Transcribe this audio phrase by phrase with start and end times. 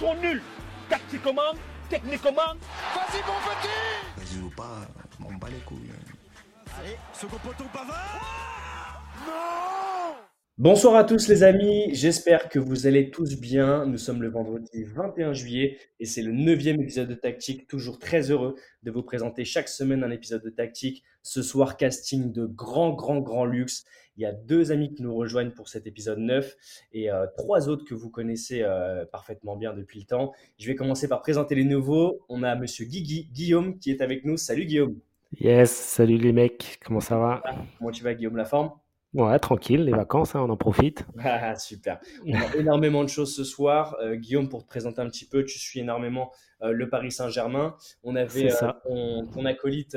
[0.00, 0.40] sont nuls.
[0.88, 1.52] Tactiquement,
[1.90, 2.54] techniquement.
[2.94, 3.68] Vas-y, mon petit
[4.16, 4.88] Vas-y ou pas,
[5.22, 5.90] on bat les couilles.
[6.78, 10.16] Allez, second poteau Pavard Non
[10.56, 13.84] Bonsoir à tous les amis, j'espère que vous allez tous bien.
[13.84, 17.66] Nous sommes le vendredi 21 juillet et c'est le neuvième épisode de Tactique.
[17.68, 21.02] Toujours très heureux de vous présenter chaque semaine un épisode de Tactique.
[21.22, 23.84] Ce soir, casting de grand, grand, grand luxe.
[24.20, 26.54] Il y a deux amis qui nous rejoignent pour cet épisode 9
[26.92, 30.32] et euh, trois autres que vous connaissez euh, parfaitement bien depuis le temps.
[30.58, 32.20] Je vais commencer par présenter les nouveaux.
[32.28, 34.36] On a monsieur Guigui, Guillaume qui est avec nous.
[34.36, 34.98] Salut Guillaume.
[35.40, 37.42] Yes, salut les mecs, comment ça va?
[37.78, 38.72] Comment tu vas Guillaume, la forme?
[39.12, 41.04] Ouais, tranquille, les vacances, hein, on en profite.
[41.24, 41.98] Ah, super.
[42.24, 43.96] On a énormément de choses ce soir.
[44.00, 46.30] Euh, Guillaume, pour te présenter un petit peu, tu suis énormément
[46.62, 47.74] euh, le Paris Saint-Germain.
[48.04, 49.96] On avait euh, ton, ton acolyte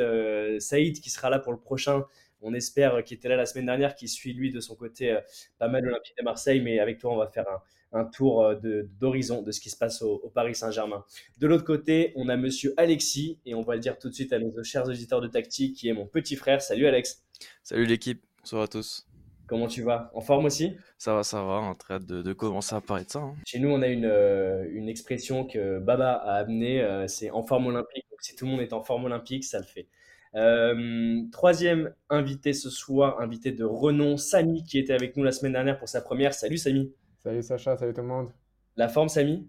[0.59, 2.05] Saïd qui sera là pour le prochain.
[2.43, 5.11] On espère euh, qu'il était là la semaine dernière, qui suit lui de son côté
[5.11, 5.19] euh,
[5.59, 6.61] pas mal l'Olympique de Marseille.
[6.61, 9.69] Mais avec toi, on va faire un, un tour euh, de- d'horizon de ce qui
[9.69, 11.05] se passe au, au Paris Saint-Germain.
[11.39, 14.33] De l'autre côté, on a monsieur Alexis, et on va le dire tout de suite
[14.33, 16.61] à nos chers auditeurs de Tactique, qui est mon petit frère.
[16.61, 17.23] Salut Alex,
[17.63, 19.05] Salut l'équipe, bonsoir à tous.
[19.47, 20.09] comment tu vas?
[20.13, 20.75] En forme aussi?
[20.97, 23.19] Ça va, ça va, en train de, de commencer à parler de ça.
[23.19, 23.35] hein.
[23.45, 27.43] Chez nous, on a une, euh, une expression que Baba a amenée, euh, c'est en
[27.43, 28.05] forme olympique.
[28.09, 29.87] Donc, si tout le monde est en forme olympique, ça le fait.
[30.35, 35.53] Euh, troisième invité ce soir, invité de renom, Samy, qui était avec nous la semaine
[35.53, 36.33] dernière pour sa première.
[36.33, 36.91] Salut Samy.
[37.19, 38.31] Salut Sacha, salut tout le monde.
[38.75, 39.47] La forme, Samy?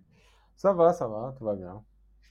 [0.57, 1.83] Ça va, ça va, tout va bien.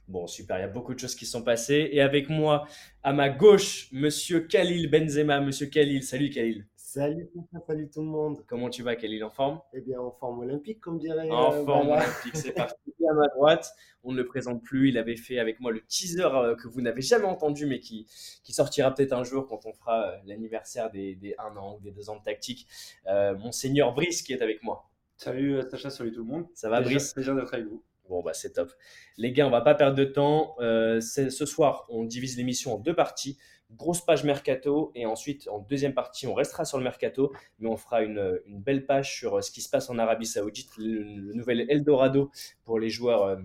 [0.08, 1.90] Bon, super, il y a beaucoup de choses qui sont passées.
[1.92, 2.68] Et avec moi,
[3.02, 5.40] à ma gauche, monsieur Khalil Benzema.
[5.40, 6.68] Monsieur Khalil, salut Khalil.
[6.94, 7.28] Salut,
[7.66, 8.46] salut tout le monde.
[8.46, 9.24] Comment tu vas, Khalil?
[9.24, 9.60] En forme?
[9.74, 12.76] Eh bien, en forme olympique, comme dirait En euh, forme olympique, c'est parti.
[13.10, 14.90] À ma droite, on ne le présente plus.
[14.90, 18.06] Il avait fait avec moi le teaser euh, que vous n'avez jamais entendu, mais qui,
[18.44, 21.84] qui sortira peut-être un jour quand on fera euh, l'anniversaire des, des 1 an ou
[21.84, 22.68] des 2 ans de tactique.
[23.08, 24.88] Euh, Monseigneur Brice qui est avec moi.
[25.18, 26.46] Salut Sacha, salut tout le monde.
[26.54, 27.14] Ça va, Brice?
[27.14, 27.82] Plaisir d'être avec vous.
[28.10, 28.72] Bon, bah, c'est top.
[29.18, 30.56] Les gars, on va pas perdre de temps.
[30.60, 33.38] Euh, ce soir, on divise l'émission en deux parties.
[33.78, 37.78] Grosse page mercato et ensuite, en deuxième partie, on restera sur le mercato, mais on
[37.78, 41.66] fera une, belle page sur euh, ce qui se passe en Arabie Saoudite, le, nouvel
[41.70, 42.30] Eldorado
[42.66, 43.38] pour les joueurs euh,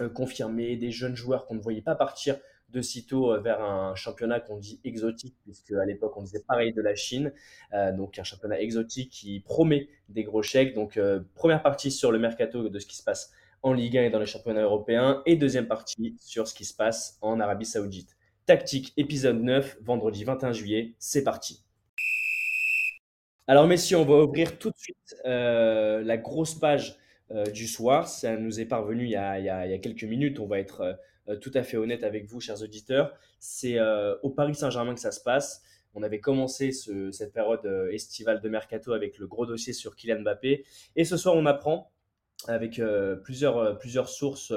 [0.00, 2.36] euh, confirmés, des jeunes joueurs qu'on ne voyait pas partir
[2.68, 6.82] de sitôt vers un championnat qu'on dit exotique, puisque à l'époque on disait pareil de
[6.82, 7.32] la Chine,
[7.96, 10.74] donc un championnat exotique qui promet des gros chèques.
[10.74, 10.98] Donc
[11.34, 13.30] première partie sur le mercato de ce qui se passe
[13.62, 16.74] en Ligue 1 et dans les championnats européens, et deuxième partie sur ce qui se
[16.74, 18.16] passe en Arabie Saoudite.
[18.46, 21.64] Tactique épisode 9, vendredi 21 juillet, c'est parti.
[23.46, 26.98] Alors messieurs, on va ouvrir tout de suite euh, la grosse page
[27.30, 28.06] euh, du soir.
[28.06, 31.62] Ça nous est parvenu il y a, quelques minutes, on va être euh, tout à
[31.62, 33.14] fait honnête avec vous, chers auditeurs.
[33.38, 33.78] C'est
[34.22, 35.62] au Paris Saint-Germain que ça se passe.
[35.94, 40.20] On avait commencé ce- cette période estivale de mercato avec le gros dossier sur Kylian
[40.20, 40.66] Mbappé.
[40.96, 41.90] Et ce soir, on apprend
[42.46, 42.78] avec
[43.22, 44.52] plusieurs, sources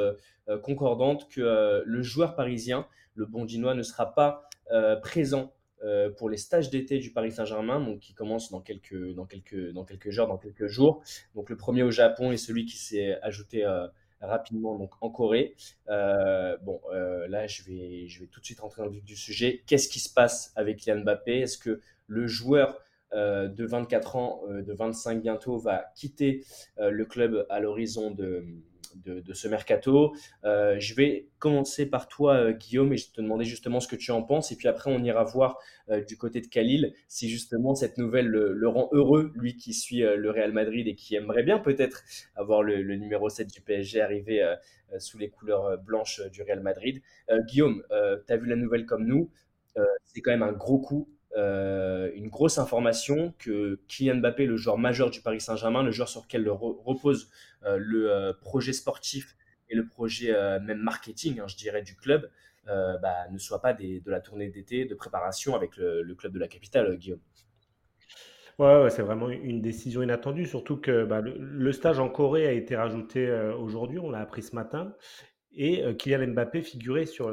[0.63, 2.85] concordantes que le joueur parisien,
[3.17, 7.79] le Bondinois, ne sera pas euh, présent euh, pour les stages d'été du Paris Saint-Germain,
[7.79, 11.03] donc qui commencent dans quelques, dans, quelques, dans quelques jours, dans quelques jours.
[11.35, 13.87] Donc le premier au Japon et celui qui s'est ajouté euh,
[14.21, 15.55] rapidement donc en Corée.
[15.87, 16.81] Bon,
[17.27, 19.63] là, je vais, tout de suite rentrer dans le vif du sujet.
[19.67, 21.39] Qu'est-ce qui se passe avec Kylian Mbappé?
[21.39, 22.79] Est-ce que le joueur
[23.13, 26.43] de 24 ans, de 25 bientôt, va quitter
[26.79, 28.43] le club à l'horizon de,
[28.95, 30.15] de, ce mercato.
[30.43, 33.95] Euh, je vais commencer par toi, euh, Guillaume, et je te demander justement ce que
[33.95, 34.51] tu en penses.
[34.51, 35.57] Et puis après, on ira voir
[35.89, 40.01] euh, du côté de Khalil si justement cette nouvelle le, rend heureux, lui qui suit
[40.01, 42.03] le Real Madrid et qui aimerait bien peut-être
[42.35, 44.55] avoir le, le numéro 7 du PSG euh,
[44.99, 47.01] sous les couleurs blanches du Real Madrid.
[47.47, 49.29] Guillaume, tu as vu la nouvelle comme nous.
[50.05, 54.77] C'est quand même un gros coup euh, une grosse information que Kylian Mbappé, le joueur
[54.77, 57.29] majeur du Paris Saint-Germain, le joueur sur lequel le re- repose
[57.63, 59.35] euh, le euh, projet sportif
[59.69, 62.31] et le projet même marketing, hein, je dirais, du club,
[62.65, 66.47] bah, ne soit pas de la tournée d'été de préparation avec le, club de la
[66.47, 67.19] capitale, Guillaume.
[68.59, 72.77] Ouais, c'est vraiment une décision inattendue, surtout que bah, le, stage en Corée a été
[72.77, 73.29] rajouté
[73.59, 74.95] aujourd'hui, on l'a appris ce matin,
[75.51, 77.29] et Kylian Mbappé figurait sur,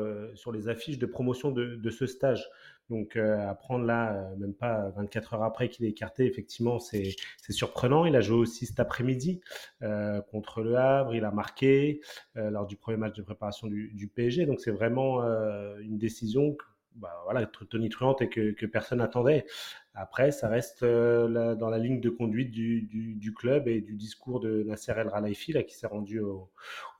[0.52, 2.50] les affiches de promotion de ce stage.
[2.90, 6.78] Donc, euh, à prendre là, euh, même pas 24 heures après qu'il est écarté, effectivement,
[6.78, 7.14] c'est
[7.48, 8.04] surprenant.
[8.04, 9.40] Il a joué aussi cet après-midi
[9.82, 12.00] euh, contre le Havre, il a marqué
[12.36, 14.46] euh, lors du premier match de préparation du, du PSG.
[14.46, 16.56] Donc, c'est vraiment euh, une décision
[16.96, 19.44] bah, voilà, tonitruante et que, que personne n'attendait.
[19.94, 24.40] Après, ça reste euh, dans la ligne de conduite du, du- club et du discours
[24.40, 26.50] de Nasser El Khelaifi, là, qui s'est rendu au,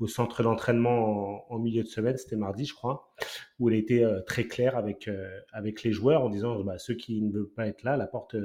[0.01, 3.13] au centre d'entraînement en, milieu de semaine, c'était mardi, je crois,
[3.59, 6.79] où il a été euh, très clair avec, euh, avec les joueurs en disant bah,
[6.79, 8.37] ceux qui ne veulent pas être là, la porte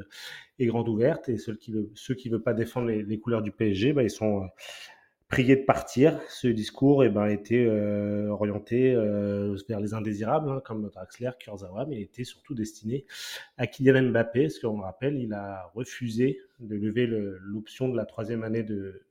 [0.60, 3.94] est grande ouverte, et ceux qui ne veulent pas défendre les, les couleurs du PSG,
[3.94, 4.48] bah, ils sont
[5.30, 6.20] prié de partir.
[6.28, 11.86] Ce discours eh ben, était euh, orienté euh, vers les indésirables, hein, comme Draxler, Kurzawa,
[11.86, 13.06] mais il était surtout destiné
[13.58, 18.06] à Kylian Mbappé, parce qu'on le rappelle, il a refusé de lever l'option de la
[18.06, 19.04] troisième année de,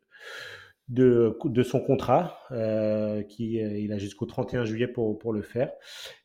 [0.89, 5.43] de, de son contrat, euh, qui euh, il a jusqu'au 31 juillet pour, pour le
[5.43, 5.71] faire,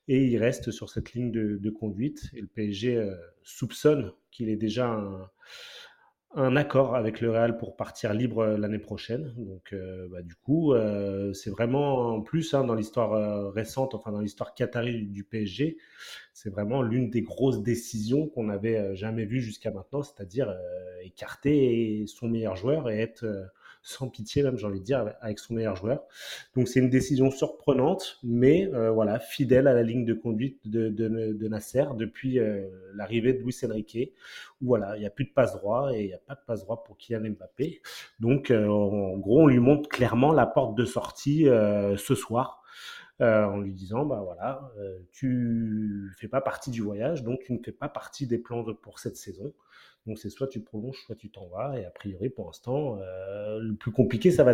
[0.08, 2.30] et il reste sur cette ligne de, de conduite.
[2.34, 3.14] Et le PSG euh,
[3.44, 5.30] soupçonne qu'il est déjà un
[6.36, 9.34] un accord avec le Real pour partir libre euh, l'année prochaine.
[9.38, 14.12] Donc, euh, bah, du coup, euh, c'est vraiment en plus hein, dans l'histoire récente, enfin
[14.12, 15.78] dans l'histoire qatari du, PSG,
[16.34, 20.54] c'est vraiment l'une des grosses décisions qu'on n'avait jamais vues jusqu'à maintenant, c'est-à-dire
[21.04, 23.26] écarter son meilleur joueur et être
[23.84, 26.04] sans pitié, même j'ai envie de dire, avec son meilleur joueur.
[26.56, 30.90] Donc c'est une décision surprenante, mais euh, voilà, fidèle à la ligne de conduite de,
[30.90, 34.14] de, de Nasser depuis euh, l'arrivée de Luis Enrique,
[34.62, 36.42] où voilà, il n'y a plus de passe droit et il n'y a pas de
[36.48, 37.82] passe droit pour Kylian Mbappé.
[38.20, 42.62] Donc euh, en gros, on lui montre clairement la porte de sortie euh, ce soir.
[43.22, 47.54] Euh, en lui disant bah voilà, euh, tu fais pas partie du voyage, donc tu
[47.54, 49.54] ne fais pas partie des plans de, pour cette saison.
[50.06, 51.80] Donc c'est soit tu prolonges, soit tu t'en vas.
[51.80, 54.54] Et a priori, pour l'instant, euh, le plus compliqué, ça va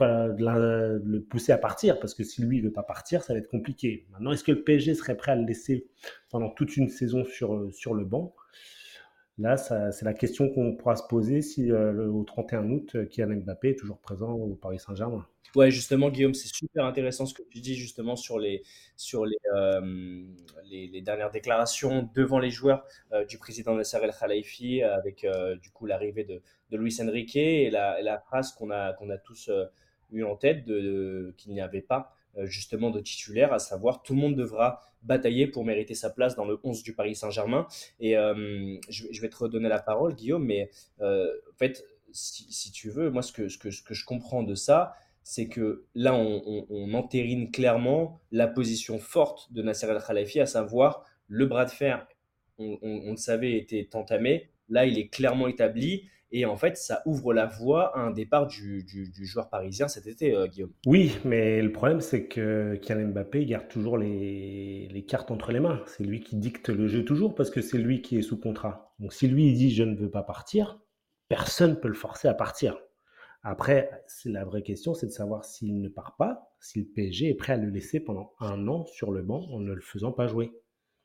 [0.00, 3.48] le pousser à partir, parce que si lui ne veut pas partir, ça va être
[3.48, 4.06] compliqué.
[4.10, 5.86] Maintenant, est-ce que le PSG serait prêt à le laisser
[6.30, 8.34] pendant toute une saison sur, sur le banc?
[9.38, 13.70] Là, c'est la question qu'on pourra se poser si euh, au 31 août, Kylian Mbappé
[13.70, 15.26] est toujours présent au Paris Saint-Germain.
[15.54, 18.62] Ouais, justement, Guillaume, c'est super intéressant ce que tu dis justement sur les,
[18.96, 20.24] sur les, euh,
[20.64, 25.70] les, dernières déclarations devant les joueurs euh, du président Nasser El Khalifi avec euh, du
[25.70, 26.40] coup l'arrivée de,
[26.70, 29.66] de Luis Enrique et la, et la phrase qu'on a, qu'on a tous euh,
[30.10, 34.14] eu en tête de, qu'il n'y avait pas euh, justement de titulaire, à savoir tout
[34.14, 37.66] le monde devra batailler pour mériter sa place dans le 11 du Paris Saint-Germain.
[38.00, 40.70] Et euh, je, vais te redonner la parole, Guillaume, mais
[41.00, 45.86] euh, en fait, si, tu veux, moi, ce que, je comprends de ça, c'est que
[45.94, 51.46] là, on, on, entérine clairement la position forte de Nasser El Khalifi, à savoir le
[51.46, 52.06] bras de fer,
[52.58, 54.50] on le savait, était entamé.
[54.68, 56.08] Là, il est clairement établi.
[56.32, 58.86] Et en fait, ça ouvre la voie à un départ du,
[59.22, 60.72] joueur parisien cet été, euh, Guillaume.
[60.86, 65.60] Oui, mais le problème, c'est que Kylian Mbappé garde toujours les, les, cartes entre les
[65.60, 65.82] mains.
[65.86, 68.94] C'est lui qui dicte le jeu toujours parce que c'est lui qui est sous contrat.
[68.98, 70.80] Donc si lui il dit je ne veux pas partir,
[71.28, 72.78] personne ne peut le forcer à partir.
[73.44, 73.90] Après,
[74.24, 77.54] la vraie question, c'est de savoir s'il ne part pas, si le PSG est prêt
[77.54, 80.52] à le laisser pendant un an sur le banc en ne le faisant pas jouer.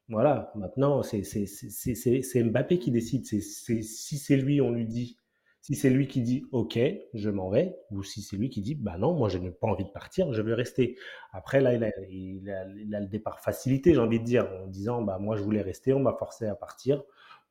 [0.10, 3.26] Voilà, maintenant, c'est Mbappé qui décide.
[3.26, 5.18] Si c'est lui, on lui dit,
[5.62, 6.80] si c'est lui qui dit OK,
[7.14, 9.68] je m'en vais, ou si c'est lui qui dit bah non, moi je n'ai pas
[9.68, 10.98] envie de partir, je veux rester.
[11.34, 11.74] Après, là,
[12.10, 15.62] il a le départ facilité, j'ai envie de dire, en disant bah moi je voulais
[15.62, 17.04] rester, on m'a forcé à partir.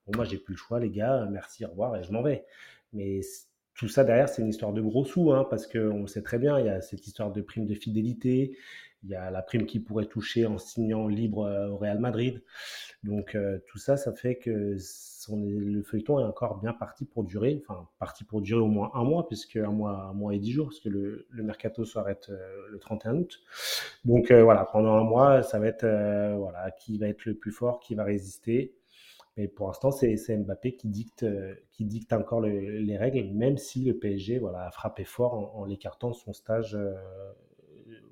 [0.06, 2.46] Bon, moi j'ai plus le choix, les gars, merci, au revoir, et je m'en vais.
[2.94, 3.20] Mais
[3.74, 6.58] tout ça derrière, c'est une histoire de gros sous, hein, parce qu'on sait très bien,
[6.58, 8.56] il y a cette histoire de prime de fidélité,
[9.02, 12.42] il y a la prime qui pourrait toucher en signant libre euh, au Real Madrid.
[13.04, 14.76] Donc euh, tout ça, ça fait que
[15.28, 19.04] le feuilleton est encore bien parti pour durer, enfin parti pour durer au moins un
[19.04, 22.28] mois, puisque un mois, un mois et dix jours, parce que le, le mercato s'arrête
[22.30, 23.40] euh, le 31 août.
[24.04, 25.86] Donc voilà, pendant un mois, ça va être
[26.36, 28.74] voilà qui va être le plus fort, qui va résister.
[29.36, 31.26] Mais pour l'instant, c'est Mbappé qui dicte,
[31.72, 35.60] qui dicte encore le, les règles, même si le PSG voilà, a frappé fort en,
[35.60, 36.76] en l'écartant de son stage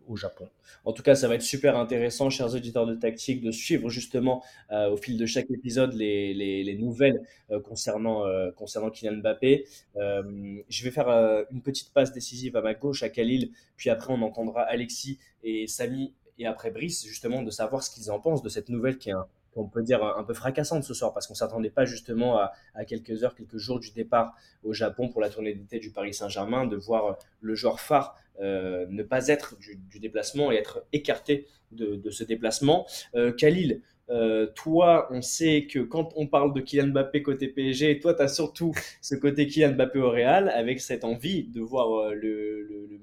[0.08, 0.48] au Japon.
[0.84, 4.42] En tout cas, ça va être super intéressant, chers auditeurs de tactique, de suivre justement
[4.70, 9.18] euh, au fil de chaque épisode les, les, les nouvelles euh, concernant, euh, concernant Kylian
[9.18, 9.66] Mbappé.
[9.96, 11.08] Euh, je vais faire
[11.50, 15.66] une petite passe décisive à ma gauche, à Khalil, puis après on entendra Alexis et
[15.66, 19.10] Samy et après Brice, justement, de savoir ce qu'ils en pensent de cette nouvelle qui
[19.10, 22.38] est un, on peut dire un peu fracassante ce soir parce qu'on s'attendait pas justement
[22.38, 26.14] à, quelques heures, quelques jours du départ au Japon pour la tournée d'été du Paris
[26.14, 31.46] Saint-Germain, de voir le joueur phare euh, ne pas être du, déplacement et être écarté
[31.72, 32.86] de, ce déplacement.
[33.14, 33.80] Euh, Khalil,
[34.10, 38.22] euh, toi, on sait que quand on parle de Kylian Mbappé côté PSG, toi, tu
[38.22, 43.00] as surtout ce côté Kylian Mbappé au Real avec cette envie de voir euh, le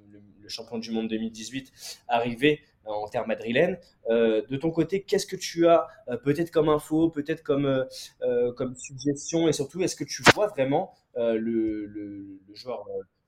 [0.48, 1.72] champion du monde 2018
[2.08, 3.78] arriver en terre madrilène.
[4.10, 7.86] Euh, de ton côté, qu'est-ce que tu as euh, peut-être comme info, peut-être comme, euh,
[8.22, 12.86] euh comme suggestion et surtout, est-ce que tu vois vraiment euh, le, joueur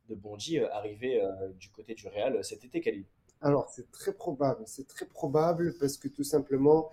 [0.10, 1.22] de Bondy arriver
[1.60, 3.06] du côté du Real cet été, Khalid
[3.42, 4.64] Alors, c'est très probable.
[4.66, 6.92] C'est très probable parce que tout simplement,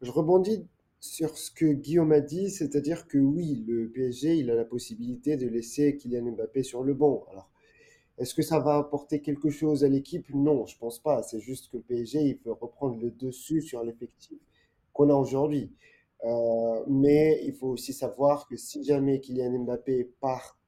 [0.00, 0.64] je rebondis
[1.00, 5.36] sur ce que Guillaume a dit, c'est-à-dire que oui, le PSG, il a la possibilité
[5.36, 7.26] de laisser Kylian Mbappé sur le banc.
[7.30, 7.50] Alors,
[8.18, 10.26] est-ce que ça va apporter quelque chose à l'équipe?
[10.32, 11.22] Non, je pense pas.
[11.22, 14.38] C'est juste que le PSG, il peut reprendre le dessus sur l'effectif
[14.92, 15.70] qu'on a aujourd'hui.
[16.24, 20.58] Euh, mais il faut aussi savoir que si jamais Kylian Mbappé part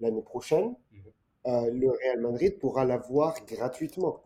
[0.00, 0.74] l'année prochaine,
[1.46, 4.20] le Real Madrid pourra l'avoir gratuitement.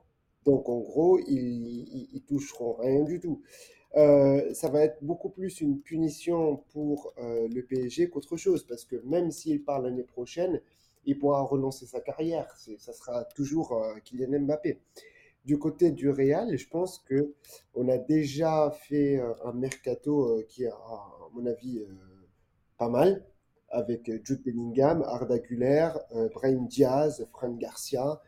[0.45, 3.43] Donc en gros, ils, ils, toucheront rien du tout.
[3.95, 9.31] ça va être beaucoup plus une punition pour le PSG qu'autre chose, parce que même
[9.31, 10.61] s'il part l'année prochaine,
[11.05, 12.47] il pourra relancer sa carrière.
[12.79, 14.81] Ça sera toujours Kylian Mbappé.
[15.45, 17.35] Du côté du Real, je pense que
[17.75, 21.87] on a déjà fait euh, un mercato euh, qui est, à mon avis, euh,
[22.77, 23.25] pas mal,
[23.71, 25.91] avec Jude Bellingham, Arda Güler,
[26.35, 28.21] Brahim Diaz, Fran Garcia.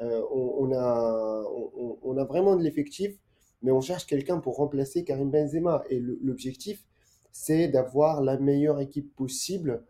[0.00, 1.44] On, a,
[2.02, 3.16] on, a vraiment de l'effectif,
[3.62, 5.82] mais on cherche quelqu'un pour remplacer Karim Benzema.
[5.88, 6.84] Et l'objectif,
[7.30, 9.82] c'est d'avoir la meilleure équipe possible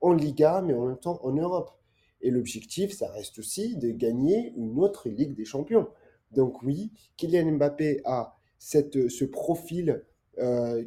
[0.00, 1.77] en Liga, mais en même temps en Europe.
[2.20, 5.88] Et l'objectif, ça reste aussi de gagner une autre Ligue des Champions.
[6.32, 10.04] Donc oui, Kylian Mbappé a cette, ce profil.
[10.38, 10.84] Euh,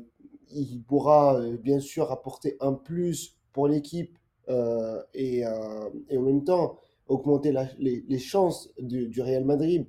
[0.54, 4.18] il pourra euh, bien sûr apporter un plus pour l'équipe
[4.50, 5.40] euh, et,
[6.10, 9.86] et, en même temps augmenter les, chances du, du, Real Madrid,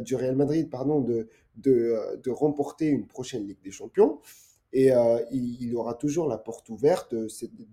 [0.00, 4.20] du Real Madrid pardon, de, de, de, remporter une prochaine Ligue des Champions.
[4.74, 4.90] Et
[5.30, 7.14] il, aura toujours la porte ouverte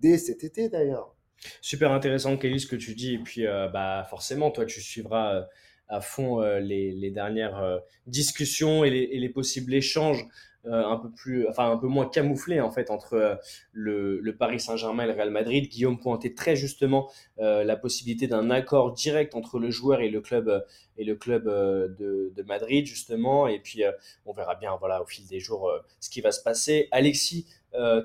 [0.00, 1.13] dès cet été d'ailleurs.
[1.60, 3.14] Super intéressant, Kelly, ce que tu dis.
[3.14, 5.46] Et puis, bah, forcément, toi, tu suivras
[5.88, 10.26] à fond euh, les, les, dernières euh, discussions et les, les, possibles échanges
[10.66, 13.38] euh, un peu plus, enfin un peu moins camouflés en fait entre
[13.72, 15.68] le, le, Paris Saint-Germain et le Real Madrid.
[15.68, 20.64] Guillaume pointait très justement la possibilité d'un accord direct entre le joueur et le club
[20.96, 23.46] et le club de, de Madrid justement.
[23.46, 23.82] Et puis
[24.24, 26.88] on verra bien voilà au fil des jours ce qui va se passer.
[26.92, 27.46] Alexis,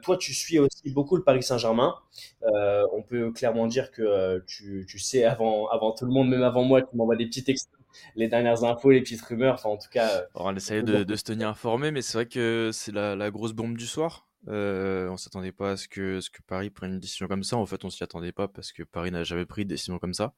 [0.01, 1.95] toi, tu suis aussi beaucoup le Paris Saint-Germain.
[2.43, 6.43] Euh, on peut clairement dire que tu, tu, sais avant, avant tout le monde, même
[6.43, 7.79] avant moi, tu m'envoies des petits textos
[8.15, 9.55] les dernières infos, les petites rumeurs.
[9.55, 10.09] Enfin, en tout cas.
[10.09, 13.31] Euh, on essaye de, de, se tenir informé, mais c'est vrai que c'est la, la,
[13.31, 14.27] grosse bombe du soir.
[14.47, 17.57] Euh, on s'attendait pas à ce que, ce que Paris prenne une décision comme ça.
[17.57, 20.13] En fait, on s'y attendait pas parce que Paris n'a jamais pris de décision comme
[20.13, 20.33] ça.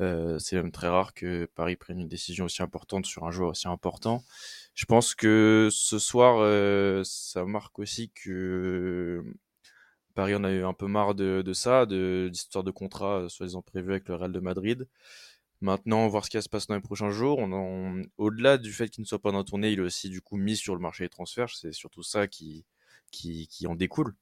[0.00, 3.50] Euh, c'est même très rare que Paris prenne une décision aussi importante sur un joueur
[3.50, 4.24] aussi important.
[4.74, 9.22] Je pense que ce soir, euh, ça marque aussi que
[10.14, 13.90] Paris en a eu un peu marre de, ça, de d'histoire de contrat soi-disant prévu
[13.90, 14.88] avec le Real de Madrid.
[15.60, 17.38] Maintenant, voir ce qui se passer dans les prochains jours.
[18.18, 20.36] Au-delà du fait qu'il ne soit pas dans la tournée, il est aussi du coup
[20.36, 21.50] mis sur le marché des transferts.
[21.50, 22.64] C'est surtout ça qui,
[23.10, 24.14] qui en découle.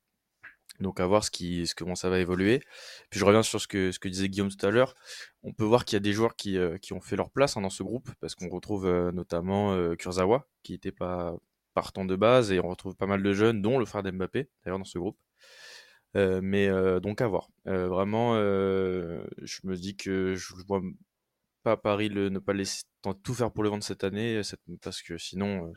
[0.78, 2.62] Donc à voir ce qui, ce, comment ça va évoluer.
[3.10, 4.94] Puis je reviens sur ce que, ce que disait Guillaume tout à l'heure.
[5.42, 7.56] On peut voir qu'il y a des joueurs qui, euh, qui ont fait leur place
[7.56, 11.36] hein, dans ce groupe, parce qu'on retrouve euh, notamment euh, Kurzawa, qui n'était pas
[11.74, 14.78] partant de base, et on retrouve pas mal de jeunes, dont le frère d'Mbappé, d'ailleurs,
[14.78, 15.18] dans ce groupe.
[16.14, 16.68] mais
[17.00, 17.48] donc à voir.
[17.64, 20.82] vraiment, je me dis que je vois
[21.62, 22.82] pas Paris le, ne pas laisser
[23.22, 24.40] tout faire pour le vendre cette année,
[24.82, 25.72] parce que sinon, euh,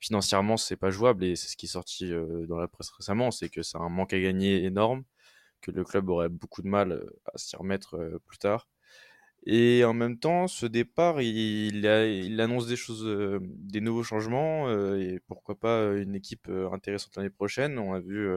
[0.00, 1.24] financièrement, c'est pas jouable.
[1.24, 3.88] Et c'est ce qui est sorti euh, dans la presse récemment, c'est que c'est un
[3.88, 5.04] manque à gagner énorme,
[5.62, 8.68] que le club aurait beaucoup de mal euh, à s'y remettre plus tard.
[9.46, 13.06] Et en même temps, ce départ, il, il annonce des choses,
[13.42, 17.78] des nouveaux changements, et pourquoi pas une équipe intéressante l'année prochaine.
[17.78, 18.28] On a vu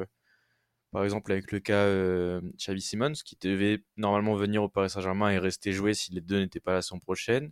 [0.91, 5.29] par exemple, avec le cas euh, Xavi Simons, qui devait normalement venir au Paris Saint-Germain
[5.29, 7.51] et rester jouer si les deux n'étaient pas la saison prochaine.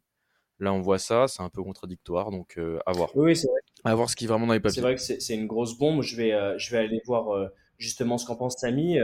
[0.60, 3.10] Là, on voit ça, c'est un peu contradictoire, donc euh, à voir.
[3.16, 3.62] Oui, c'est vrai.
[3.86, 4.76] À voir ce qui est vraiment dans les papiers.
[4.76, 6.02] C'est vrai que c'est une grosse bombe.
[6.02, 8.98] Je vais, euh, je vais aller voir euh, justement ce qu'en pense Samy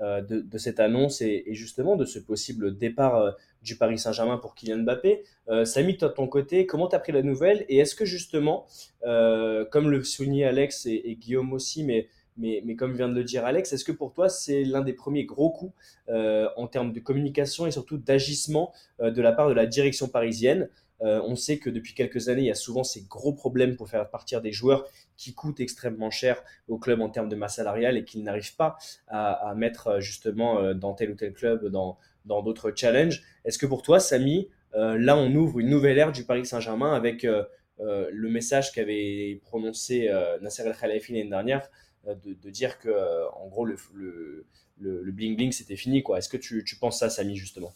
[0.00, 4.54] de, de, cette annonce et, et, justement de ce possible départ du Paris Saint-Germain pour
[4.54, 5.24] Kylian Mbappé.
[5.64, 7.64] Samy, toi de ton côté, comment tu as pris la nouvelle?
[7.68, 8.68] Et est-ce que justement,
[9.02, 13.24] comme le soulignait Alex et, et Guillaume aussi, mais mais, mais, comme vient de le
[13.24, 15.72] dire Alex, est-ce que pour toi c'est l'un des premiers gros coups
[16.08, 20.08] euh, en termes de communication et surtout d'agissement euh, de la part de la direction
[20.08, 20.68] parisienne?
[21.02, 23.88] Euh, On sait que depuis quelques années, il y a souvent ces gros problèmes pour
[23.88, 24.86] faire partir des joueurs
[25.16, 28.78] qui coûtent extrêmement cher au club en termes de masse salariale et qu'ils n'arrivent pas
[29.08, 33.22] à, mettre justement dans tel ou tel club, dans d'autres challenges.
[33.44, 37.24] Est-ce que pour toi, Samy, là on ouvre une nouvelle ère du Paris Saint-Germain avec
[37.24, 40.10] le message qu'avait prononcé
[40.42, 41.68] Nasser El Khelaïfi l'année dernière
[42.06, 44.46] euh, de, dire que, euh, en gros, le, le,
[44.78, 46.02] le, bling bling c'était fini.
[46.02, 46.18] quoi.
[46.18, 47.72] Est-ce que tu, tu, penses ça, Samy, justement?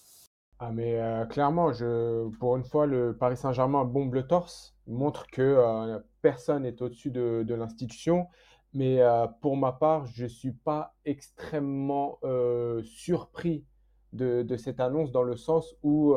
[0.59, 5.27] Ah mais euh, clairement, je, pour une fois, le Paris Saint-Germain bombe le torse, montre
[5.29, 8.27] que personne n'est au-dessus de, de l'institution.
[8.75, 9.01] Mais
[9.41, 12.19] pour ma part, je ne suis pas extrêmement
[12.83, 13.65] surpris
[14.13, 16.15] de, de, cette annonce dans le sens où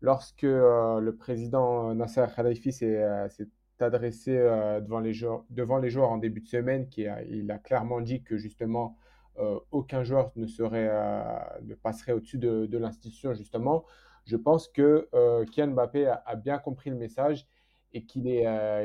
[0.00, 3.48] lorsque le président Nasser Khalifi s'est
[3.80, 8.22] adressé euh, devant, les joueurs, en début de semaine, qui a, il a clairement dit
[8.22, 8.96] que justement
[9.38, 11.22] euh, aucun joueur ne, serait, euh,
[11.62, 13.84] ne passerait au-dessus de, l'institution, justement.
[14.26, 15.08] Je pense que
[15.52, 17.46] Kian Mbappé a, bien compris le message
[17.92, 18.24] et qu'il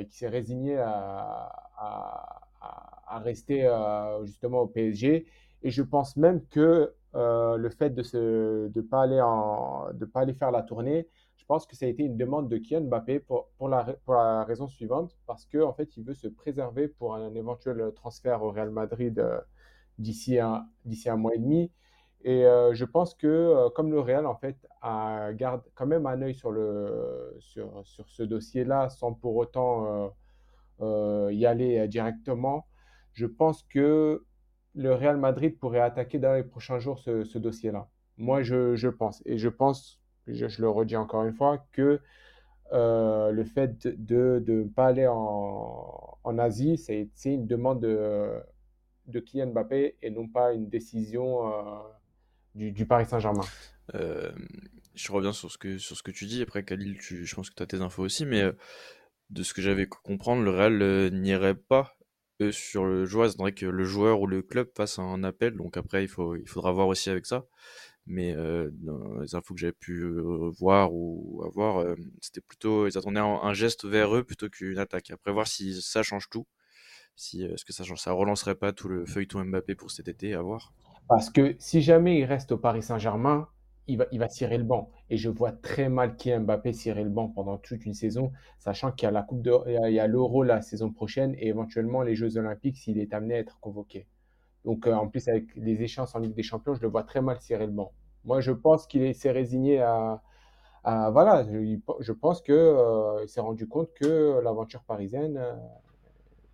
[0.09, 1.49] s'est résigné à,
[3.23, 3.69] rester
[4.23, 5.25] justement au PSG
[5.63, 9.07] Et je pense même que euh, le fait de ne de pas,
[10.13, 11.07] pas aller faire la tournée,
[11.39, 14.13] je pense que ça a été une demande de Kylian Mbappé pour, pour, la, pour
[14.13, 18.43] la raison suivante, parce qu'en en fait, il veut se préserver pour un, éventuel transfert
[18.43, 19.39] au Real Madrid euh,
[19.97, 20.67] d'ici un,
[21.05, 21.71] un mois et demi.
[22.23, 26.21] Et euh, je pense que comme le Real, en fait, a, garde quand même un
[26.21, 30.13] œil sur, le, sur, sur ce dossier-là, sans pour autant
[30.81, 32.67] y aller directement,
[33.13, 34.23] je pense que
[34.75, 37.89] le Real Madrid pourrait attaquer dans les prochains jours ce, dossier-là.
[38.17, 39.21] Moi, je, pense.
[39.25, 39.98] Et je pense,
[40.33, 41.99] je, le redis encore une fois, que
[42.71, 48.39] euh, le fait de ne pas aller en, Asie, c'est une demande de,
[49.07, 53.45] de Kylian Mbappé et non pas une décision euh, du, Paris Saint-Germain.
[53.95, 54.31] Euh,
[54.93, 56.43] je reviens sur ce, que, sur ce que tu dis.
[56.43, 58.43] Après, Khalil, je pense que tu as tes infos aussi, mais
[59.31, 61.97] de ce que j'avais comprendre, le Real n'irait pas
[62.51, 65.55] sur le joueur, c'est vrai que le joueur ou le club fasse un appel.
[65.55, 67.45] Donc après, il, faut, il faudra voir aussi avec ça.
[68.09, 68.35] Mais
[68.81, 70.03] dans les infos que j'avais pu
[70.57, 71.85] voir ou avoir,
[72.21, 75.11] c'était plutôt, ils attendaient un, geste vers eux plutôt qu'une attaque.
[75.11, 76.47] Après, voir si ça change tout.
[77.15, 80.33] Si, est-ce que ça change, ça relancerait pas tout le feuilleton Mbappé pour cet été,
[80.33, 80.73] à voir.
[81.07, 83.47] Parce que si jamais il reste au Paris Saint-Germain,
[83.87, 84.89] il va, il va tirer le banc.
[85.09, 88.91] Et je vois très mal qui Mbappé tirer le banc pendant toute une saison, sachant
[88.91, 92.01] qu'il y a la Coupe de, il y a l'Euro la saison prochaine et éventuellement
[92.01, 94.07] les Jeux Olympiques s'il est amené à être convoqué.
[94.65, 97.21] Donc euh, en plus avec les échéances en Ligue des Champions, je le vois très
[97.21, 97.91] mal tirer le banc.
[98.25, 100.21] Moi, je pense qu'il s'est résigné à,
[100.83, 101.45] voilà,
[101.99, 105.53] je, pense que euh, s'est rendu compte que l'aventure parisienne euh,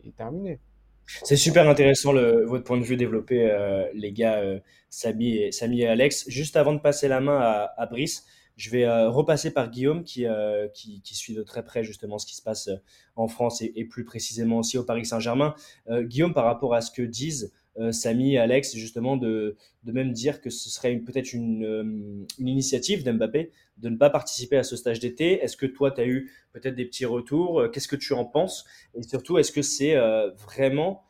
[0.04, 0.60] est terminée.
[1.08, 4.42] C'est super intéressant votre point de vue développé, euh, les gars,
[4.90, 6.28] Samy, et, Alex.
[6.30, 7.40] Juste avant de passer la main
[7.78, 8.26] à, Brice,
[8.58, 10.26] je vais repasser par Guillaume qui,
[11.04, 12.72] suit de très près justement ce qui se passe
[13.16, 15.54] en France et, plus précisément aussi au Paris Saint-Germain.
[15.88, 17.54] Guillaume, par rapport à ce que disent
[17.92, 21.84] Samy, Alex, justement de, de même dire que ce serait peut-être une, euh,
[22.40, 25.44] une, initiative d'Mbappé de ne pas participer à ce stage d'été.
[25.44, 27.60] Est-ce que toi, tu as eu peut-être des petits retours?
[27.60, 28.66] Euh, Qu'est-ce que tu en penses?
[28.96, 29.96] Et surtout, est-ce que c'est
[30.38, 31.04] vraiment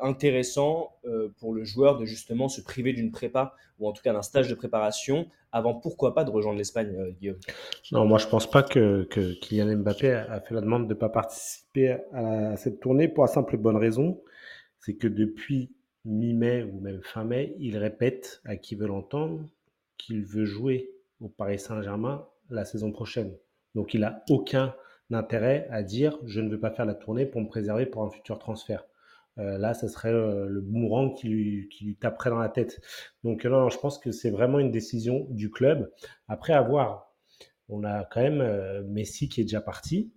[0.00, 0.92] intéressant
[1.38, 4.48] pour le joueur de justement se priver d'une prépa ou en tout cas d'un stage
[4.48, 7.38] de préparation avant pourquoi pas de rejoindre l'Espagne, Guillaume?
[7.90, 10.98] Non, moi je pense pas que, que Kylian Mbappé a fait la demande de ne
[10.98, 14.22] pas participer à, cette tournée pour la simple et bonne raison,
[14.78, 15.72] c'est que depuis
[16.04, 19.44] mi-mai ou même fin mai, il répète à qui veut l'entendre
[19.96, 23.34] qu'il veut jouer au Paris Saint-Germain la saison prochaine.
[23.74, 24.74] Donc il n'a aucun
[25.10, 28.10] intérêt à dire je ne veux pas faire la tournée pour me préserver pour un
[28.10, 28.84] futur transfert.
[29.38, 32.80] Euh, là, ce serait euh, le boomerang qui lui, qui lui, taperait dans la tête.
[33.22, 35.92] Donc non, je pense que c'est vraiment une décision du club.
[36.26, 37.14] Après avoir,
[37.68, 40.12] on a quand même euh, Messi qui est déjà parti.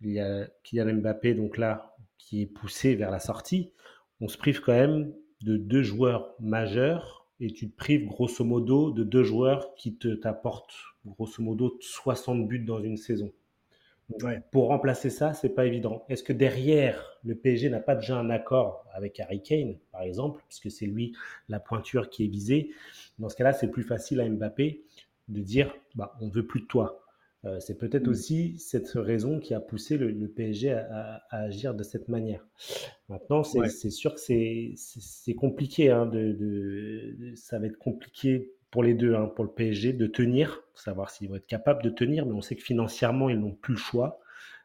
[0.00, 3.72] Il y a Kylian Mbappé, donc là, qui est poussé vers la sortie
[4.20, 8.90] on se prive quand même de deux joueurs majeurs et tu te prives grosso modo
[8.90, 10.74] de deux joueurs qui te t'apportent
[11.04, 13.32] grosso modo 60 buts dans une saison.
[14.52, 16.04] Pour remplacer ça, c'est pas évident.
[16.08, 20.42] Est-ce que derrière, le PSG n'a pas déjà un accord avec Harry Kane, par exemple,
[20.48, 21.12] puisque c'est lui
[21.48, 22.70] la pointure qui est visée
[23.18, 24.84] Dans ce cas-là, c'est plus facile à Mbappé
[25.28, 27.05] de dire bah, on veut plus de toi.
[27.46, 28.10] Euh, c'est peut-être mm.
[28.10, 32.46] aussi cette raison qui a poussé le, PSG à, agir de cette manière.
[33.08, 35.90] Maintenant, c'est sûr que c'est compliqué.
[35.90, 40.64] Hein, de, ça va être compliqué pour les deux, hein, pour le PSG, de tenir,
[40.74, 43.74] savoir s'ils vont être capables de tenir, mais on sait que financièrement, ils n'ont plus
[43.74, 44.20] le choix.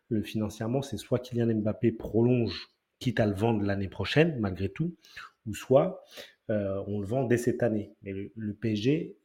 [0.10, 4.96] Le financièrement, c'est soit Kylian Mbappé prolonge, quitte à le vendre l'année prochaine, malgré tout,
[5.46, 6.04] ou soit
[6.50, 7.94] euh, on le vend dès cette année.
[8.02, 9.16] Mais le, le PSG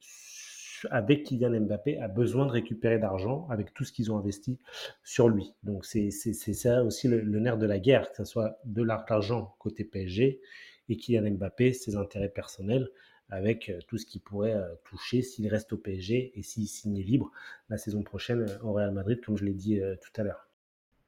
[0.91, 4.59] avec Kylian Mbappé, a besoin de récupérer d'argent avec tout ce qu'ils ont investi
[5.05, 5.55] sur lui.
[5.62, 9.85] Donc c'est ça aussi le, nerf de la guerre, que ce soit de l'argent côté
[9.85, 10.41] PSG
[10.89, 12.89] et Kylian Mbappé, ses intérêts personnels
[13.29, 17.01] avec euh, tout ce qui pourrait euh, toucher s'il reste au PSG et s'il signe
[17.01, 17.33] libre
[17.69, 20.49] la saison prochaine euh, au Real Madrid, comme je l'ai dit tout à l'heure.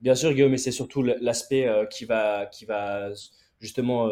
[0.00, 3.10] Bien sûr, Guillaume, mais c'est surtout l'aspect qui, va, qui va
[3.60, 4.08] justement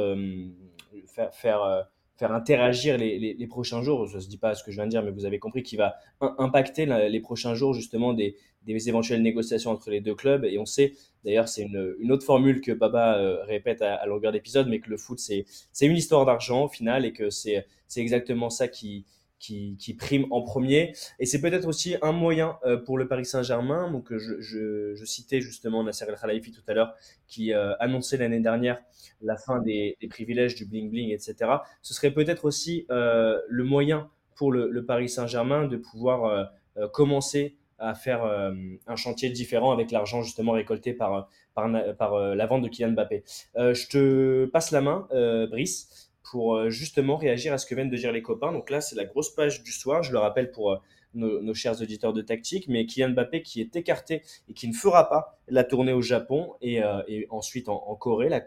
[1.06, 4.06] faire, faire faire interagir les, les, prochains jours.
[4.06, 5.78] Je ne dis pas ce que je viens de dire, mais vous avez compris qu'il
[5.78, 10.44] va impacter les prochains jours justement des, des, éventuelles négociations entre les deux clubs.
[10.44, 14.06] Et on sait, d'ailleurs, c'est une, une, autre formule que Baba euh, répète à, à
[14.06, 15.44] longueur d'épisode, mais que le foot, c'est
[15.82, 19.04] une histoire d'argent au final et que c'est exactement ça qui,
[19.38, 20.92] qui, prime en premier.
[21.18, 23.90] Et c'est peut-être aussi un moyen euh, pour le Paris Saint-Germain.
[23.90, 26.94] Donc, je, citais justement Nasser El Khalifi tout à l'heure,
[27.28, 28.80] qui euh, annonçait l'année dernière
[29.22, 31.50] la fin des, privilèges du bling bling, etc.
[31.82, 36.52] Ce serait peut-être aussi euh, le moyen pour le, Paris Saint-Germain de pouvoir
[36.92, 42.62] commencer à faire un chantier différent avec l'argent justement récolté par, par, par la vente
[42.62, 43.24] de Kylian Mbappé.
[43.56, 45.08] je te passe la main,
[45.50, 46.05] Brice
[46.36, 48.52] pour justement réagir à ce que viennent de dire les copains.
[48.52, 50.02] Donc là, c'est la grosse page du soir.
[50.02, 50.82] Je le rappelle pour
[51.14, 55.08] nos, chers auditeurs de tactique, mais Kylian Mbappé qui est écarté et qui ne fera
[55.08, 56.82] pas la tournée au Japon et,
[57.30, 58.44] ensuite en, Corée, la,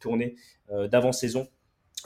[0.00, 0.36] tournée
[0.70, 1.48] d'avant-saison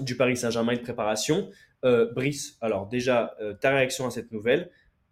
[0.00, 1.50] du Paris Saint-Germain de préparation.
[1.82, 4.70] Brice, alors déjà, ta réaction à cette nouvelle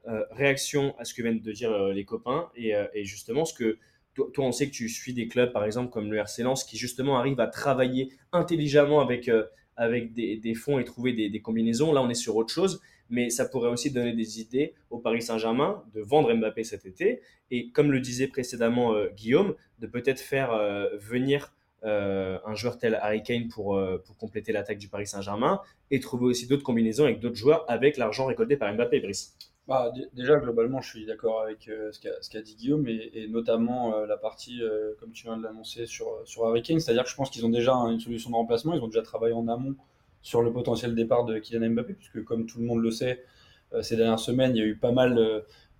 [0.08, 3.44] euh, réaction à ce que viennent de dire euh, les copains et, euh, et, justement
[3.44, 3.78] ce que
[4.16, 6.76] toi, on sait que tu suis des clubs par exemple comme le RC Lens qui
[6.76, 9.30] justement arrivent à travailler intelligemment avec,
[9.76, 11.92] avec des, fonds et trouver des, combinaisons.
[11.92, 12.80] Là, on est sur autre chose,
[13.10, 17.20] mais ça pourrait aussi donner des idées au Paris Saint-Germain de vendre Mbappé cet été
[17.50, 20.50] et comme le disait précédemment Guillaume, de peut-être faire
[20.98, 26.26] venir un joueur tel Harry Kane pour, pour compléter l'attaque du Paris Saint-Germain et trouver
[26.26, 29.36] aussi d'autres combinaisons avec d'autres joueurs avec l'argent récolté par Mbappé, Brice.
[29.68, 34.06] Bah, déjà, globalement, je suis d'accord avec euh, ce qu'a dit Guillaume, et, notamment euh,
[34.06, 36.62] la partie, euh, comme tu viens de l'annoncer, sur, sur Harry.
[36.64, 38.74] C'est-à-dire que je pense qu'ils ont déjà une solution de remplacement.
[38.74, 39.76] Ils ont déjà travaillé en amont
[40.20, 43.24] sur le potentiel départ de Kylian Mbappé, puisque comme tout le monde le sait,
[43.80, 45.14] ces dernières semaines, il y a eu pas mal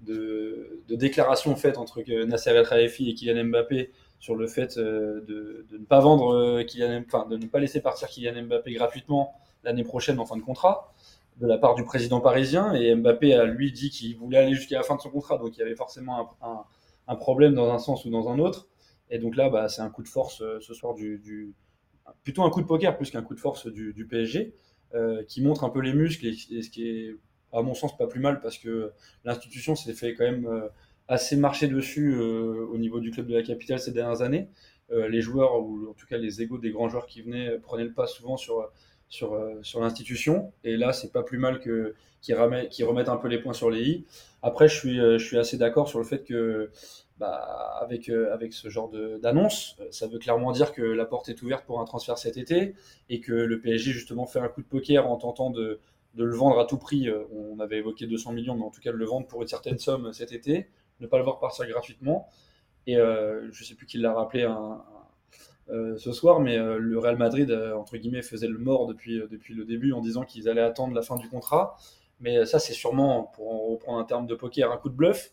[0.01, 5.25] de, de déclarations faites entre Nasser El Khelaifi et Kylian Mbappé sur le fait de,
[5.29, 9.85] de, ne pas vendre Kylian, enfin, de ne pas laisser partir Kylian Mbappé gratuitement l'année
[9.85, 10.93] prochaine en fin de contrat
[11.41, 12.75] de la part du président parisien.
[12.75, 15.57] Et Mbappé a lui dit qu'il voulait aller jusqu'à la fin de son contrat, donc
[15.57, 16.37] il y avait forcément
[17.07, 18.69] un, problème dans un sens ou dans un autre.
[19.11, 21.55] Et donc là, bah, c'est un coup de force euh, ce soir du,
[22.25, 24.55] plutôt un coup de poker plus qu'un coup de force du, PSG,
[24.95, 27.17] euh, qui montre un peu les muscles et, ce qui est
[27.53, 28.93] à mon sens pas plus mal parce que
[29.25, 30.69] l'institution s'est fait quand même euh,
[31.09, 34.49] assez marcher dessus au niveau du club de la capitale ces dernières années.
[34.91, 37.93] les joueurs, ou en tout cas les égaux des grands joueurs qui venaient, prenaient le
[37.93, 38.71] pas souvent sur
[39.13, 40.53] sur, euh, sur l'institution.
[40.65, 43.69] Et là, c'est pas plus mal que qu'ils remettent, remettent, un peu les points sur
[43.69, 44.07] les i.
[44.41, 46.71] Après, je suis, euh, je suis assez d'accord sur le fait que
[47.19, 51.43] bah, avec, euh, avec ce genre d'annonce, ça veut clairement dire que la porte est
[51.43, 52.75] ouverte pour un transfert cet été
[53.11, 55.79] et que le PSG justement fait un coup de poker en tentant de,
[56.15, 57.11] de le vendre à tout prix.
[57.35, 59.79] On avait évoqué 200 millions, mais en tout cas de le vendre pour une certaine
[59.79, 60.71] somme cet été,
[61.01, 62.31] ne pas le voir partir gratuitement.
[62.87, 64.47] Et je ne sais plus qui l'a rappelé,
[65.69, 69.55] ce soir, mais euh, le Real Madrid, euh, entre guillemets, faisait le mort depuis, depuis
[69.55, 71.77] le début en disant qu'ils allaient attendre la fin du contrat.
[72.21, 75.33] Mais ça, c'est sûrement, pour en reprendre un terme de poker, un coup de bluff,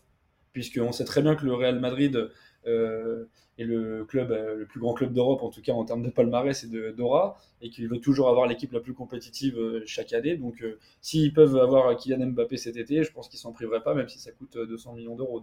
[0.52, 2.30] puisqu'on sait très bien que le Real Madrid
[2.66, 6.64] est le club, le plus grand club d'Europe, en tout cas en termes de palmarès
[6.64, 10.36] et de Dora, et qu'il veut toujours avoir l'équipe la plus compétitive chaque année.
[10.36, 10.64] Donc,
[11.00, 14.18] s'ils peuvent avoir Kylian Mbappé cet été, je pense qu'ils s'en priveraient pas, même si
[14.18, 15.40] ça coûte 200 millions d'euros.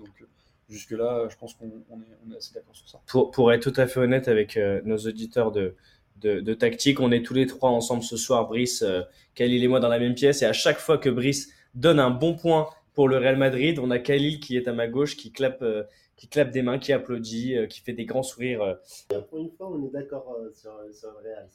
[0.70, 3.00] Jusque-là, je pense qu'on est, assez d'accord sur ça.
[3.08, 5.76] Pour, pour, être tout à fait honnête avec euh, nos auditeurs de,
[6.22, 9.02] de, tactique, on est tous les trois ensemble ce soir, Brice, euh,
[9.36, 10.42] Khalil et moi dans la même pièce.
[10.42, 13.92] Et à chaque fois que Brice donne un bon point pour le Real Madrid, on
[13.92, 15.84] a Khalil qui est à ma gauche, qui clappe, euh,
[16.18, 18.62] qui clappe des mains, qui applaudit, euh, qui fait des grands sourires.
[18.64, 19.22] Euh.
[19.30, 21.48] Pour une fois, on est d'accord euh, sur, sur, le Real.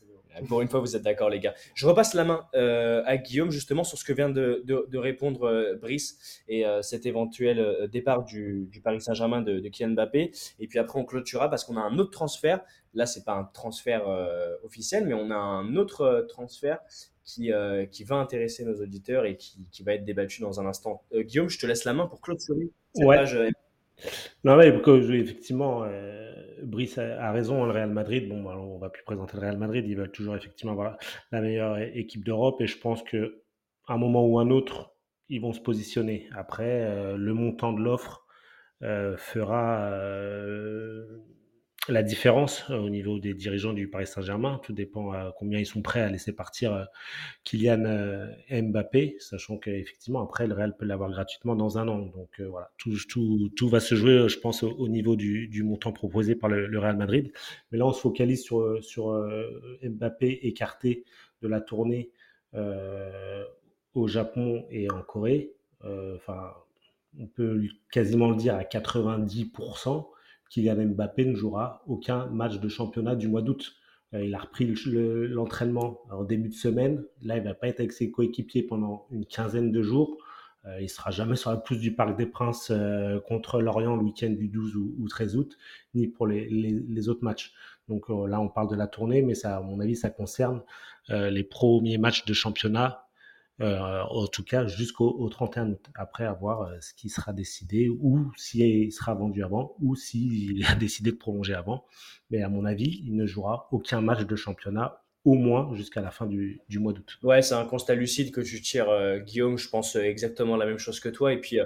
[0.47, 1.55] Pour une fois, vous êtes d'accord, les gars.
[1.75, 6.43] Je repasse la main à Guillaume, justement, sur ce que vient de, de, répondre Brice
[6.49, 10.31] et cet éventuel départ du, du Paris Saint-Germain de, de, Kylian Mbappé.
[10.61, 12.61] Et puis après, on clôturera parce qu'on a un autre transfert.
[12.95, 14.07] Là, c'est pas un transfert
[14.63, 16.79] officiel, mais on a un autre transfert
[17.25, 17.51] qui,
[17.91, 21.03] qui va intéresser nos auditeurs et qui, qui va être débattu dans un instant.
[21.15, 23.37] Guillaume, je te laisse la main pour clôturer cette page
[24.45, 27.63] non, mais effectivement, euh, Brice a, raison.
[27.63, 29.85] Hein, le Real Madrid, bon, bah, on va plus présenter le Real Madrid.
[29.87, 30.97] Ils veulent toujours effectivement avoir
[31.31, 33.43] la meilleure équipe d'Europe, et je pense que
[33.89, 34.95] un moment ou un autre,
[35.29, 36.29] ils vont se positionner.
[36.35, 38.27] Après, euh, le montant de l'offre
[38.83, 39.91] euh, fera
[41.89, 44.61] la différence euh, au niveau des dirigeants du Paris Saint-Germain.
[44.63, 46.85] Tout dépend à combien ils sont prêts à laisser partir euh,
[47.45, 51.99] Kylian euh, Mbappé, sachant qu'effectivement, après, le Real peut l'avoir gratuitement dans un an.
[51.99, 56.49] Donc voilà, tout, va se jouer, je pense, au, niveau du, du, montant proposé par
[56.49, 57.33] le, Real Madrid.
[57.71, 59.13] Mais là, on se focalise sur, sur
[59.83, 61.05] Mbappé écarté
[61.43, 62.11] de la tournée
[63.95, 65.53] au Japon et en Corée.
[65.83, 66.53] Enfin,
[67.19, 70.07] on peut quasiment le dire à 90%.
[70.53, 73.75] Kylian Mbappé ne jouera aucun match de championnat du mois d'août.
[74.13, 74.67] Euh, il a repris
[75.31, 77.03] l'entraînement en début de semaine.
[77.23, 80.19] Là, il va pas être avec ses coéquipiers pendant une quinzaine de jours.
[80.67, 84.03] Euh, il sera jamais sur la pousse du Parc des Princes euh, contre Lorient le
[84.03, 85.57] week-end du 12 ou, 13 août,
[85.95, 87.55] ni pour les, autres matchs.
[87.89, 90.63] Donc là, on parle de la tournée, mais ça, à mon avis, ça concerne
[91.09, 93.02] les premiers matchs de championnat euh,
[93.63, 98.93] en tout cas jusqu'au 31 août, après avoir euh, ce qui sera décidé, ou s'il
[98.93, 101.85] sera vendu avant, ou s'il a décidé de prolonger avant.
[102.31, 106.11] Mais à mon avis, il ne jouera aucun match de championnat au moins jusqu'à la
[106.11, 107.19] fin du, mois d'août.
[107.23, 109.57] Ouais, c'est un constat lucide que tu tires, euh, Guillaume.
[109.57, 111.33] Je pense exactement la même chose que toi.
[111.33, 111.61] Et puis,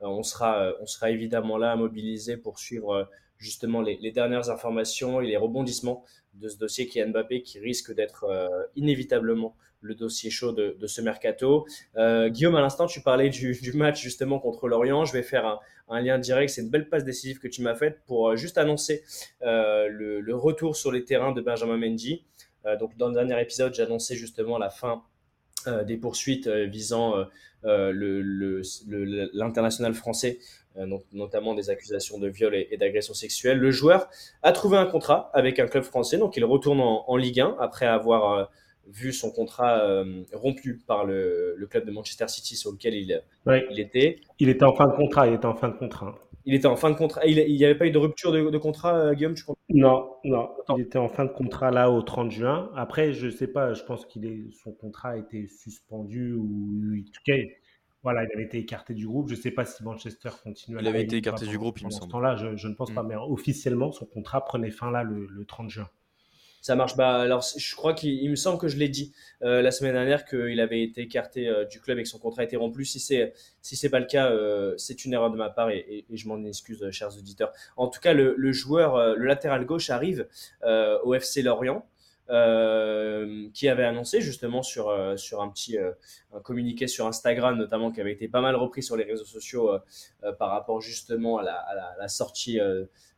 [0.00, 5.20] on, sera, on sera évidemment là à mobiliser pour suivre justement les, les, dernières informations
[5.20, 8.24] et les rebondissements de ce dossier qui est Mbappé qui risque d'être
[8.76, 11.66] inévitablement le dossier chaud de, ce mercato.
[11.96, 15.04] Euh, Guillaume, à l'instant, tu parlais du, match justement contre l'Orient.
[15.04, 16.50] Je vais faire un, lien direct.
[16.50, 19.04] C'est une belle passe décisive que tu m'as faite pour euh, juste annoncer
[19.42, 22.24] euh, le, retour sur les terrains de Benjamin Mendy.
[22.78, 25.02] Donc, dans le dernier épisode, j'annonçais justement la fin
[25.84, 27.26] des poursuites visant
[27.64, 30.38] l'international français,
[31.12, 33.58] notamment des accusations de viol et, d'agression sexuelle.
[33.58, 34.08] Le joueur
[34.44, 37.86] a trouvé un contrat avec un club français, donc il retourne en Ligue 1 après
[37.86, 38.48] avoir
[38.88, 43.22] vu son contrat euh, rompu par le, le, club de Manchester City sur lequel il,
[43.46, 43.66] ouais.
[43.70, 44.20] il était.
[44.38, 45.26] Il était en fin de contrat.
[45.26, 46.18] Il était en fin de contrat.
[46.44, 47.24] Il était en fin de contrat.
[47.24, 50.50] Il n'y avait pas eu de rupture de, de contrat, euh, Guillaume tu Non, non.
[50.60, 50.76] Attends.
[50.76, 52.70] Il était en fin de contrat là au 30 juin.
[52.74, 53.74] Après, je sais pas.
[53.74, 57.34] Je pense qu'il est son contrat a été suspendu ou en tout cas,
[58.02, 59.28] voilà, il avait été écarté du groupe.
[59.28, 60.78] Je ne sais pas si Manchester continue.
[60.80, 62.10] Il avait été écarté du groupe, il me semble.
[62.10, 62.94] Ce là je, je, ne pense mmh.
[62.94, 63.02] pas.
[63.04, 65.88] Mais officiellement, son contrat prenait fin là le, le 30 juin
[66.62, 66.96] ça marche.
[66.96, 70.24] Bah, alors, je crois qu'il me semble que je l'ai dit euh, la semaine dernière
[70.24, 72.84] qu'il avait été écarté euh, du club et que son contrat été rompu.
[72.84, 76.06] Si c'est si c'est pas le cas, euh, c'est une erreur de ma part et,
[76.10, 77.52] je m'en excuse, chers auditeurs.
[77.76, 80.26] En tout cas, le, joueur, le latéral gauche arrive
[80.62, 81.84] au FC Lorient.
[82.28, 88.12] Qui avait annoncé justement sur, sur un petit un communiqué sur Instagram notamment qui avait
[88.12, 89.70] été pas mal repris sur les réseaux sociaux
[90.38, 91.42] par rapport justement à
[91.98, 92.58] la sortie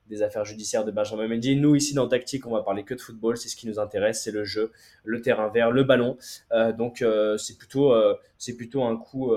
[0.09, 1.57] des affaires judiciaires de Benjamin Mendy.
[1.57, 3.37] Nous, ici, dans Tactique, on va parler que de football.
[3.37, 4.73] C'est ce qui nous intéresse, c'est le jeu,
[5.05, 6.17] le terrain vert, le ballon.
[6.53, 8.15] Euh, donc, euh, c'est plutôt, euh,
[8.57, 9.35] plutôt un coup,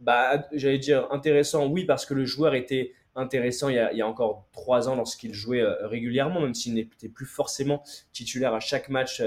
[0.00, 3.98] bah, j'allais dire intéressant, oui, parce que le joueur était intéressant il y a, il
[3.98, 8.60] y a encore trois ans lorsqu'il jouait régulièrement, même s'il n'était plus forcément titulaire à
[8.60, 9.22] chaque match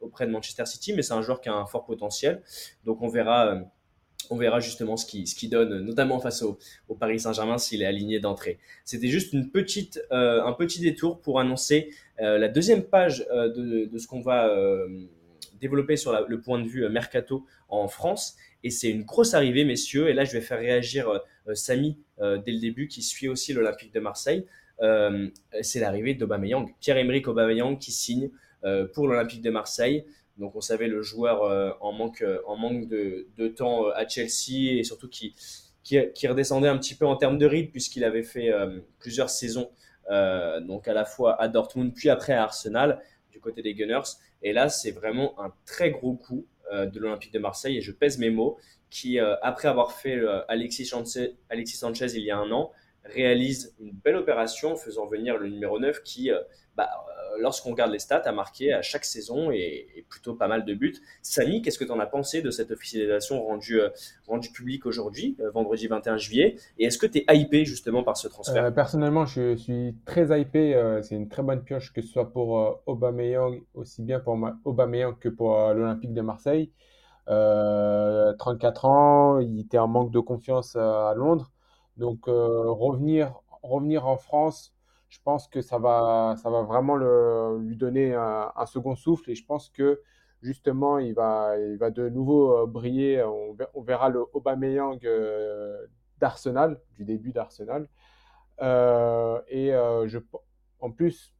[0.00, 0.92] auprès de Manchester City.
[0.92, 2.42] Mais c'est un joueur qui a un fort potentiel.
[2.84, 3.62] Donc, on verra
[4.30, 6.58] on verra justement ce qui, donne, notamment face au,
[6.98, 8.58] Paris Saint-Germain s'il est aligné d'entrée.
[8.84, 11.90] C'était juste euh, un petit détour pour annoncer
[12.20, 14.48] euh, la deuxième page euh, de, ce qu'on va
[15.60, 18.36] développer sur le point de vue mercato en France.
[18.62, 20.08] Et c'est une grosse arrivée, messieurs.
[20.08, 21.20] Et là, je vais faire réagir
[21.54, 24.46] Samy dès le début, qui suit aussi l'Olympique de Marseille.
[25.60, 28.30] c'est l'arrivée d'Aubameyang, Pierre-Emerick Aubameyang qui signe
[28.94, 30.04] pour l'Olympique de Marseille.
[30.40, 34.08] Donc on savait le joueur euh, en manque, euh, en manque de, temps euh, à
[34.08, 35.34] Chelsea et surtout qui,
[35.84, 38.50] qui, redescendait un petit peu en termes de rythme puisqu'il avait fait
[38.98, 39.70] plusieurs saisons,
[40.62, 44.08] donc à la fois à Dortmund puis après à Arsenal du côté des Gunners.
[44.42, 48.18] Et là, c'est vraiment un très gros coup de l'Olympique de Marseille et je pèse
[48.18, 52.70] mes mots qui, après avoir fait Alexis Sanchez, Alexis Sanchez il y a un an,
[53.04, 56.30] réalise une belle opération en faisant venir le numéro 9 qui,
[56.76, 56.90] bah,
[57.38, 60.96] lorsqu'on regarde les stats, a marqué à chaque saison et, plutôt pas mal de buts.
[61.22, 63.90] Samy, qu'est-ce que tu en as pensé de cette officialisation rendue, euh,
[64.26, 66.56] rendue publique aujourd'hui, euh, vendredi 21 juillet?
[66.78, 68.64] Et est-ce que tu es hypé justement par ce transfert?
[68.64, 70.98] Euh, Personnellement, je suis très hypé.
[71.02, 75.18] C'est une très bonne pioche que ce soit pour euh, Aubameyang, aussi bien pour Aubameyang
[75.18, 76.72] que pour l'Olympique de Marseille.
[77.26, 81.52] 34 ans, il était en manque de confiance à Londres.
[81.96, 84.74] Donc revenir, revenir en France,
[85.10, 89.34] je pense que ça va, ça va vraiment le, lui donner un, second souffle et
[89.34, 90.00] je pense que
[90.40, 93.22] justement il va, il va de nouveau euh, briller.
[93.24, 95.86] On, verra le Aubameyang euh,
[96.18, 97.88] d'Arsenal, du début d'Arsenal.
[98.62, 100.18] Euh, et euh, je,
[100.78, 101.34] en plus,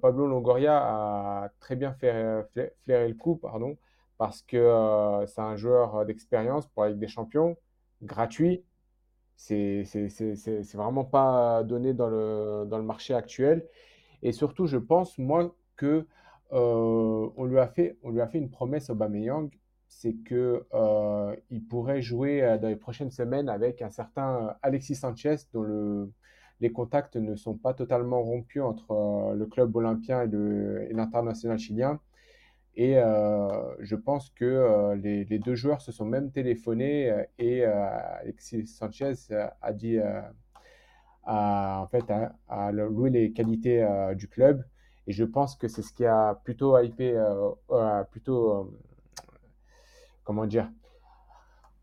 [0.00, 3.76] Pablo Longoria a très bien flairer le coup, pardon,
[4.16, 7.56] parce que c'est un joueur d'expérience pour avec des champions,
[8.00, 8.64] gratuit,
[9.36, 9.84] c'est
[10.74, 13.66] vraiment pas donné dans le, dans le marché actuel.
[14.22, 16.06] Et surtout, je pense, moi, que
[16.52, 19.50] euh, on, lui a fait, on lui a fait une promesse au Aubameyang,
[19.88, 24.96] c'est que euh, il pourrait jouer euh, dans les prochaines semaines avec un certain Alexis
[24.96, 26.12] Sanchez, dont le,
[26.60, 32.00] les contacts ne sont pas totalement rompus entre euh, le club olympien et l'international chilien.
[32.74, 33.48] Et euh,
[33.80, 38.66] je pense que euh, les, les, deux joueurs se sont même téléphonés euh, et Alexis
[38.66, 39.12] Sanchez
[39.60, 39.98] a dit
[41.24, 44.64] à, en fait, à, à, louer les qualités du club.
[45.06, 47.14] Et je pense que c'est ce qui a plutôt hypé,
[48.10, 48.72] plutôt,
[50.24, 50.70] comment dire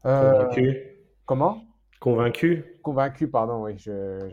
[0.02, 0.78] Convaincu.
[1.26, 1.64] Comment?
[2.00, 2.80] Convaincu.
[2.82, 4.28] Convaincu, pardon, oui, je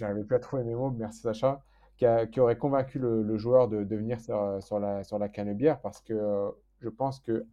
[0.00, 1.60] n'arrivais plus à trouver mes mots, merci Sacha
[1.98, 6.00] qui, aurait convaincu le, joueur de, de venir sur, sur, la, sur la canebière parce
[6.00, 7.44] que euh, je pense que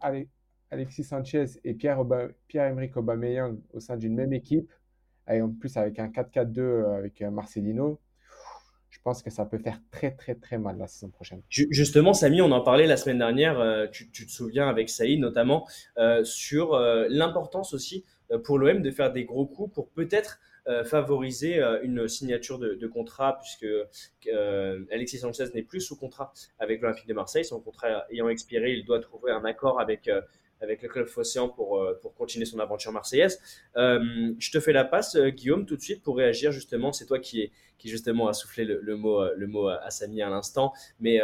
[0.70, 4.70] Alexis Sanchez et Pierre-Emerick Pierre Aubameyang au sein d'une même équipe,
[5.28, 8.00] et en plus avec un 4-4-2 euh, avec euh, Marcelino,
[8.90, 11.42] je pense que ça peut faire très très très mal la saison prochaine.
[11.48, 15.66] Justement, Samy, on en parlait la semaine dernière, tu, te souviens avec Saïd notamment,
[15.98, 18.04] euh, sur euh, l'importance aussi
[18.42, 20.40] pour l'OM de faire des gros coups pour peut-être
[20.84, 23.66] favoriser une signature de, contrat puisque
[24.90, 27.44] Alexis Sanchez n'est plus sous contrat avec l'Olympique de Marseille.
[27.44, 30.10] Son contrat ayant expiré, il doit trouver un accord avec
[30.60, 33.40] avec le club phocéen pour, euh, pour continuer son aventure marseillaise.
[33.76, 36.92] Euh, je te fais la passe, euh, Guillaume, tout de suite pour réagir justement.
[36.92, 40.30] C'est toi qui, est, qui justement a soufflé le, mot, le mot à Samy à
[40.30, 40.72] l'instant.
[41.00, 41.20] Mais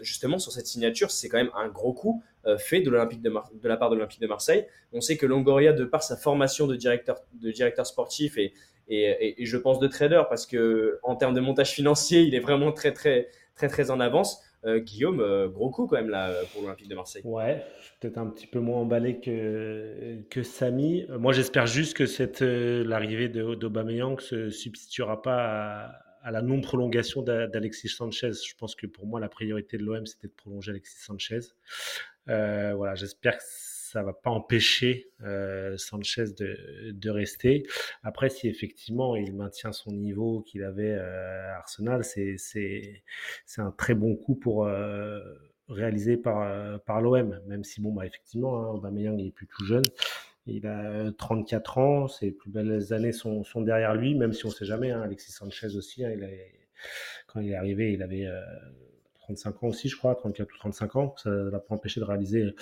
[0.00, 2.22] justement, sur cette signature, c'est quand même un gros coup
[2.58, 3.30] fait de, l'Olympique de,
[3.68, 4.66] la part de l'Olympique de Marseille.
[4.92, 8.52] On sait que Longoria, de par sa formation de directeur, de directeur sportif et,
[8.88, 12.40] et, et, je pense de trader, parce que en termes de montage financier, il est
[12.40, 14.42] vraiment très, très, très, très en avance.
[14.66, 17.22] Euh, Guillaume, euh, gros coup quand même là pour l'Olympique de Marseille.
[17.24, 17.64] Ouais,
[18.00, 21.06] peut-être un petit peu moins emballé que, que Samy.
[21.08, 27.88] Euh, moi, j'espère juste que cette l'arrivée d'Aubameyang se substituera pas à, la non-prolongation d'Alexis
[27.88, 28.32] Sanchez.
[28.32, 31.40] Je pense que pour moi, la priorité de l'OM, c'était de prolonger Alexis Sanchez.
[32.26, 33.42] voilà, j'espère que
[33.90, 37.66] ça va pas empêcher euh, Sanchez de, rester.
[38.04, 43.02] Après, si effectivement il maintient son niveau qu'il avait euh, à Arsenal, c'est
[43.58, 45.20] un très bon coup pour euh,
[45.68, 49.64] réaliser par, par l'OM, même si, bon, bah, effectivement, hein, Aubameyang il est plus tout
[49.64, 49.84] jeune.
[50.46, 54.54] Il a 34 ans, ses plus belles années sont, derrière lui, même si on ne
[54.54, 54.92] sait jamais.
[54.92, 56.14] Hein, Alexis Sanchez aussi, hein,
[57.26, 58.28] quand il est arrivé, il avait
[59.18, 61.14] 35 ans aussi, je crois, 34 ou 35 ans.
[61.18, 62.54] Ça ne l'a pas empêché de réaliser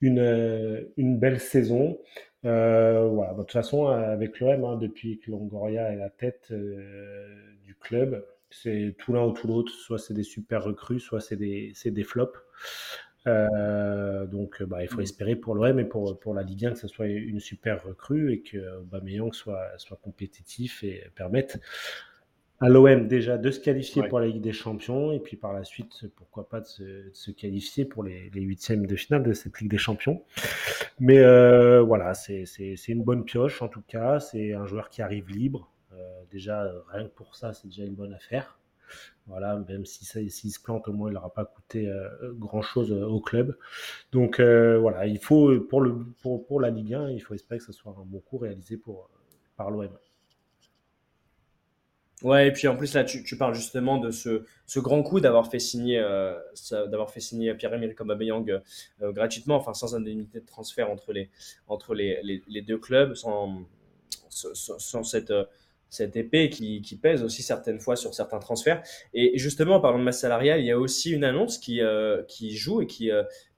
[0.00, 1.98] une, euh, une belle saison.
[2.44, 7.26] Euh, voilà, de toute façon, avec l'OM, hein, depuis que Longoria est la tête euh,
[7.64, 9.72] du club, c'est tout l'un ou tout l'autre.
[9.72, 12.38] Soit c'est des super recrues, soit c'est des, des, flops.
[13.26, 15.02] donc, bah, il faut mm.
[15.02, 18.32] espérer pour l'OM et pour, pour la Ligue 1 que ce soit une super recrue
[18.32, 21.58] et que Aubameyang soit, soit compétitif et permette
[22.60, 25.64] à l'OM déjà de se qualifier pour la Ligue des Champions et puis par la
[25.64, 29.78] suite, pourquoi pas de se, qualifier pour les, huitièmes de finale de cette Ligue des
[29.78, 30.22] Champions.
[31.00, 32.44] Mais euh, voilà, c'est
[32.88, 34.20] une bonne pioche en tout cas.
[34.20, 35.70] C'est un joueur qui arrive libre.
[35.92, 35.96] Euh,
[36.30, 38.58] déjà, rien que pour ça, c'est déjà une bonne affaire.
[39.26, 42.62] Voilà, même si ça, s'il se plante, au moins il n'aura pas coûté euh, grand
[42.62, 43.56] chose au club.
[44.12, 47.64] Donc voilà, il faut pour le pour, pour la Ligue 1, il faut espérer que
[47.64, 49.10] ce soit un bon coup réalisé pour
[49.56, 49.88] par l'OM.
[52.24, 55.20] Ouais, et puis en plus là, tu, tu parles justement de ce, ce grand coup
[55.20, 56.34] d'avoir fait signer, euh,
[56.70, 58.62] d'avoir fait signer Pierre-Emerick Aubameyang
[59.02, 61.28] euh, gratuitement, enfin sans indemnité de transfert entre les,
[61.68, 63.66] entre les, les, deux clubs, sans,
[64.30, 65.34] sans, cette,
[65.90, 68.82] cette épée qui, qui, pèse aussi certaines fois sur certains transferts.
[69.12, 72.22] Et justement, en parlant de masse salariale, il y a aussi une annonce qui, euh,
[72.22, 73.10] qui joue et qui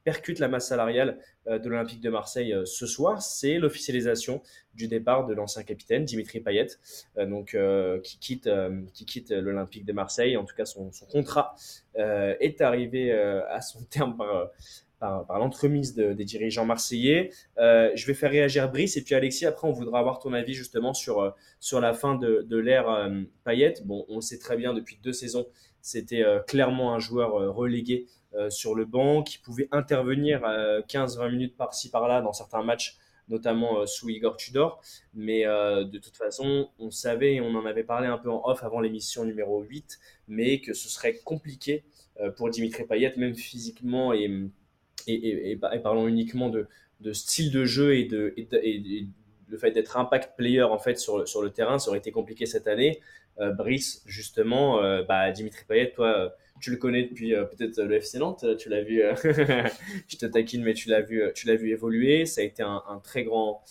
[0.07, 4.41] percute la masse salariale euh, de l'Olympique de Marseille euh, ce soir, c'est l'officialisation
[4.73, 6.69] du départ de l'ancien capitaine Dimitri Payet,
[7.19, 7.57] euh, donc
[8.05, 8.49] qui quitte,
[8.95, 10.37] qui quitte l'Olympique de Marseille.
[10.37, 11.57] En tout cas, son, contrat
[11.97, 14.17] est arrivé à son terme
[14.99, 17.31] par, par, l'entremise des dirigeants marseillais.
[17.57, 19.47] je vais faire réagir Brice et puis Alexis.
[19.47, 23.11] Après, on voudra avoir ton avis justement sur, sur la fin de, de l'ère
[23.45, 23.75] Payet.
[23.85, 25.47] Bon, on sait très bien depuis deux saisons,
[25.87, 31.57] c'était clairement un joueur relégué euh, sur le banc, qui pouvait intervenir 15-20 euh, minutes
[31.57, 34.83] par-ci par-là dans certains matchs, notamment euh, sous Igor Tudor.
[35.15, 38.63] Mais de toute façon, on savait, et on en avait parlé un peu en off
[38.63, 41.85] avant l'émission numéro 8, mais que ce serait compliqué
[42.37, 44.31] pour Dimitri Payet, même physiquement et,
[45.07, 46.67] et, et, parlant uniquement de,
[47.01, 48.35] de, style de jeu et, de,
[49.49, 52.47] le fait d'être impact player en fait sur, sur le terrain, ça aurait été compliqué
[52.47, 53.01] cette année.
[53.39, 58.45] Brice, justement, bah, Dimitri Payet, toi, tu le connais depuis euh, peut-être le FC Nantes,
[58.59, 59.15] tu l'as vu, euh,
[60.09, 62.27] je te taquine, mais tu l'as vu, euh, tu l'as vu évoluer.
[62.27, 63.63] Ça a été un, très grand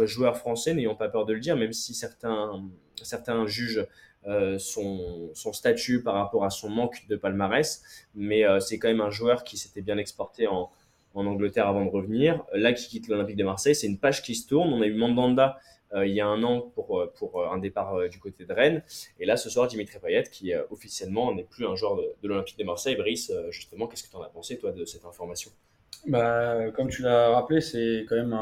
[0.00, 2.62] joueur français, n'ayons pas peur de le dire, même si certains,
[3.02, 3.86] certains jugent
[4.58, 7.82] son, statut par rapport à son manque de palmarès.
[8.14, 10.70] Mais c'est quand même un joueur qui s'était bien exporté en,
[11.14, 12.44] en, Angleterre avant de revenir.
[12.52, 14.72] Là, qui quitte l'Olympique de Marseille, c'est une page qui se tourne.
[14.72, 15.60] On a eu Mandanda euh,
[15.94, 18.82] il y a un an pour, euh, pour euh, un départ du côté de Rennes.
[19.20, 22.64] Et là, ce soir, Dimitri Payet, qui officiellement n'est plus un joueur de, l'Olympique de
[22.64, 22.96] Marseille.
[22.96, 25.50] Brice, justement, qu'est-ce que tu en as pensé, toi, de cette information?
[26.06, 28.36] Bah, Comme tu l'as rappelé, c'est quand même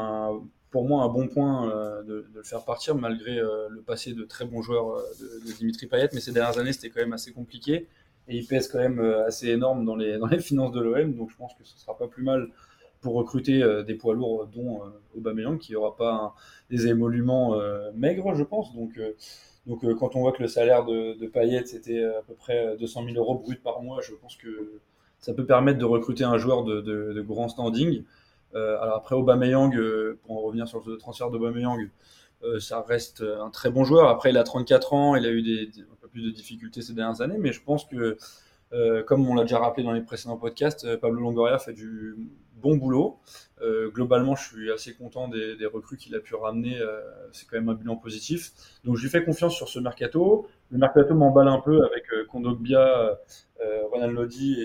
[0.71, 1.67] pour moi un bon point
[2.03, 6.09] de, le faire partir, malgré le passé de très bons joueurs de, Dimitri Payet.
[6.13, 7.87] Mais ces dernières années, c'était quand même assez compliqué.
[8.27, 11.13] Et il pèse quand même assez énorme dans les, dans les finances de l'OM.
[11.13, 12.49] Donc je pense que ce sera pas plus mal
[13.05, 16.33] pour recruter euh, des poids lourds, dont euh, Aubameyang, qui n'aura pas
[16.71, 18.73] des émoluments euh, maigres, je pense.
[18.73, 18.99] Donc,
[19.67, 23.05] donc quand on voit que le salaire de, de Payet, c'était à peu près 200
[23.05, 24.81] 000 euros brut par mois, je pense que
[25.19, 28.03] ça peut permettre de recruter un joueur de, grand standing.
[28.53, 29.75] alors après Aubameyang,
[30.23, 31.89] pour en revenir sur le transfert d'Aubameyang,
[32.59, 34.09] ça reste un très bon joueur.
[34.09, 36.93] Après, il a 34 ans, il a eu des, un peu plus de difficultés ces
[36.93, 38.17] dernières années, mais je pense que
[39.07, 42.15] comme on l'a déjà rappelé dans les précédents podcasts, Pablo Longoria fait du
[42.55, 43.19] bon boulot.
[43.93, 46.77] globalement, je suis assez content des, recrues qu'il a pu ramener.
[47.31, 48.51] c'est quand même un bilan positif.
[48.83, 50.47] Donc, je lui fais confiance sur ce mercato.
[50.71, 53.17] Le mercato m'emballe un peu avec Kondogbia,
[53.91, 54.57] Ronald Lodi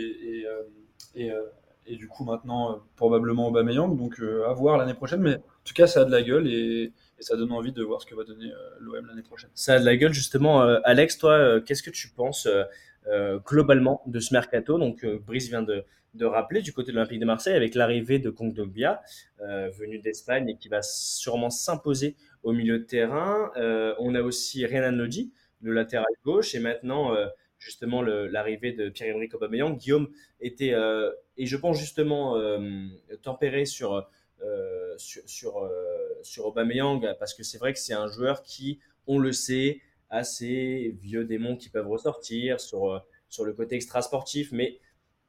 [1.14, 3.96] et, du coup maintenant euh, probablement Aubameyang.
[3.96, 6.46] Donc euh, à voir l'année prochaine, mais en tout cas ça a de la gueule
[6.48, 9.51] et, ça donne envie de voir ce que va donner euh, l'OM l'année prochaine.
[9.55, 10.62] Ça a de la gueule justement.
[10.84, 12.48] Alex, toi, qu'est-ce que tu penses
[13.46, 15.84] globalement de ce mercato Donc Brice vient de,
[16.14, 19.01] de rappeler du côté de l'Olympique de Marseille avec l'arrivée de Kondogbia,
[19.38, 23.51] venu d'Espagne et qui va sûrement s'imposer au milieu de terrain.
[23.98, 25.32] on a aussi Renan Lodi,
[25.62, 27.14] le latéral gauche, et maintenant
[27.61, 29.76] justement l'arrivée de Pierre-Emerick Aubameyang.
[29.76, 30.09] Guillaume
[30.40, 32.88] était, euh, et je pense justement, euh,
[33.22, 34.09] tempéré sur,
[34.42, 35.70] euh, sur, sur,
[36.22, 39.80] sur, Aubameyang, parce que c'est vrai que c'est un joueur qui, on le sait,
[40.11, 44.79] a ses vieux démons qui peuvent ressortir sur, sur le côté extra-sportif, mais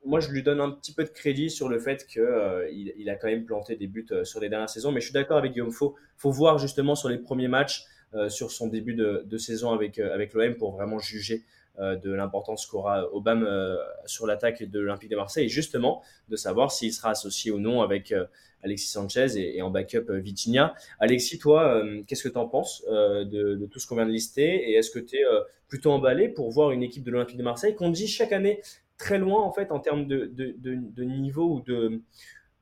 [0.03, 3.15] moi, je lui donne un petit peu de crédit sur le fait qu'il il a
[3.15, 4.91] quand même planté des buts sur les dernières saisons.
[4.91, 5.69] Mais je suis d'accord avec Guillaume.
[5.69, 5.95] Il faut,
[6.31, 7.85] voir justement sur les premiers matchs,
[8.27, 11.45] sur son début de, de saison avec, avec l'OM pour vraiment juger
[11.79, 16.35] euh, de l'importance qu'aura Obama euh, sur l'attaque de l'Olympique de Marseille, et justement de
[16.35, 18.25] savoir s'il sera associé ou non avec euh,
[18.63, 20.73] Alexis Sanchez et, en backup Vitinha.
[20.99, 24.69] Alexis, toi, qu'est-ce que tu en penses de, tout ce qu'on vient de lister?
[24.69, 25.23] Et est-ce que tu es
[25.67, 28.61] plutôt emballé pour voir une équipe de l'Olympique de Marseille qu'on dit chaque année
[28.97, 32.01] très loin en fait en termes de, de, niveau ou de,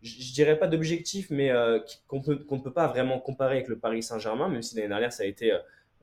[0.02, 1.52] je dirais pas d'objectif, mais
[2.08, 5.24] qu'on ne peut pas vraiment comparer avec le Paris Saint-Germain, même si l'année dernière ça
[5.24, 5.54] a été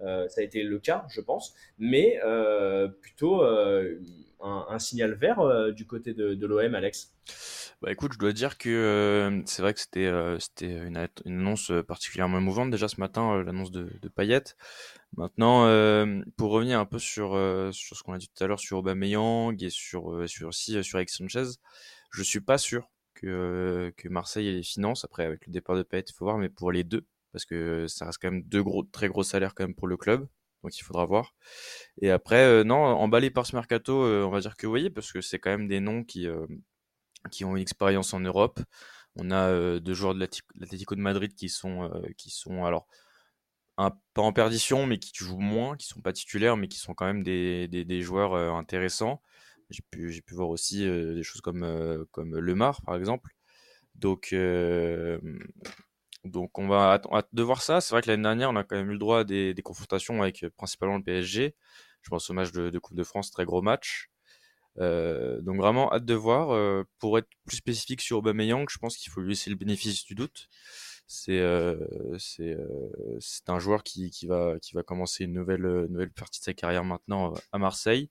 [0.02, 3.98] euh, ça a été le cas, je pense, mais euh, plutôt euh,
[4.40, 7.14] un, signal vert du côté de, l'OM, Alex.
[7.82, 10.10] Bah écoute, je dois dire que c'est vrai que c'était
[10.40, 10.96] c'était une,
[11.26, 14.42] annonce particulièrement émouvante déjà ce matin, l'annonce de, de Payet.
[15.16, 15.64] Maintenant,
[16.36, 17.32] pour revenir un peu sur
[17.72, 20.96] sur ce qu'on a dit tout à l'heure sur Aubameyang et sur sur aussi sur
[20.96, 21.58] Alex Sanchez,
[22.10, 26.04] je suis pas sûr que que Marseille les finances après avec le départ de Payet,
[26.08, 28.84] il faut voir, mais pour les deux, parce que ça reste quand même deux gros,
[28.84, 30.26] très gros salaires quand même pour le club.
[30.62, 31.34] Donc il faudra voir.
[32.00, 35.12] Et après, euh, non, emballé par ce mercato, euh, on va dire que oui, parce
[35.12, 36.46] que c'est quand même des noms qui, euh,
[37.28, 38.60] qui ont une expérience en Europe.
[39.16, 42.86] On a deux joueurs de l'Atlético de Madrid qui sont, qui sont alors
[43.78, 46.94] un, pas en perdition, mais qui jouent moins, qui sont pas titulaires, mais qui sont
[46.94, 49.22] quand même des, des, des joueurs intéressants.
[49.70, 53.30] J'ai pu, pu voir aussi des choses comme, comme Lemar, par exemple.
[53.94, 54.34] Donc,
[56.26, 57.80] donc on va attendre de voir ça.
[57.80, 60.22] C'est vrai que l'année dernière, on a quand même eu le droit à des, confrontations
[60.22, 61.54] avec euh, principalement le PSG.
[62.02, 64.10] Je pense au match de, Coupe de France, très gros match.
[64.78, 66.50] Euh, donc vraiment hâte de voir.
[66.50, 70.04] Euh, pour être plus spécifique sur Aubameyang, je pense qu'il faut lui laisser le bénéfice
[70.04, 70.48] du doute.
[71.08, 71.40] C'est
[72.18, 76.54] c'est un joueur qui, qui, va qui va commencer une nouvelle nouvelle partie de sa
[76.54, 78.10] carrière maintenant à Marseille.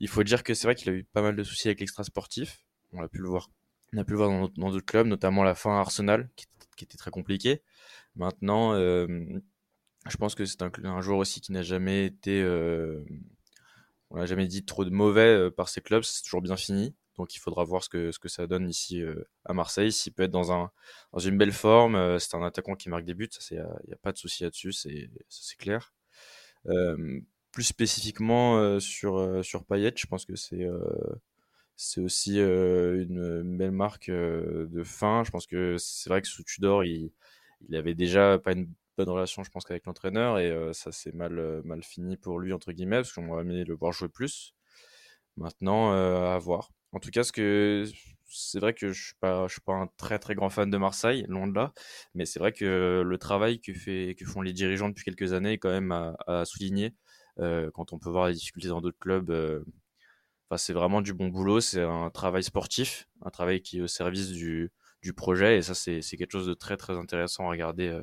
[0.00, 2.04] Il faut dire que c'est vrai qu'il a eu pas mal de soucis avec l'extra
[2.04, 2.64] sportif.
[2.92, 3.48] On a pu le voir
[3.92, 6.46] on a pu le voir dans d'autres clubs, notamment la fin à Arsenal, qui,
[6.84, 7.62] était très compliqué.
[8.16, 9.06] Maintenant, euh,
[10.08, 13.04] je pense que c'est un, joueur aussi qui n'a jamais été, euh,
[14.10, 16.94] on n'a jamais dit trop de mauvais euh, par ses clubs, c'est toujours bien fini.
[17.16, 19.02] Donc il faudra voir ce que, ça donne ici
[19.44, 19.92] à Marseille.
[19.92, 20.70] S'il peut être dans, un,
[21.12, 23.56] dans une belle forme, c'est un attaquant qui marque des buts, il
[23.86, 25.92] n'y a, pas de souci là-dessus, c'est clair.
[27.52, 30.66] plus spécifiquement sur, sur je pense que c'est
[31.76, 35.22] c'est aussi une, belle marque de fin.
[35.22, 37.12] Je pense que c'est vrai que sous Tudor, il,
[37.68, 38.72] il avait déjà pas une
[39.04, 42.72] bonne relation, je pense, qu'avec l'entraîneur, et ça s'est mal, mal fini pour lui, entre
[42.72, 44.54] guillemets, parce qu'on aurait aimé le voir jouer plus.
[45.36, 46.70] Maintenant, à voir.
[46.92, 47.86] En tout cas, ce que
[48.30, 49.14] c'est vrai que je suis
[49.48, 51.72] suis pas un très très grand fan de Marseille, loin de là,
[52.14, 55.52] mais c'est vrai que le travail que, fait, que font les dirigeants depuis quelques années
[55.54, 56.94] est quand même à, souligner.
[57.38, 59.32] quand on peut voir les difficultés dans d'autres clubs,
[60.56, 64.30] c'est vraiment du bon boulot, c'est un travail sportif, un travail qui est au service
[64.30, 64.72] du,
[65.02, 68.00] du projet, et ça, c'est quelque chose de très très intéressant à regarder,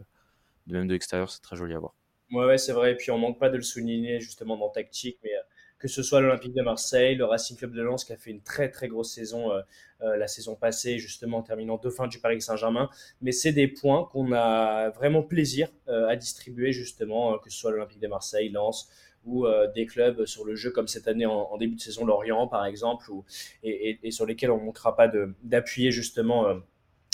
[0.68, 1.94] même de l'extérieur, c'est très joli à voir.
[2.32, 5.18] Ouais, ouais c'est vrai, et puis on manque pas de le souligner justement dans Tactique,
[5.24, 5.42] mais euh,
[5.80, 8.42] que ce soit l'Olympique de Marseille, le Racing Club de Lens qui a fait une
[8.42, 9.62] très très grosse saison euh,
[10.00, 12.90] la saison passée, justement en terminant fin du Paris Saint-Germain.
[13.22, 18.00] Mais c'est des points qu'on a vraiment plaisir à distribuer, justement, que ce soit l'Olympique
[18.00, 18.92] de Marseille, Lens,
[19.28, 22.48] ou euh, des clubs sur le jeu comme cette année en, début de saison Lorient
[22.48, 23.26] par exemple ou,
[23.62, 25.12] et, sur lesquels on ne manquera pas
[25.44, 26.56] d'appuyer justement euh,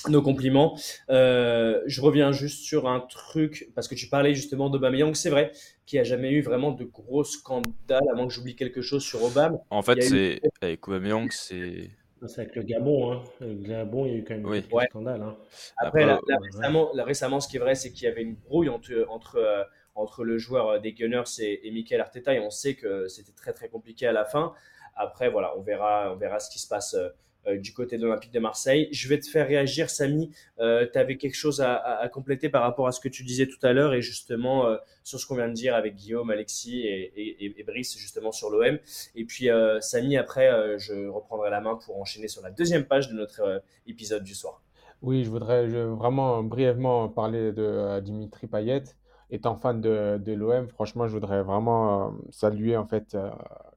[0.10, 0.78] nos compliments.
[1.10, 5.52] Euh, je reviens juste sur un truc, parce que tu parlais justement d'Aubameyang, c'est vrai
[5.86, 9.24] qu'il n'y a jamais eu vraiment de gros scandales, avant que j'oublie quelque chose sur
[9.24, 9.58] Obama.
[9.70, 11.90] En fait, c'est avec Aubameyang, c'est...
[12.26, 13.12] C'est avec le Gabon.
[13.12, 13.24] Hein.
[13.42, 14.64] Le Gabon, il y a eu quand même oui.
[14.90, 15.22] scandales.
[15.22, 15.36] Hein.
[15.76, 19.68] Après, récemment, récemment, ce qui est vrai, c'est qu'il y avait une brouille entre, entre
[19.96, 23.54] entre le joueur des Gunners et, et Michael Arteta et on sait que c'était très
[23.54, 24.54] très compliqué à la fin.
[24.96, 27.10] Après, voilà, on verra, on verra ce qui se passe euh,
[27.52, 28.88] du côté de l'Olympique de Marseille.
[28.92, 30.32] Je vais te faire réagir, Samy.
[30.60, 33.64] Euh, tu avais quelque chose à, compléter par rapport à ce que tu disais tout
[33.64, 37.64] à l'heure et justement euh, sur ce qu'on vient de dire avec Guillaume, Alexis et,
[37.66, 38.78] Brice, justement sur l'OM.
[39.16, 39.50] Et puis,
[39.82, 44.24] Samy, après, je reprendrai la main pour enchaîner sur la deuxième page de notre épisode
[44.24, 44.62] du soir.
[45.02, 48.84] Oui, je voudrais vraiment brièvement parler de Dimitri Payet.
[49.30, 53.18] Étant fan de, l'OM, franchement, je voudrais vraiment saluer en fait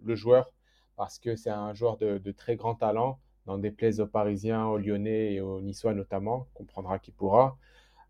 [0.05, 0.53] le joueur
[0.97, 3.19] parce que c'est un joueur de très grand talent
[3.59, 7.57] des plaies aux Parisiens, aux Lyonnais et aux Niçois notamment, comprendra qui pourra.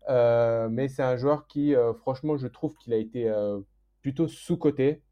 [0.09, 3.59] Euh, mais c'est un joueur qui, euh, franchement, je trouve qu'il a été euh,
[4.01, 5.03] plutôt sous-coté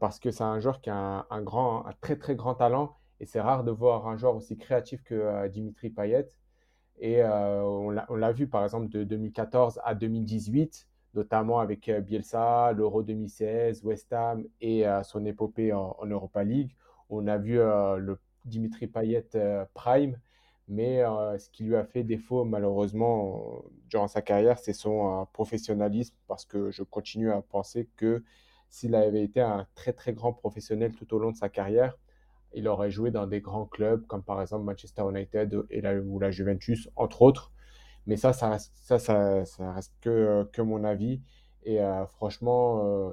[0.00, 3.26] parce que c'est un joueur qui a un, grand, un très très grand talent et
[3.26, 6.28] c'est rare de voir un joueur aussi créatif que Dimitri Payet.
[6.98, 13.84] Et on l'a vu par exemple de 2014 à 2018, notamment avec Bielsa, l'Euro 2016,
[13.84, 16.74] West Ham et son épopée en, Europa League.
[17.08, 20.18] On a vu le Dimitri Payet euh, prime,
[20.68, 25.24] mais euh, ce qui lui a fait défaut malheureusement durant sa carrière, c'est son euh,
[25.32, 28.22] professionnalisme, parce que je continue à penser que
[28.68, 31.96] s'il avait été un très très grand professionnel tout au long de sa carrière,
[32.54, 36.18] il aurait joué dans des grands clubs comme par exemple Manchester United et la, ou
[36.18, 37.52] la Juventus, entre autres.
[38.06, 38.72] Mais ça, ça reste,
[39.58, 41.20] reste que, que mon avis.
[41.64, 41.78] Et
[42.14, 43.12] franchement,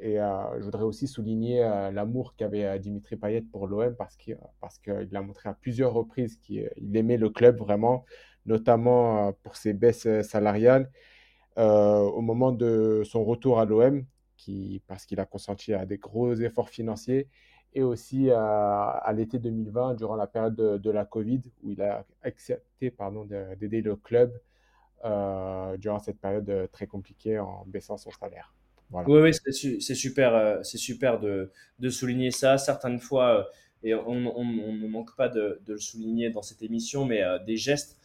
[0.00, 4.16] et euh, je voudrais aussi souligner euh, l'amour qu'avait euh, Dimitri Payet pour l'OM parce
[4.16, 8.04] qu'il parce qu'il a montré à plusieurs reprises qu'il aimait le club vraiment,
[8.46, 10.90] notamment pour ses baisses salariales.
[11.56, 14.04] au moment de son retour à l'OM,
[14.86, 17.28] parce qu'il a consenti à des gros efforts financiers,
[17.74, 22.06] et aussi à l'été 2020, durant la période de, de, la Covid, où il a
[22.22, 22.94] accepté
[23.58, 24.32] d'aider le club
[25.78, 28.54] durant cette période très compliquée en baissant son salaire.
[28.92, 29.32] Oui, oui
[29.80, 32.58] c'est super, euh, c'est super de, de, souligner ça.
[32.58, 33.42] Certaines fois, euh,
[33.82, 37.38] et on, on, ne manque pas de, de, le souligner dans cette émission, mais euh,
[37.38, 37.96] des gestes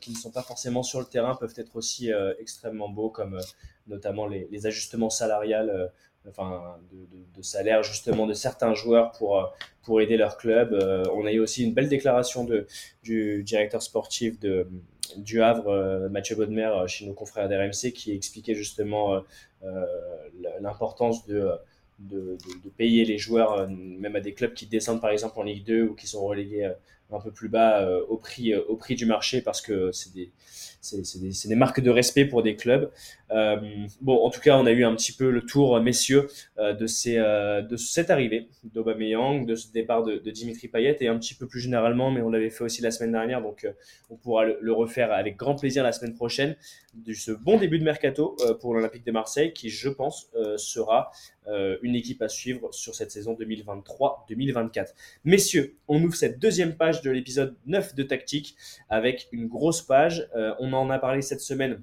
[0.00, 2.10] qui ne sont pas forcément sur le terrain peuvent être aussi
[2.40, 3.38] extrêmement beaux, comme
[3.86, 5.92] notamment les, les, ajustements salariales,
[6.28, 7.06] enfin de,
[7.36, 9.54] de, salaire justement de certains joueurs pour,
[9.84, 10.74] pour aider leur club.
[11.14, 12.66] on a eu aussi une belle déclaration de,
[13.04, 14.66] du directeur sportif de
[15.18, 19.22] du Havre, euh, Mathieu Bodmer, euh, chez nos confrères d'RMC, qui expliquait justement
[19.64, 19.84] euh,
[20.60, 21.52] l'importance de,
[21.98, 22.36] de,
[22.76, 25.94] payer les joueurs, même à des clubs qui descendent par exemple en Ligue 2 ou
[25.94, 26.70] qui sont relégués
[27.12, 30.12] un peu plus bas au, prix, au prix du marché parce que c'est
[31.48, 32.90] des, marques de respect pour des clubs.
[33.30, 33.56] Euh,
[34.00, 36.86] bon, en tout cas, on a eu un petit peu le tour, messieurs, euh, de,
[36.86, 41.18] ces, euh, de cette arrivée d'Aubameyang, de ce départ de, de, Dimitri Payet et un
[41.18, 43.66] petit peu plus généralement, mais on l'avait fait aussi la semaine dernière, donc
[44.08, 46.56] on pourra le, refaire avec grand plaisir la semaine prochaine,
[46.94, 51.12] de ce bon début de mercato pour l'Olympique de Marseille qui, je pense, sera
[51.82, 54.88] une équipe à suivre sur cette saison 2023-2024.
[55.24, 58.56] Messieurs, on ouvre cette deuxième page de l'épisode 9 de Tactique
[58.88, 60.28] avec une grosse page.
[60.58, 61.82] on en a parlé cette semaine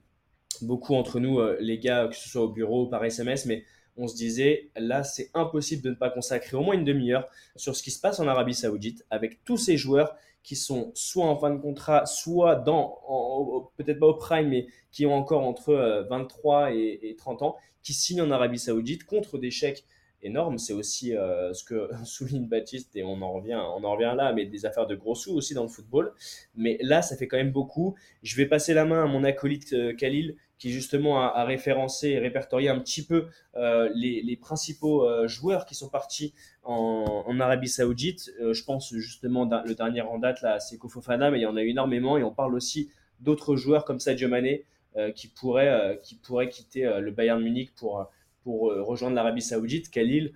[0.62, 3.64] beaucoup entre nous, euh, les gars, que ce soit au bureau ou par SMS, mais
[3.96, 7.76] on se disait, là, c'est impossible de ne pas consacrer au moins une demi-heure sur
[7.76, 11.38] ce qui se passe en Arabie Saoudite avec tous ces joueurs qui sont soit en
[11.38, 16.72] fin de contrat, soit dans, peut-être pas au prime, mais qui ont encore entre 23
[16.72, 19.84] euh, et, 30 ans, qui signent en Arabie Saoudite contre des chèques
[20.22, 20.58] énormes.
[20.58, 24.32] C'est aussi euh, ce que souligne Baptiste, et on en, revient, on en revient là,
[24.34, 26.14] mais des affaires de gros sous aussi dans le football.
[26.56, 27.96] Mais là, ça fait quand même beaucoup.
[28.24, 32.70] Je vais passer la main à mon acolyte Khalil, qui justement a, référencé et répertorié
[32.70, 36.34] un petit peu euh, les, principaux euh, joueurs qui sont partis
[36.64, 38.32] en, Arabie Saoudite.
[38.42, 41.58] Euh, je pense justement le dernier en date là, c'est Kofofana, mais il y en
[41.58, 42.90] a eu énormément et on parle aussi
[43.20, 44.66] d'autres joueurs comme Sadio Mané
[45.14, 48.10] qui pourraient qui pourrait quitter le Bayern Munich pour
[48.44, 49.92] pour rejoindre l'Arabie Saoudite.
[49.92, 50.34] Khalil,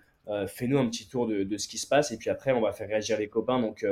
[0.47, 2.71] fais-nous un petit tour de, de, ce qui se passe et puis après on va
[2.71, 3.59] faire réagir les copains.
[3.59, 3.85] Donc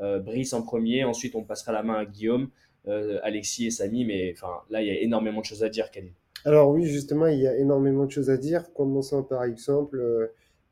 [0.00, 2.48] Brice en premier, ensuite on passera la main à Guillaume.
[2.86, 5.90] Euh, Alexis et Samy, mais enfin là, il y a énormément de choses à dire,
[5.90, 6.12] Khalil.
[6.44, 8.72] Alors oui, justement, il y a énormément de choses à dire.
[8.74, 10.26] Commençons par exemple, euh,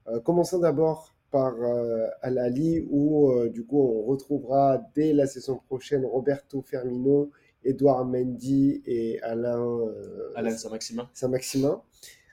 [0.09, 1.55] euh, commençons d'abord par
[2.21, 7.31] Al-Ali, où du coup on retrouvera dès la saison prochaine Roberto Fermino,
[7.65, 9.81] Edouard Mendy et Alain,
[10.35, 11.09] Alain Saint-Maximin.
[11.15, 11.81] Saint-Maximin.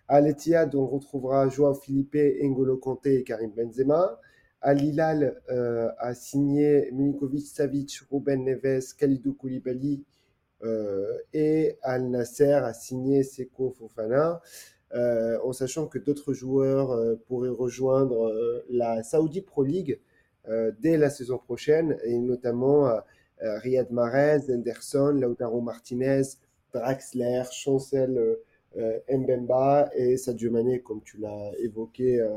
[0.10, 4.20] À l'Etihad, on retrouvera Joao Felipe, N'Golo Kanté et Karim Benzema.
[4.62, 10.04] Al Hilal euh, a signé Milinkovic Savic, Ruben Neves, Khalidou Koulibaly
[10.64, 14.42] euh, et Al Nasser a signé Seko Fofana.
[14.96, 18.34] Euh, en sachant que d'autres joueurs pourraient rejoindre
[18.70, 20.00] la Saudi Pro League
[20.80, 22.92] dès la saison prochaine, et notamment
[23.40, 26.24] Riyad Mahrez, Anderson, Lautaro Martinez,
[26.74, 28.38] Draxler, Chancel
[29.08, 32.28] Mbemba et Sadio Mané, comme tu l'as évoqué,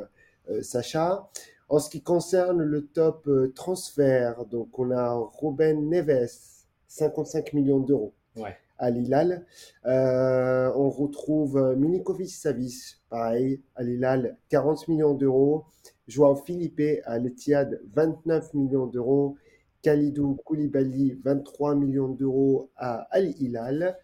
[0.61, 1.27] Sacha.
[1.73, 8.13] En ce qui concerne le top transfert, donc on a Robin Neves, 55 millions d'euros.
[8.37, 8.55] Ouais.
[8.77, 9.47] À Lilal.
[9.87, 15.65] on retrouve Minikovic Savic, pareil, à Lilal, 40 millions d'euros.
[16.09, 19.37] Joao Philippe à l'Etihad, 29 millions d'euros.
[19.81, 23.97] Khalidou Koulibaly, 23 millions d'euros à Al Hilal.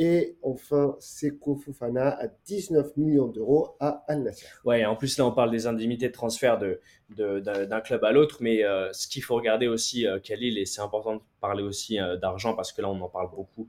[0.00, 4.46] Et enfin, Seko Fofana à 19 millions d'euros à Al Nassr.
[4.64, 6.80] Ouais, en plus là on parle des indemnités de transfert de,
[7.10, 10.80] d'un club à l'autre, mais euh, ce qu'il faut regarder aussi, euh, Khalil, et c'est
[10.80, 13.68] important de parler aussi euh, d'argent parce que là on en parle beaucoup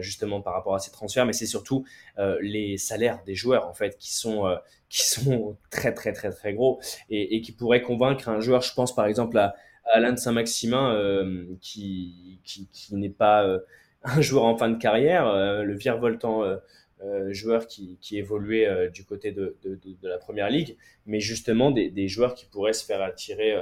[0.00, 1.86] justement par rapport à ces transferts, mais c'est surtout
[2.42, 4.44] les salaires des joueurs en fait qui sont
[4.90, 8.60] qui sont très très très très gros et, qui pourraient convaincre un joueur.
[8.60, 9.54] Je pense par exemple à,
[9.90, 11.16] Alain de Saint-Maximin
[11.62, 13.58] qui, qui n'est pas
[14.04, 16.56] un joueur en fin de carrière, euh, le virevoltant euh,
[17.02, 20.76] euh, joueur qui, qui évoluait du côté de, de, de, la première ligue,
[21.06, 23.56] mais justement des, des, joueurs qui pourraient se faire attirer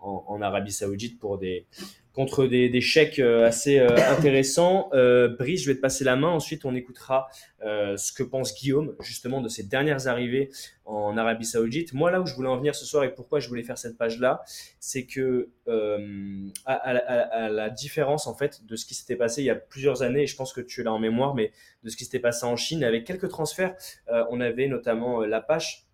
[0.00, 1.66] en, Arabie Saoudite pour des,
[2.12, 4.90] contre des, des chèques assez intéressants.
[5.38, 6.28] Brice, je vais te passer la main.
[6.28, 7.28] Ensuite, on écoutera
[7.60, 10.50] ce que pense Guillaume justement de ses dernières arrivées
[10.88, 11.92] en Arabie Saoudite.
[11.92, 13.98] Moi, là où je voulais en venir ce soir et pourquoi je voulais faire cette
[13.98, 14.42] page-là,
[14.80, 19.50] c'est que euh, à, la différence en fait de ce qui s'était passé il y
[19.50, 21.52] a plusieurs années, et je pense que tu l'as en mémoire, mais
[21.84, 23.74] de ce qui s'était passé en Chine, avec quelques transferts,
[24.08, 25.88] euh, on avait notamment euh, Lapache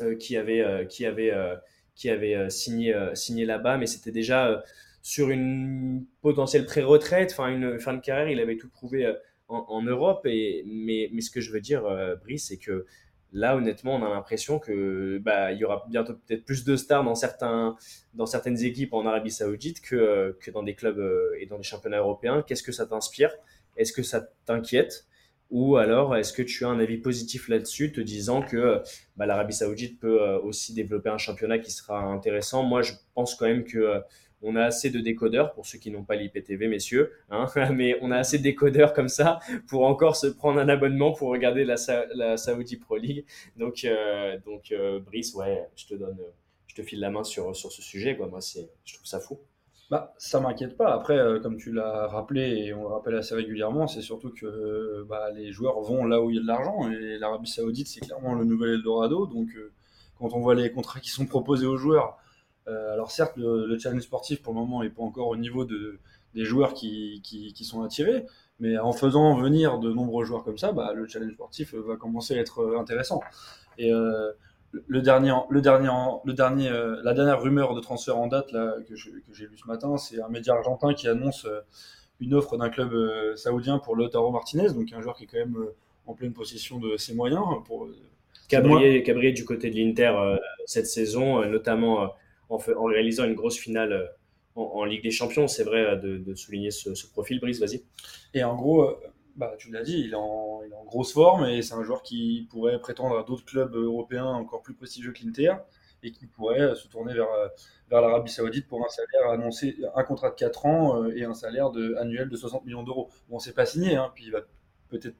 [0.00, 1.56] euh, qui avait euh, qui avait euh,
[1.98, 4.62] qui avait signé signé là-bas, mais c'était déjà
[5.02, 9.12] sur une potentielle pré-retraite, enfin une fin de carrière, il avait tout prouvé
[9.48, 10.24] en, Europe.
[10.26, 11.82] Et mais mais ce que je veux dire,
[12.22, 12.86] Brice, c'est que
[13.32, 17.04] Là, honnêtement, on a l'impression que bah, il y aura bientôt peut-être plus de stars
[17.04, 17.76] dans certains
[18.14, 21.62] dans certaines équipes en Arabie Saoudite que que dans des clubs euh, et dans des
[21.62, 22.42] championnats européens.
[22.46, 23.30] Qu'est-ce que ça t'inspire?
[23.76, 25.06] Est-ce que ça t'inquiète?
[25.50, 28.82] Ou alors est-ce que tu as un avis positif là-dessus, te disant que
[29.16, 32.62] bah, l'Arabie Saoudite peut euh, aussi développer un championnat qui sera intéressant?
[32.64, 34.00] Moi, je pense quand même que euh,
[34.42, 38.10] on a assez de décodeurs, pour ceux qui n'ont pas l'IPTV, messieurs, hein, mais on
[38.10, 41.76] a assez de décodeurs comme ça pour encore se prendre un abonnement pour regarder la,
[42.14, 43.24] la Saudi Pro League.
[43.56, 44.72] Donc, euh, donc
[45.06, 46.18] Brice, ouais, je te donne,
[46.66, 48.16] je te file la main sur, sur ce sujet.
[48.16, 49.40] Moi, c'est, je trouve ça fou.
[49.90, 50.92] Bah, ça m'inquiète pas.
[50.92, 55.04] Après, euh, comme tu l'as rappelé et on le rappelle assez régulièrement, c'est surtout que
[55.08, 58.00] bah, les joueurs vont là où il y a de l'argent et l'Arabie Saoudite, c'est
[58.00, 59.26] clairement le nouvel Eldorado.
[59.26, 59.48] Donc,
[60.18, 62.18] quand on voit les contrats qui sont proposés aux joueurs,
[62.68, 65.98] euh, alors certes, le, challenge sportif pour le moment n'est pas encore au niveau de,
[66.34, 68.26] des joueurs qui, qui, sont attirés,
[68.60, 72.34] mais en faisant venir de nombreux joueurs comme ça, bah, le challenge sportif va commencer
[72.36, 73.20] à être intéressant.
[73.78, 74.32] Et euh,
[74.72, 75.90] le dernier, le dernier,
[76.24, 79.66] le dernier, euh, la dernière rumeur de transfert en date là, que, j'ai vu ce
[79.66, 81.46] matin, c'est un média argentin qui annonce
[82.20, 82.92] une offre d'un club
[83.36, 85.56] saoudien pour Lautaro Martinez, donc un joueur qui est quand même
[86.06, 87.44] en pleine possession de ses moyens.
[87.64, 87.88] Pour,
[88.48, 90.12] Cabrier, Cabrier du côté de l'Inter
[90.66, 92.10] cette saison, notamment
[92.48, 94.06] en, en, réalisant une grosse finale euh,
[94.54, 95.48] en, en Ligue des Champions.
[95.48, 97.82] C'est vrai euh, de, de, souligner ce, ce profil, Brice, vas-y.
[98.34, 98.96] Et en gros, euh,
[99.38, 102.78] bah, tu l'as dit, il est, en, grosse forme et c'est un joueur qui pourrait
[102.78, 105.54] prétendre à d'autres clubs européens encore plus prestigieux que l'Inter
[106.02, 107.28] et qui pourrait se tourner vers,
[107.90, 111.70] vers l'Arabie Saoudite pour un salaire annoncé, un contrat de 4 ans et un salaire
[111.98, 113.10] annuel de 60 millions d'euros.
[113.28, 114.40] Bon, c'est pas signé, hein, puis il va
[114.88, 115.16] peut-être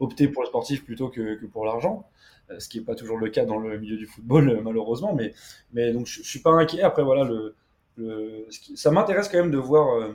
[0.00, 2.08] opter pour le sportif plutôt que, que pour l'argent.
[2.50, 5.14] Euh, ce qui n'est pas toujours le cas dans le milieu du football, euh, malheureusement.
[5.14, 5.32] Mais,
[5.72, 6.82] mais donc, je ne suis pas inquiet.
[6.82, 7.54] Après, voilà, le,
[7.96, 10.12] le ça m'intéresse quand même de voir euh,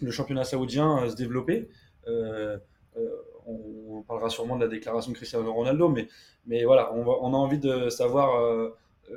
[0.00, 1.68] le championnat saoudien se développer.
[2.08, 2.58] Euh,
[3.46, 7.88] on, parlera sûrement de la déclaration de Cristiano Ronaldo, mais, voilà, on, a envie de
[7.88, 8.70] savoir euh,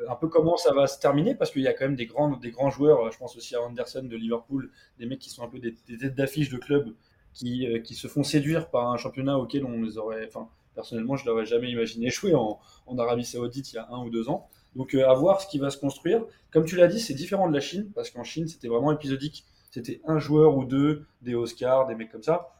[0.07, 2.69] un peu comment ça va se terminer, parce qu'il y a quand même des grands,
[2.69, 5.75] joueurs, je pense aussi à Anderson de Liverpool, des mecs qui sont un peu des,
[5.87, 6.93] des têtes d'affiche de clubs
[7.33, 11.29] qui, se font séduire par un championnat auquel on les aurait, enfin, Personnellement, je ne
[11.29, 12.59] l'aurais jamais imaginé jouer en,
[12.97, 14.49] Arabie Saoudite il y a un ou deux ans.
[14.75, 16.25] Donc, euh, à voir ce qui va se construire.
[16.51, 19.45] Comme tu l'as dit, c'est différent de la Chine, parce qu'en Chine, c'était vraiment épisodique.
[19.71, 22.51] C'était un joueur ou deux, des Oscars, des mecs comme ça.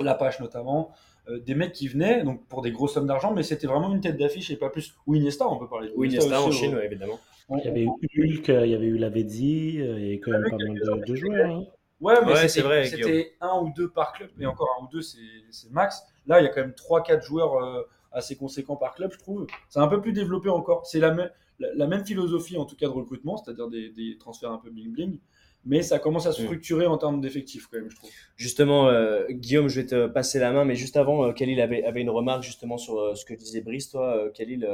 [0.00, 0.92] La page notamment.
[1.28, 4.00] Euh, des mecs qui venaient donc pour des grosses sommes d'argent, mais c'était vraiment une
[4.00, 4.94] tête d'affiche et pas plus.
[5.06, 5.90] Ou Iniesta, on peut parler.
[5.94, 7.18] Ou Iniesta en Chine, évidemment.
[7.50, 10.74] Il y avait eu Hulk, il y avait eu y avait quand même pas mal
[10.74, 11.50] de, de joueurs.
[11.50, 11.64] Hein.
[12.00, 12.84] Ouais, mais ouais, c'est vrai.
[12.86, 16.02] C'était un ou deux par club, mais encore un ou deux, c'est max.
[16.26, 17.82] Là, il y a quand même 3-4 joueurs euh,
[18.12, 19.46] assez conséquents par club, je trouve.
[19.68, 20.86] C'est un peu plus développé encore.
[20.86, 24.52] C'est la, même, la, même philosophie, en tout cas, de recrutement, c'est-à-dire des, des, transferts
[24.52, 25.18] un peu bling-bling.
[25.64, 26.44] Mais ça commence à se mm.
[26.44, 28.10] structurer en termes d'effectifs, quand même, je trouve.
[28.36, 31.84] Justement, euh, Guillaume, je vais te passer la main, mais juste avant, euh, Khalil avait,
[31.84, 33.90] avait une remarque justement sur euh, ce que disait Brice.
[33.90, 34.68] Toi, Khalil,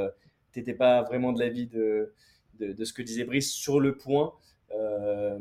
[0.53, 2.12] tu n'étais pas vraiment de l'avis de,
[2.61, 4.35] de, de, ce que disait Brice sur le point
[4.72, 5.39] euh,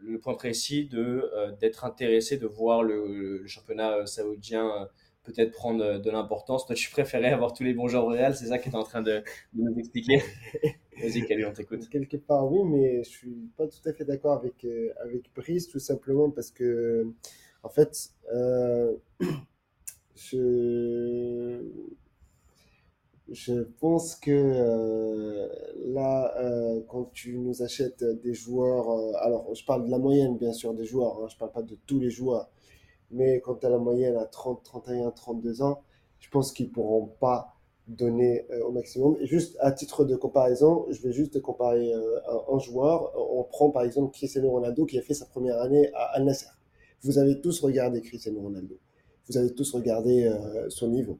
[0.00, 4.88] le point précis de euh, d'être intéressé de voir le, le championnat saoudien
[5.28, 6.66] peut-être prendre euh, de l'importance.
[6.66, 8.74] Toi, tu préférais avoir tous les bons joueurs au Real, c'est ça que tu es
[8.74, 9.22] en train de,
[9.54, 10.22] de nous expliquer
[11.00, 11.88] Vas-y, Kali, on t'écoute.
[11.88, 15.68] Quelque part, oui, mais je suis pas tout à fait d'accord avec, euh, avec Brice,
[15.68, 17.06] tout simplement parce que,
[17.62, 18.96] en fait, euh,
[20.16, 21.62] je,
[23.30, 25.48] je pense que euh,
[25.86, 26.34] là,
[26.88, 30.84] quand tu nous achètes des joueurs, alors je parle de la moyenne, bien sûr, des
[30.86, 32.50] joueurs, hein, je parle pas de tous les joueurs,
[33.10, 35.82] mais quand tu as la moyenne à 30, 31, 32 ans,
[36.18, 37.54] je pense qu'ils pourront pas
[37.88, 39.16] donner euh, au maximum.
[39.22, 42.20] Juste à titre de comparaison, je vais juste comparer euh,
[42.52, 43.12] un, joueur.
[43.16, 46.58] On prend par exemple Cristiano Ronaldo qui a fait sa première année à Al Nassr.
[47.02, 48.78] Vous avez tous regardé Cristiano Ronaldo.
[49.28, 51.18] Vous avez tous regardé euh, son niveau.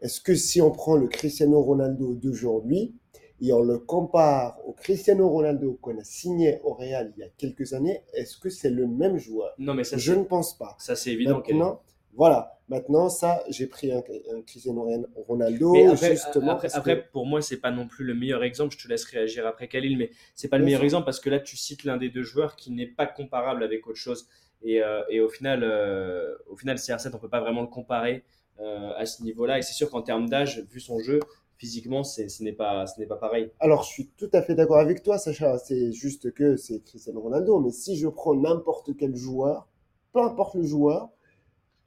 [0.00, 2.94] Est-ce que si on prend le Cristiano Ronaldo d'aujourd'hui
[3.40, 7.28] et on le compare au Cristiano Ronaldo qu'on a signé au Real il y a
[7.36, 9.54] quelques années, est-ce que c'est le même joueur?
[9.58, 10.76] Non, mais ça, Je ne pense pas.
[10.78, 11.38] ça, c'est évident.
[11.38, 11.82] Maintenant,
[12.14, 12.52] voilà.
[12.68, 14.02] Maintenant, ça, j'ai pris un,
[14.34, 14.88] un Cristiano
[15.28, 18.74] Ronaldo Mais après, justement après, que- pour moi, c'est pas non plus le meilleur exemple.
[18.76, 20.84] Je te laisse réagir après Khalil, mais c'est pas le Bien meilleur sûr.
[20.84, 23.86] exemple parce que là, tu cites l'un des deux joueurs qui n'est pas comparable avec
[23.86, 24.28] autre chose.
[24.62, 28.24] Et, euh, et au final, euh, au final, CR7, on peut pas vraiment le comparer
[28.60, 29.58] euh, à ce niveau-là.
[29.58, 31.20] Et c'est sûr qu'en termes d'âge, vu son jeu,
[31.58, 33.50] physiquement, ce n'est pas, ce n'est pas pareil.
[33.60, 35.58] Alors, je suis tout à fait d'accord avec toi, Sacha.
[35.58, 37.60] C'est juste que c'est Cristiano Ronaldo.
[37.60, 39.68] Mais si je prends n'importe quel joueur,
[40.12, 41.10] peu importe le joueur,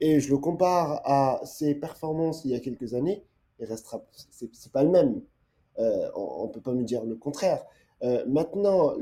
[0.00, 3.22] et je le compare à ses performances il y a quelques années,
[3.58, 5.22] il restera, c'est pas le même.
[5.78, 7.64] Euh, on, on peut pas me dire le contraire.
[8.02, 8.94] Euh, maintenant,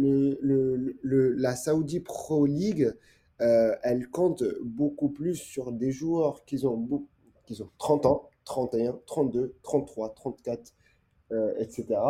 [0.42, 2.92] la Saudi Pro League,
[3.40, 7.06] euh, elle compte beaucoup plus sur des joueurs qui ont,
[7.46, 10.72] qui ont 30 ans, 31, 32, 33, 34,
[11.32, 12.00] euh, etc.,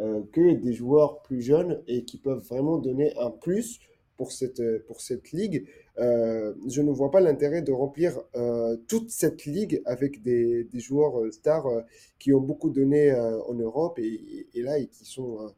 [0.00, 3.78] euh, que des joueurs plus jeunes et qui peuvent vraiment donner un plus
[4.16, 5.66] pour cette, pour cette ligue.
[5.98, 10.80] Euh, je ne vois pas l'intérêt de remplir euh, toute cette ligue avec des, des
[10.80, 11.82] joueurs euh, stars euh,
[12.18, 15.48] qui ont beaucoup donné euh, en Europe et, là, et qui sont, euh,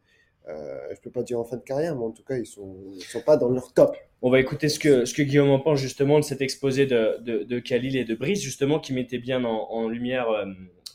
[0.49, 2.77] euh, je peux pas dire en fin de carrière, mais en tout cas, ils sont,
[2.95, 3.97] ils sont pas dans leur top.
[4.23, 7.17] On va écouter ce que, ce que Guillaume en pense justement de cet exposé de,
[7.21, 10.45] de, de Khalil et de Brice, justement, qui mettait bien en, en lumière euh,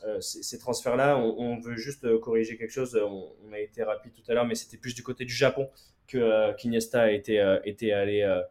[0.06, 1.18] euh, ces, ces transferts-là.
[1.18, 2.96] On, on veut juste euh, corriger quelque chose.
[2.96, 5.70] On, on a été rapide tout à l'heure, mais c'était plus du côté du Japon
[6.08, 8.42] que euh, euh, était allé euh,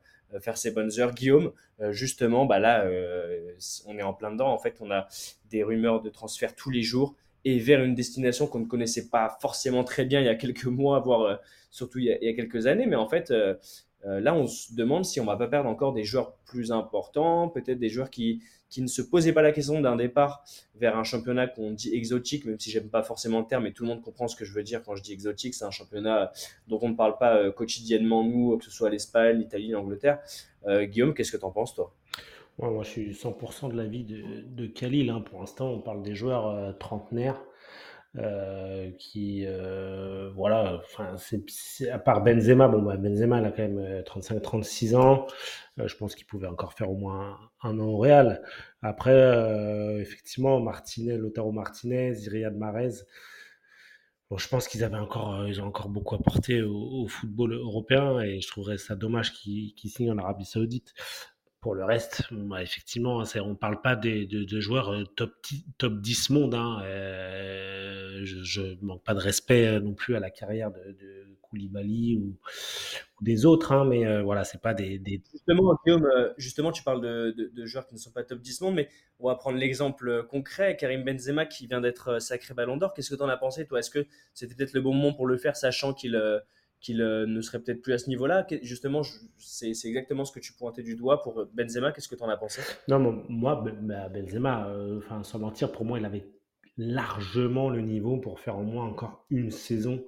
[0.40, 1.14] faire ses bonnes heures.
[1.14, 3.52] Guillaume, euh, justement, bah là, euh,
[3.86, 4.52] on est en plein dedans.
[4.52, 5.06] En fait, on a
[5.50, 7.14] des rumeurs de transfert tous les jours
[7.44, 10.64] et vers une destination qu'on ne connaissait pas forcément très bien il y a quelques
[10.64, 11.36] mois, voire euh,
[11.70, 12.86] surtout il y, a, il y a quelques années.
[12.86, 13.32] Mais en fait,
[14.06, 17.48] euh, là, on se demande si on va pas perdre encore des joueurs plus importants,
[17.48, 20.44] peut-être des joueurs qui, qui ne se posaient pas la question d'un départ
[20.74, 23.84] vers un championnat qu'on dit exotique, même si j'aime pas forcément le terme, mais tout
[23.84, 25.54] le monde comprend ce que je veux dire quand je dis exotique.
[25.54, 26.32] C'est un championnat
[26.68, 30.18] dont on ne parle pas euh, quotidiennement, nous, que ce soit l'Espagne, l'Italie, l'Angleterre.
[30.66, 31.94] Euh, Guillaume, qu'est-ce que tu en penses, toi?
[32.58, 35.10] Moi, je suis 100% de l'avis de, de Khalil.
[35.10, 35.20] hein.
[35.20, 37.42] Pour l'instant, on parle des joueurs trentenaires
[38.16, 43.68] euh, qui, euh, voilà, enfin, c'est, à part Benzema, bon, bah, Benzema, il a quand
[43.68, 45.26] même 35-36 ans.
[45.80, 48.42] Euh, je pense qu'il pouvait encore faire au moins un, an au Real.
[48.82, 53.04] Après, euh, effectivement, Martinez, Lautaro Martinez, Riyad Mahrez,
[54.30, 58.20] Bon, je pense qu'ils avaient encore, euh, ils ont encore beaucoup apporté au, football européen
[58.20, 60.94] et je trouverais ça dommage qu'ils signent en Arabie Saoudite.
[61.64, 65.32] Pour le reste, bah, effectivement, hein, on ne parle pas des, de, joueurs euh, top,
[65.44, 66.54] 10 top 10 monde.
[66.54, 70.92] Hein, euh, je ne manque pas de respect euh, non plus à la carrière de,
[70.92, 72.36] de Koulibaly ou,
[73.22, 75.00] des autres, hein, mais voilà, c'est pas des,
[75.32, 76.06] Justement, Guillaume,
[76.36, 79.34] justement, tu parles de, joueurs qui ne sont pas top 10 monde, mais on va
[79.34, 82.92] prendre l'exemple concret, Karim Benzema qui vient d'être sacré Ballon d'Or.
[82.92, 83.78] Qu'est-ce que tu en as pensé, toi?
[83.78, 86.14] Est-ce que c'était peut-être le bon moment pour le faire, sachant qu'il
[86.84, 89.00] qu'il euh, ne serait peut-être plus à ce niveau-là Justement,
[89.38, 91.92] c'est exactement ce que tu pointais du doigt pour euh, Benzema.
[91.92, 92.60] Qu'est-ce que tu en as pensé?
[92.88, 96.28] Non, moi, bah, Benzema, euh, sans mentir, pour moi, il avait
[96.76, 100.04] largement le niveau pour faire au moins encore une saison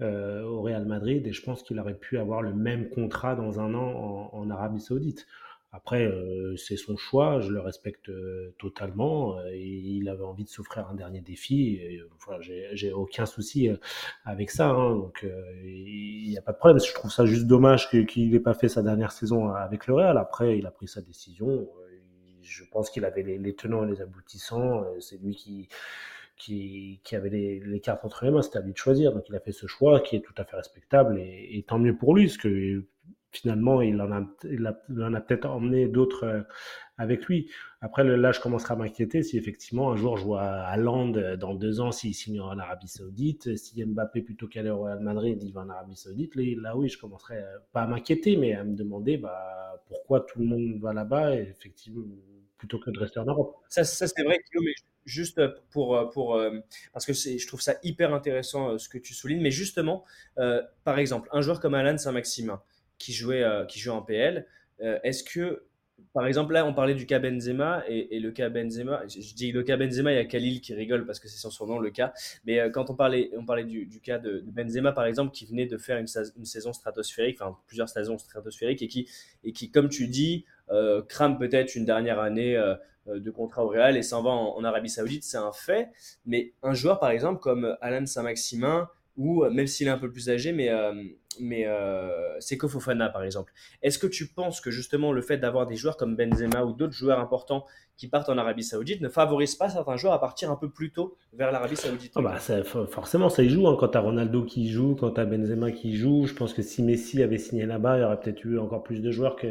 [0.00, 3.74] au Real Madrid et je pense qu'il aurait pu avoir le même contrat dans un
[3.74, 5.26] an en Arabie Saoudite.
[5.70, 9.38] Après, euh, c'est son choix, je le respecte euh, totalement.
[9.38, 11.76] euh, il avait envie de s'offrir un dernier défi.
[11.82, 13.68] Et, euh, enfin, j'ai aucun souci
[14.24, 14.70] avec ça.
[14.70, 15.26] hein, donc,
[15.64, 16.80] il n'y a pas de problème.
[16.80, 20.16] Je trouve ça juste dommage qu'il n'ait pas fait sa dernière saison avec le Real.
[20.18, 21.68] Après, il a pris sa décision.
[22.42, 24.84] Je pense qu'il avait les, les tenants et les aboutissants.
[25.00, 25.68] C'est lui qui,
[26.36, 28.42] qui, qui avait les, les cartes entre les mains.
[28.42, 29.12] C'était à lui de choisir.
[29.12, 31.18] Donc, il a fait ce choix qui est tout à fait respectable.
[31.18, 32.84] Et, et tant mieux pour lui, parce que
[33.40, 36.42] finalement, il en a, il en a peut-être emmené d'autres euh,
[36.96, 37.50] avec lui.
[37.80, 41.54] Après, là, je commencerai à m'inquiéter si effectivement un jour je vois Haaland euh, dans
[41.54, 45.52] deux ans s'il signe en Arabie Saoudite, si Mbappé plutôt qu'aller au Real Madrid, il
[45.52, 46.34] va en Arabie Saoudite.
[46.34, 50.40] Là, oui, je commencerai euh, pas à m'inquiéter, mais à me demander bah, pourquoi tout
[50.40, 51.36] le monde va là-bas.
[51.36, 52.04] Effectivement,
[52.56, 53.56] plutôt que de rester en Europe.
[53.68, 54.74] Ça, ça c'est vrai, Guillaume, mais
[55.04, 56.42] juste pour, pour
[56.92, 60.04] parce que je trouve ça hyper intéressant ce que tu soulignes, mais justement,
[60.82, 62.60] par exemple, un joueur comme Alan Saint-Maximin
[62.98, 64.46] qui jouait, qui jouait en PL,
[64.80, 65.62] est-ce que
[66.12, 69.02] par exemple, là, on parlait du cas Benzema et, le cas Benzema.
[69.08, 71.50] Je, dis le cas Benzema, il y a Khalil qui rigole parce que c'est son
[71.50, 72.12] surnom, le cas.
[72.44, 75.66] Mais euh, quand on parlait, on parlait du, cas de, Benzema, par exemple, qui venait
[75.66, 79.08] de faire une, saison stratosphérique, enfin plusieurs saisons stratosphériques, et qui,
[79.44, 82.74] et qui comme tu dis, euh, crame peut-être une dernière année euh,
[83.06, 85.88] de contrat au Real et s'en va en, Arabie Saoudite, c'est un fait.
[86.26, 90.30] Mais un joueur, par exemple, comme Alan Saint-Maximin, ou même s'il est un peu plus
[90.30, 90.70] âgé, mais
[91.40, 93.52] mais euh, c'est Kofofana par exemple.
[93.82, 96.92] Est-ce que tu penses que justement le fait d'avoir des joueurs comme Benzema ou d'autres
[96.92, 97.64] joueurs importants
[97.98, 100.92] qui partent en Arabie Saoudite ne favorise pas certains joueurs à partir un peu plus
[100.92, 102.12] tôt vers l'Arabie Saoudite?
[102.14, 102.38] Oh bah,
[102.88, 103.66] Forcément, ça y joue.
[103.66, 103.76] Hein.
[103.78, 106.62] Quand tu as Ronaldo qui joue, quand tu as Benzema qui joue, je pense que
[106.62, 109.48] si Messi avait signé là-bas, il y aurait peut-être eu encore plus de joueurs qui,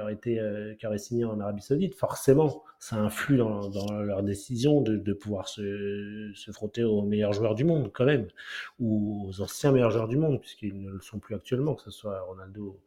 [0.00, 1.94] auraient été, euh, qui auraient signé en Arabie Saoudite.
[1.94, 3.70] Forcément, ça influe dans,
[4.02, 8.26] leur décision de, pouvoir se, se, frotter aux meilleurs joueurs du monde, quand même,
[8.80, 11.90] ou aux anciens meilleurs joueurs du monde, puisqu'ils ne le sont plus actuellement, que ce
[11.90, 12.80] soit Ronaldo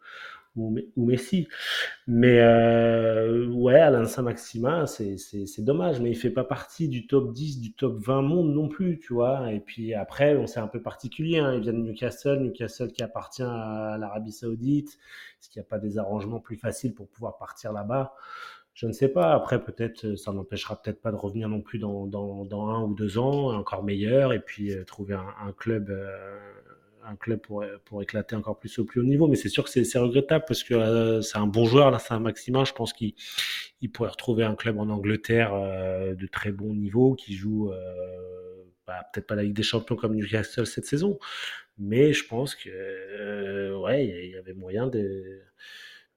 [0.57, 1.47] ou, Messi.
[2.07, 7.61] Mais euh, ouais, Alain Saint-Maximin, c'est dommage, mais il fait pas partie du top 10,
[7.61, 9.51] du top 20 monde non plus, tu vois.
[9.53, 11.39] Et puis après, on c'est un peu particulier.
[11.39, 11.53] Hein.
[11.55, 14.89] Il vient de Newcastle, Newcastle qui appartient à l'Arabie Saoudite.
[14.89, 18.13] Est-ce qu'il n'y a pas des arrangements plus faciles pour pouvoir partir là-bas
[18.73, 19.33] je ne sais pas.
[19.33, 23.17] Après, peut-être, ça n'empêchera peut-être pas de revenir non plus dans, dans, un ou deux
[23.17, 26.39] ans, encore meilleur, et puis euh, trouver un, club euh,
[27.05, 29.27] un club pour, pour éclater encore plus au plus haut niveau.
[29.27, 32.13] Mais c'est sûr que c'est regrettable parce que euh, c'est un bon joueur, là, c'est
[32.13, 32.65] un Maximin.
[32.65, 33.13] Je pense qu'il
[33.81, 38.63] il pourrait retrouver un club en Angleterre euh, de très bon niveau qui joue euh,
[38.87, 41.19] bah, peut-être pas la Ligue des Champions comme Newcastle cette saison,
[41.77, 45.41] mais je pense que ouais, il y avait moyen de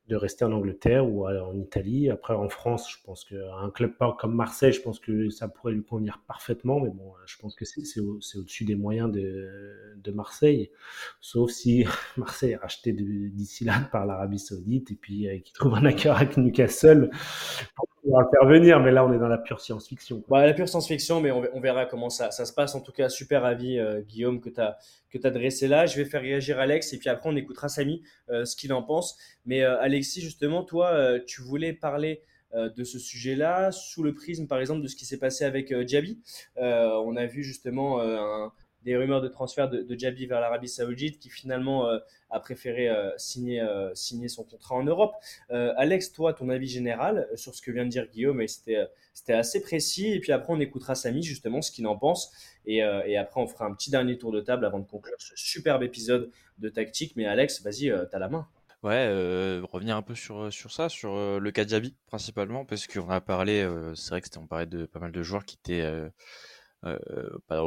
[0.08, 2.10] de rester en Angleterre ou en Italie.
[2.10, 5.82] Après, en France, je pense qu'un club comme Marseille, je pense que ça pourrait lui
[5.82, 6.80] convenir parfaitement.
[6.80, 10.70] Mais bon, je pense que c'est au-dessus des moyens de, de, Marseille.
[11.20, 11.84] Sauf si
[12.16, 16.16] Marseille est racheté d'ici là par l'Arabie Saoudite et puis euh, qu'il trouve un accord
[16.16, 17.10] avec Newcastle
[17.78, 20.22] on va le mais là, on est dans la pure science-fiction.
[20.28, 22.74] Bah, la pure science-fiction, mais on, verra comment ça, se passe.
[22.74, 25.86] En tout cas, super avis, euh, Guillaume, que tu as, dressé là.
[25.86, 28.82] Je vais faire réagir Alex et puis après, on écoutera Samy, euh, ce qu'il en
[28.82, 29.16] pense.
[29.46, 32.22] Mais euh, Alexis, justement, toi, tu voulais parler
[32.54, 36.20] de ce sujet-là sous le prisme, par exemple, de ce qui s'est passé avec Diaby.
[36.56, 38.52] on a vu justement un
[38.84, 41.98] des rumeurs de transfert de, de vers l'Arabie Saoudite, qui finalement euh,
[42.30, 45.14] a préféré euh, signer, euh, signer son contrat en Europe.
[45.50, 50.12] Alex, toi, ton avis général sur ce que vient de dire Guillaume, c'était, assez précis.
[50.12, 52.32] Et puis après, on écoutera Samy, justement, ce qu'il en pense.
[52.66, 55.34] Et, et, après, on fera un petit dernier tour de table avant de conclure ce
[55.36, 57.14] superbe épisode de tactique.
[57.16, 58.46] Mais Alex, vas-y, t'as la main.
[58.82, 59.06] Ouais,
[59.62, 63.66] revenir un peu sur, sur ça, sur le cas Diaby principalement, parce qu'on a parlé,
[63.94, 65.84] c'est vrai que on parlait de pas mal de joueurs qui étaient
[66.84, 67.62] euh, pas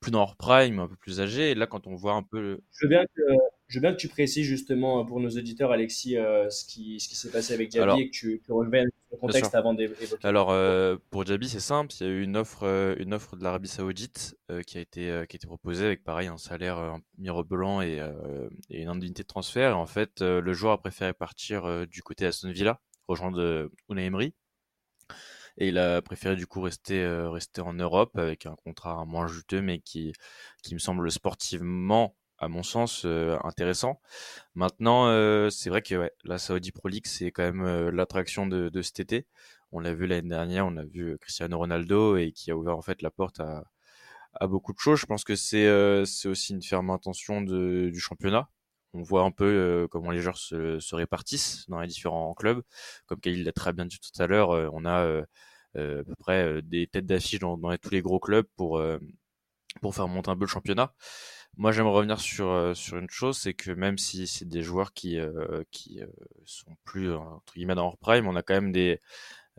[0.00, 1.50] plus dans leur prime, un peu plus âgé.
[1.50, 2.60] Et là, quand on voit un peu.
[2.72, 3.22] Je veux bien que,
[3.68, 7.08] je veux bien que tu précises justement pour nos auditeurs, Alexis, euh, ce qui, ce
[7.08, 10.06] qui s'est passé avec Diaby et que tu, tu le contexte avant d'évoquer.
[10.22, 11.94] Alors, euh, pour Diaby, c'est simple.
[12.00, 15.08] Il y a eu une offre, une offre de l'Arabie Saoudite qui, a été, qui
[15.08, 17.98] a été proposée avec pareil un salaire mirobolant et,
[18.70, 19.70] et une indemnité de transfert.
[19.70, 24.34] Et en fait, le joueur a préféré partir du côté Aston Villa, rejoindre Unai Emery
[25.58, 29.26] et il a préféré du coup rester euh, rester en Europe avec un contrat moins
[29.26, 30.12] juteux mais qui
[30.62, 34.00] qui me semble sportivement à mon sens euh, intéressant.
[34.54, 38.68] Maintenant euh, c'est vrai que ouais, la Saudi Pro League c'est quand même l'attraction de,
[38.70, 39.26] de cet été.
[39.72, 42.82] On l'a vu l'année dernière, on a vu Cristiano Ronaldo et qui a ouvert en
[42.82, 43.64] fait la porte à
[44.34, 45.00] à beaucoup de choses.
[45.00, 45.66] Je pense que c'est
[46.06, 48.48] c'est aussi une ferme intention de, du championnat
[48.94, 52.62] on voit un peu comment les joueurs se, se, répartissent dans les différents clubs.
[53.06, 55.24] Comme Khalil l'a très bien dit tout à l'heure, on a euh,
[55.76, 58.98] à peu près euh, des têtes d'affiche dans, tous les gros clubs pour euh,
[59.82, 60.94] pour faire monter un peu le championnat.
[61.56, 65.18] Moi, j'aimerais revenir sur sur une chose, c'est que même si c'est des joueurs qui
[65.70, 66.00] qui
[66.44, 69.00] sont plus entre guillemets dans leur prime, on a quand même des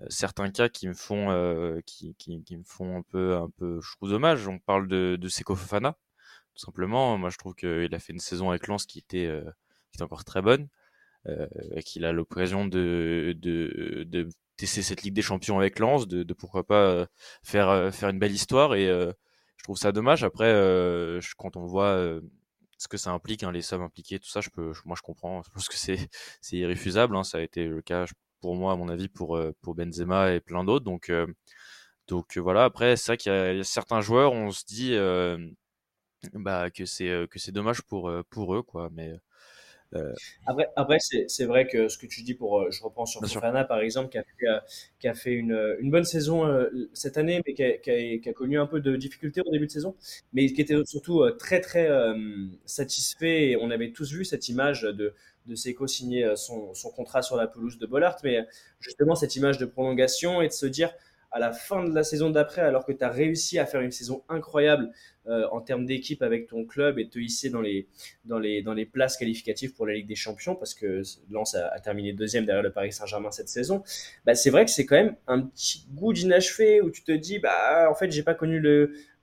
[0.09, 3.95] certains cas qui me font qui, qui, qui, me font un peu un peu je
[3.97, 4.47] trouve dommage.
[4.47, 5.97] On parle de de Seko Fofana
[6.55, 7.17] tout simplement.
[7.17, 9.29] Moi, je trouve qu'il a fait une saison avec Lens qui était
[9.91, 10.69] qui était encore très bonne.
[11.27, 11.47] Euh,
[11.85, 14.29] qu'il a l'occasion de, de, de
[14.59, 17.05] tester cette Ligue des Champions avec Lens, de, de pourquoi pas euh,
[17.43, 19.13] faire euh, faire une belle histoire et euh,
[19.57, 20.23] je trouve ça dommage.
[20.23, 20.51] Après,
[21.37, 22.19] quand on voit
[22.77, 25.41] ce que ça implique, hein, les sommes impliquées, tout ça, je peux, moi je comprends.
[25.43, 26.09] Je pense que c'est
[26.41, 27.15] c'est irréfusable.
[27.15, 28.05] Hein, ça a été le cas
[28.41, 30.85] pour moi, à mon avis, pour pour Benzema et plein d'autres.
[30.85, 31.11] Donc
[32.07, 32.65] donc voilà.
[32.65, 34.95] Après, c'est vrai qu'il y, a certains joueurs, on se dit
[36.33, 38.89] bah que c'est que c'est dommage pour pour eux quoi.
[38.93, 39.13] Mais
[39.95, 40.13] Euh,
[40.45, 43.63] Après, après c'est vrai que ce que tu dis pour, euh, je reprends sur Fofana
[43.63, 44.59] par exemple, qui a fait, euh,
[44.99, 46.43] qui a fait une, une bonne saison
[46.93, 49.71] cette année, mais qui a, qui, a, connu un peu de difficultés au début de
[49.71, 49.95] saison,
[50.33, 51.89] mais qui était surtout très très
[52.65, 53.49] satisfait.
[53.49, 55.13] Et on avait tous vu cette image de,
[55.47, 58.45] de Seco signer son, son, contrat sur la pelouse de Bollard, mais
[58.79, 60.93] justement cette image de prolongation et de se dire
[61.31, 63.91] à la fin de la saison d'après, alors que tu as réussi à faire une
[63.91, 64.91] saison incroyable
[65.27, 67.87] euh, en termes d'équipe avec ton club et te hisser dans les,
[68.25, 71.79] dans, les, dans les places qualificatives pour la Ligue des Champions, parce que Lens a,
[71.81, 73.83] terminé deuxième derrière le Paris Saint-Germain cette saison,
[74.25, 77.37] bah, c'est vrai que c'est quand même un petit goût d'inachevé où tu te dis,
[77.37, 78.59] bah, en fait, j'ai pas connu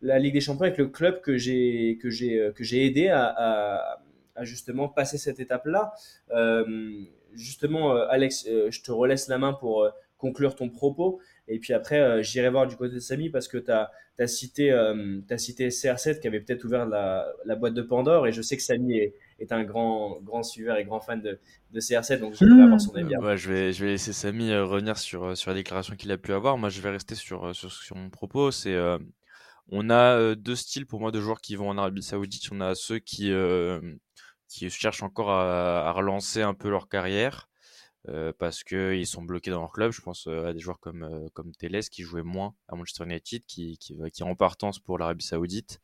[0.01, 3.99] la Ligue des Champions avec le club que j'ai, que j'ai, j'ai aidé à,
[4.43, 5.93] justement passer cette étape-là.
[6.31, 7.01] Euh,
[7.35, 11.21] justement, euh, Alex, je te relaisse la main pour conclure ton propos.
[11.49, 14.73] Et puis après, euh, j'irai voir du côté de Samy parce que tu as, cité,
[14.73, 18.27] euh, as cité CR7 qui avait peut-être ouvert la, la, boîte de Pandore.
[18.27, 21.39] Et je sais que Samy est, est un grand, grand suiveur et grand fan de,
[21.73, 22.19] de CR7.
[22.19, 23.17] Donc je vais avoir son avis.
[23.17, 26.19] Ouais, je, vais, je vais laisser Samy euh, revenir sur, sur la déclaration qu'il a
[26.19, 26.59] pu avoir.
[26.59, 28.51] Moi, je vais rester sur, sur, sur mon propos.
[28.51, 28.77] C'est.
[29.71, 32.49] on a deux styles pour moi de joueurs qui vont en Arabie Saoudite.
[32.51, 33.33] On a ceux qui,
[34.49, 37.49] qui cherchent encore à, à relancer un peu leur carrière
[38.09, 39.91] euh, parce qu'ils sont bloqués dans leur club.
[39.91, 43.45] Je pense euh, à des joueurs comme, euh, comme qui jouait moins à Manchester United,
[43.47, 45.81] qui, qui, qui est en partance pour l'Arabie Saoudite.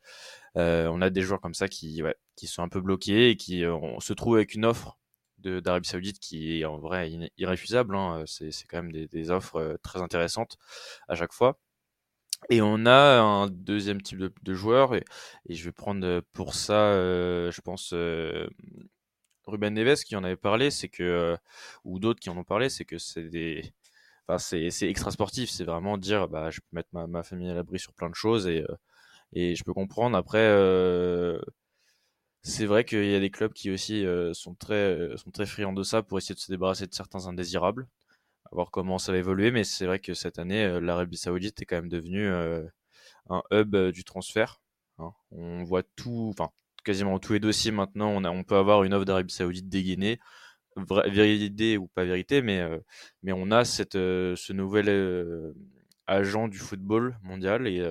[0.55, 2.01] on a des joueurs comme ça qui,
[2.35, 3.63] qui sont un peu bloqués et qui
[3.99, 4.97] se trouvent avec une offre
[5.39, 7.95] d'Arabie Saoudite qui est en vrai irréfusable.
[7.95, 8.23] Hein.
[8.25, 10.57] C'est quand même des, offres très intéressantes
[11.09, 11.59] à chaque fois.
[12.49, 15.03] Et on a un deuxième type de, de joueur, et,
[15.49, 16.93] je vais prendre pour ça,
[17.51, 17.93] je pense,
[19.45, 21.37] Ruben Neves qui en avait parlé, c'est que, euh,
[21.83, 23.73] ou d'autres qui en ont parlé, c'est que c'est des.
[24.27, 27.53] Enfin, c'est extra sportif, c'est vraiment dire bah, je peux mettre ma, ma famille à
[27.53, 28.75] l'abri sur plein de choses et, euh,
[29.33, 30.17] et je peux comprendre.
[30.17, 31.39] Après, euh,
[32.41, 35.83] c'est vrai qu'il y a des clubs qui aussi sont, très, sont très friands de
[35.83, 37.87] ça pour essayer de se débarrasser de certains indésirables,
[38.45, 39.51] à voir comment ça va évoluer.
[39.51, 42.29] Mais c'est vrai que cette année, l'Arabie Saoudite est quand même devenue
[43.29, 44.61] un hub du transfert.
[44.99, 45.13] Hein.
[45.31, 46.51] On voit tout, enfin,
[46.83, 50.19] quasiment tous les dossiers maintenant, on, a, on peut avoir une offre d'Arabie Saoudite dégainée,
[50.77, 52.79] vérité ou pas vérité, mais, euh,
[53.21, 55.53] mais on a cette, euh, ce nouvel euh,
[56.07, 57.83] agent du football mondial et,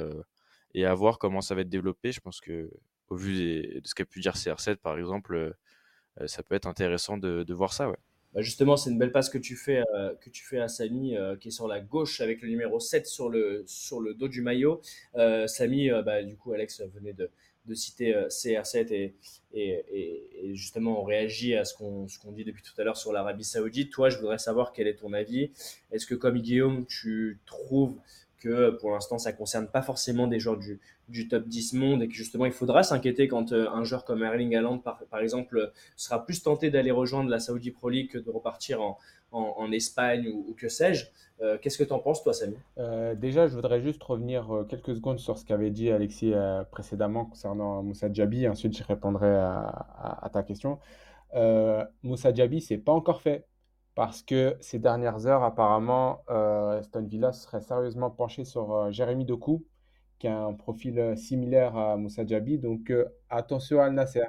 [0.75, 2.13] et à voir comment ça va être développé.
[2.13, 2.71] Je pense que
[3.09, 5.55] au vu de ce qu'a pu dire CR7 par exemple,
[6.27, 7.89] ça peut être intéressant de, voir ça.
[7.89, 7.97] Ouais.
[8.35, 9.83] Bah justement, c'est une belle passe que tu fais,
[10.21, 13.31] que tu fais à Samy, qui est sur la gauche avec le numéro 7 sur
[13.31, 14.83] le, sur le dos du maillot.
[15.47, 17.31] Samy, bah, du coup, Alex venait de,
[17.67, 19.13] de citer euh, CR7
[19.55, 23.93] et, justement on réagit à ce qu'on dit depuis tout à l'heure sur l'Arabie Saoudite.
[23.93, 25.51] Toi, je voudrais savoir quel est ton avis.
[25.91, 27.97] Est-ce que comme Guillaume, tu trouves
[28.39, 32.09] que pour l'instant ça concerne pas forcément des joueurs du, du top 10 monde et
[32.09, 35.71] que justement il faudra s'inquiéter quand euh, un joueur comme Erling Haaland par, par exemple
[35.97, 38.99] sera plus tenté d'aller rejoindre la Saudi Pro League que de repartir en,
[39.33, 41.07] en, Espagne ou, que sais-je.
[41.41, 42.57] Euh, qu'est-ce que tu en penses, toi, Samy?
[42.79, 46.35] Euh, Déjà, je voudrais juste revenir euh, quelques secondes sur ce qu'avait dit Alexis
[46.71, 48.47] précédemment concernant Moussa Djabi.
[48.49, 50.79] Ensuite, je répondrai à, ta question.
[52.03, 53.47] Moussa Djabi, c'est pas encore fait
[53.95, 56.23] parce que ces dernières heures, apparemment,
[56.83, 59.65] Stone Villa serait sérieusement penché sur Jérémy Doku,
[60.19, 62.59] qui a un profil similaire à Moussa Djabi.
[62.59, 62.93] Donc,
[63.31, 64.27] attention à Al Nasser,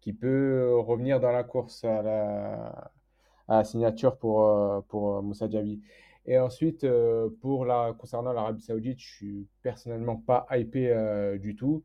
[0.00, 1.84] qui peut revenir dans la course
[3.48, 5.82] à la signature pour, euh, pour euh, Moussa Diaby.
[6.26, 10.92] Et ensuite, euh, pour la, concernant l'Arabie Saoudite, je suis personnellement pas hypé
[11.40, 11.84] du tout.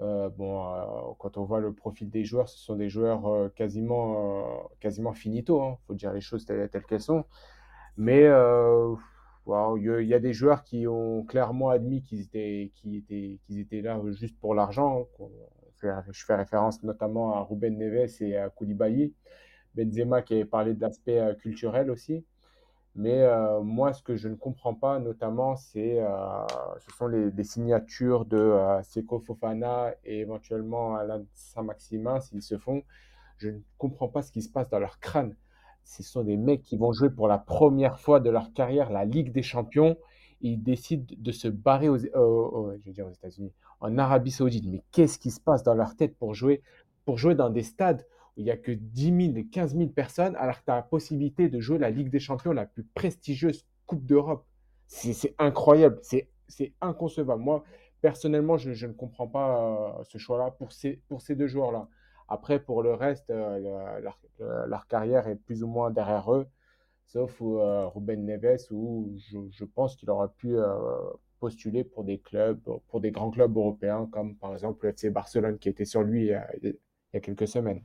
[0.00, 0.64] bon,
[1.18, 5.60] quand on voit le profil des joueurs, ce sont des joueurs quasiment, quasiment finito.
[5.60, 5.78] Il hein.
[5.86, 7.24] faut dire les choses telles, qu'elles sont.
[7.96, 13.60] Mais il y, a des joueurs qui ont clairement admis qu'ils étaient, qu'ils étaient, qu'ils
[13.60, 15.06] étaient là juste pour l'argent.
[15.20, 16.02] Hein.
[16.10, 19.14] Je fais référence notamment à Ruben Neves et à Koulibaly.
[19.78, 22.24] Benzema qui avait parlé de l'aspect euh, culturel aussi.
[22.94, 26.46] Mais euh, moi, ce que je ne comprends pas, notamment, c'est euh,
[26.80, 32.82] ce sont les, signatures de Seko Fofana et éventuellement Alain Saint-Maximin, s'ils se font.
[33.36, 35.36] Je ne comprends pas ce qui se passe dans leur crâne.
[35.84, 39.04] Ce sont des mecs qui vont jouer pour la première fois de leur carrière la
[39.04, 39.96] Ligue des Champions.
[40.40, 44.66] Ils décident de se barrer aux, je veux dire aux États-Unis, en Arabie Saoudite.
[44.66, 46.62] Mais qu'est-ce qui se passe dans leur tête pour jouer,
[47.04, 48.04] pour jouer dans des stades
[48.38, 51.48] il n'y a que 10 000 15 000 personnes, alors que tu as la possibilité
[51.48, 54.46] de jouer la Ligue des Champions, la plus prestigieuse Coupe d'Europe.
[54.86, 57.42] C'est incroyable, c'est inconcevable.
[57.42, 57.64] Moi,
[58.00, 61.88] personnellement, je, ne comprends pas euh, ce choix-là pour ces, deux joueurs-là.
[62.28, 64.00] Après, pour le reste, euh,
[64.66, 66.46] leur, carrière est plus ou moins derrière eux,
[67.06, 69.10] sauf euh, Ruben Neves, où
[69.50, 70.56] je, pense qu'il aurait pu
[71.40, 75.58] postuler pour des clubs, pour des grands clubs européens, comme par exemple le FC Barcelone
[75.58, 76.76] qui était sur lui il
[77.14, 77.82] y a quelques semaines.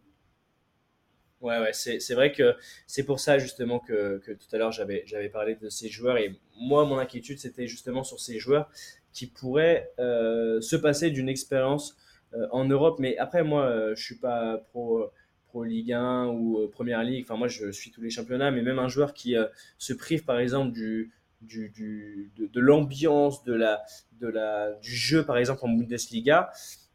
[1.44, 2.56] Ouais, ouais, c'est, vrai que
[2.88, 6.40] c'est pour ça justement que, que tout à l'heure j'avais, parlé de ces joueurs et
[6.58, 8.70] moi mon inquiétude c'était justement sur ces joueurs
[9.12, 11.98] qui pourraient euh, se passer d'une expérience
[12.34, 12.98] euh, en Europe.
[13.00, 15.12] Mais après moi euh, je suis pas pro,
[15.48, 18.62] pro Ligue 1 ou euh, Première Ligue, enfin moi je suis tous les championnats, mais
[18.62, 19.36] même un joueur qui
[19.78, 23.84] se prive par exemple du, du, du- de, de l'ambiance, de la,
[24.22, 26.52] de la, du jeu par exemple en Bundesliga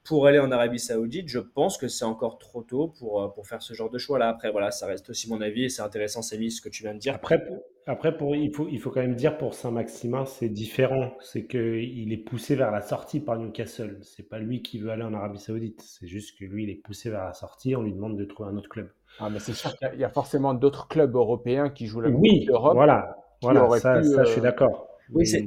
[0.08, 3.46] pour aller en Arabie Saoudite, je pense que c'est encore trop tôt pour, euh, pour
[3.46, 4.28] faire ce genre de choix-là.
[4.28, 6.94] Après, voilà, ça reste aussi mon avis et c'est intéressant, Samy, ce que tu viens
[6.94, 7.14] de dire.
[7.14, 11.12] Après, pour- après pour, il faut, il faut quand même dire pour Saint-Maximin, c'est différent.
[11.20, 13.98] C'est qu'il est poussé vers la sortie par Newcastle.
[14.02, 15.82] C'est pas lui qui veut aller en Arabie Saoudite.
[15.82, 17.76] C'est juste que lui, il est poussé vers la sortie.
[17.76, 18.88] On lui demande de trouver un autre club.
[19.20, 21.86] Ah, mais c'est sûr qu'il y a- il y, a forcément d'autres clubs européens qui
[21.86, 23.16] jouent la Coupe Oui, d'Europe voilà.
[23.42, 24.04] Voilà, ça, pu.
[24.04, 24.88] ça, je suis euh, d'accord.
[25.10, 25.46] Oui, c'est-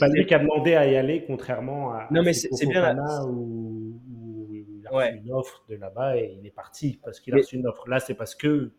[0.00, 2.96] pas lui qui a demandé à y aller, contrairement à, Non, mais c'est bien.
[3.28, 3.75] Où
[4.90, 7.42] il a reçu une offre de là-bas et il est parti parce qu'il a Mais-
[7.42, 7.88] reçu une offre.
[7.88, 8.70] Là, c'est parce que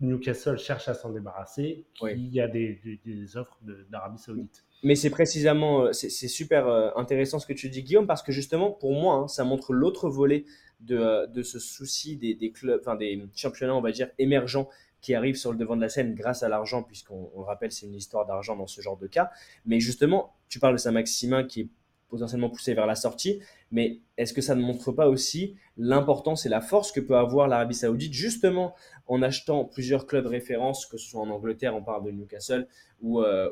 [0.00, 4.64] Newcastle cherche à s'en débarrasser qu'il y a des, des- des offres de- d'Arabie Saoudite.
[4.84, 8.30] Mais c'est précisément, euh, c'est super euh, intéressant ce que tu dis, Guillaume, parce que
[8.30, 10.44] justement, pour moi, hein, ça montre l'autre volet
[10.78, 14.68] de, euh, de ce souci des, des clubs, enfin des championnats, on va dire, émergents
[15.00, 17.72] qui arrivent sur le devant de la scène grâce à l'argent, puisqu'on on le rappelle,
[17.72, 19.30] c'est une histoire d'argent dans ce genre de cas.
[19.66, 21.68] Mais justement, tu parles de Saint-Maximin qui est
[22.08, 23.40] potentiellement poussé vers la sortie,
[23.70, 27.48] mais est-ce que ça ne montre pas aussi l'importance et la force que peut avoir
[27.48, 28.74] l'Arabie Saoudite, justement
[29.06, 32.66] en achetant plusieurs clubs références, que ce soit en Angleterre, on parle de Newcastle,
[33.00, 33.50] ou, euh,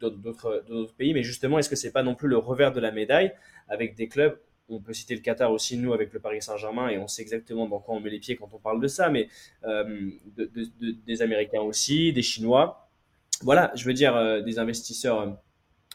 [0.00, 0.62] d'autres-
[0.98, 1.14] pays.
[1.14, 3.32] Mais justement, est-ce que c'est pas non plus le revers de la médaille
[3.68, 4.38] avec des clubs
[4.68, 7.68] On peut citer le Qatar aussi, nous, avec le Paris Saint-Germain, et on sait exactement
[7.68, 9.28] dans quoi on met les pieds quand on parle de ça, mais
[9.64, 12.88] euh, de- de- de- des Américains aussi, des Chinois.
[13.42, 15.38] Voilà, je veux dire, euh, des investisseurs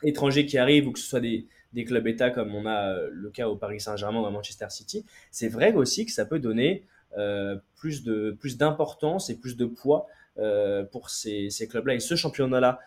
[0.04, 3.10] étrangers qui arrivent, ou que ce soit des, des clubs États comme on a euh,
[3.12, 5.06] le cas au Paris Saint-Germain ou à Manchester City.
[5.32, 6.86] C'est vrai aussi que ça peut donner
[7.18, 10.08] euh, plus de plus d'importance et plus de poids
[10.38, 12.80] euh, pour ces, clubs-là et ce championnat-là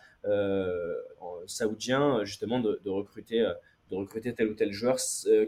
[1.21, 3.47] en- saoudien, justement, de, recruter,
[3.91, 4.97] de recruter tel ou tel joueur.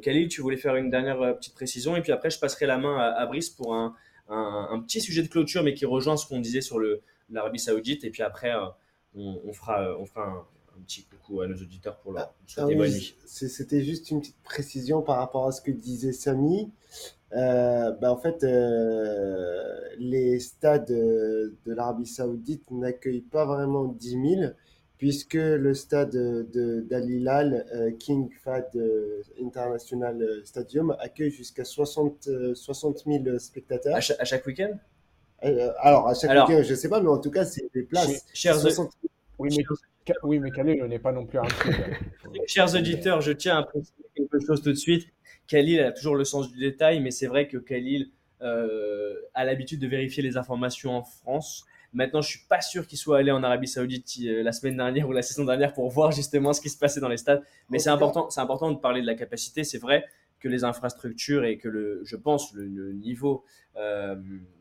[0.03, 2.99] Khalil, tu voulais faire une dernière petite précision et puis après, je passerai la main
[2.99, 3.95] à, Brice pour un,
[4.29, 6.79] un, petit sujet de clôture, mais qui rejoint ce qu'on disait sur
[7.31, 8.03] l'Arabie Saoudite.
[8.03, 8.53] Et puis après,
[9.15, 10.45] on, fera, on fera un,
[10.77, 15.01] un petit coucou à nos auditeurs pour leur Ah oui, C'était juste une petite précision
[15.01, 16.69] par rapport à ce que disait Samy.
[17.33, 24.09] Euh, bah, en fait, euh, les stades euh, de l'Arabie Saoudite n'accueillent pas vraiment 10
[24.09, 24.51] 000,
[24.97, 32.27] puisque le stade de d'Al Hilal, euh, King Fahd euh, International Stadium, accueille jusqu'à 60,
[32.27, 33.95] euh, 60 000 spectateurs.
[33.95, 34.77] À, cha- à chaque week-end?
[35.43, 37.83] Euh, alors, à chaque Alors- week-end, je sais pas, mais en tout cas, c'est des
[37.83, 38.25] places.
[38.33, 39.11] Chers- chers- 60 000.
[39.39, 39.63] Oui, mais,
[40.23, 41.43] oui, mais Khalil, on n'est pas non plus un.
[42.47, 45.07] Chers auditeurs, je tiens à préciser quelque chose tout de suite.
[45.47, 49.79] Khalil a toujours le sens du détail, mais c'est vrai que Khalil euh, a l'habitude
[49.79, 51.65] de vérifier les informations en France.
[51.93, 55.07] Maintenant, je suis pas sûr qu'il soit allé en Arabie Saoudite euh, la semaine dernière
[55.07, 57.41] ou la saison dernière pour voir justement ce qui se passait dans les stades.
[57.69, 59.63] Mais c'est important, c'est important de parler de la capacité.
[59.63, 60.05] C'est vrai
[60.39, 63.43] que les infrastructures et que le, je pense le, le niveau
[63.77, 64.15] euh,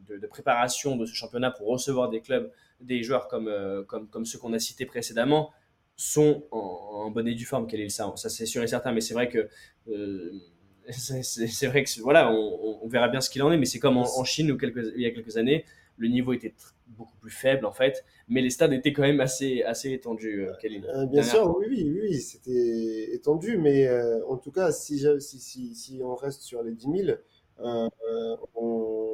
[0.08, 2.50] de, de préparation de ce championnat pour recevoir des clubs,
[2.80, 5.52] des joueurs comme, euh, comme, comme ceux qu'on a cités précédemment,
[5.96, 7.90] sont en, en bonne et due forme, Khalil.
[7.90, 8.92] Ça, ça c'est sûr et certain.
[8.92, 9.48] Mais c'est vrai que
[9.88, 10.32] euh,
[10.90, 13.56] c'est vrai que voilà, on, verra bien ce qu'il en est.
[13.56, 15.64] Mais c'est comme en, en Chine où quelques, il y a quelques années,
[15.98, 16.54] le niveau était
[16.86, 20.52] beaucoup plus faible en fait, mais les stades étaient quand même assez, assez étendus, euh,
[20.60, 20.86] Khalil.
[20.94, 21.58] Euh, bien sûr, fois.
[21.58, 26.14] oui, oui, oui, c'était étendu, mais euh, en tout cas, si, si, si, si on
[26.14, 27.18] reste sur les 10 000, euh,
[27.58, 29.05] euh, on- on-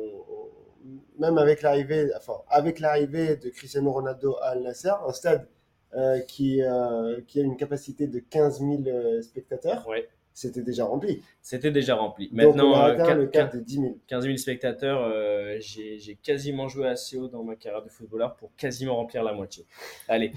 [1.19, 5.49] même avec l'arrivée, enfin, avec l'arrivée de Cristiano Ronaldo à Al Nasser, un stade
[5.95, 9.87] euh, qui, euh, qui a une capacité de 15 000 euh, spectateurs,
[10.35, 11.23] c'était déjà rempli.
[11.41, 12.29] c'était déjà rempli.
[12.29, 13.99] Donc, Maintenant, on a euh, atteint le cap quin- de 10 000.
[14.07, 18.51] 15 000 spectateurs, euh, j'ai quasiment joué assez haut dans ma carrière de footballeur pour
[18.57, 19.65] quasiment remplir la moitié.
[20.09, 20.33] Allez,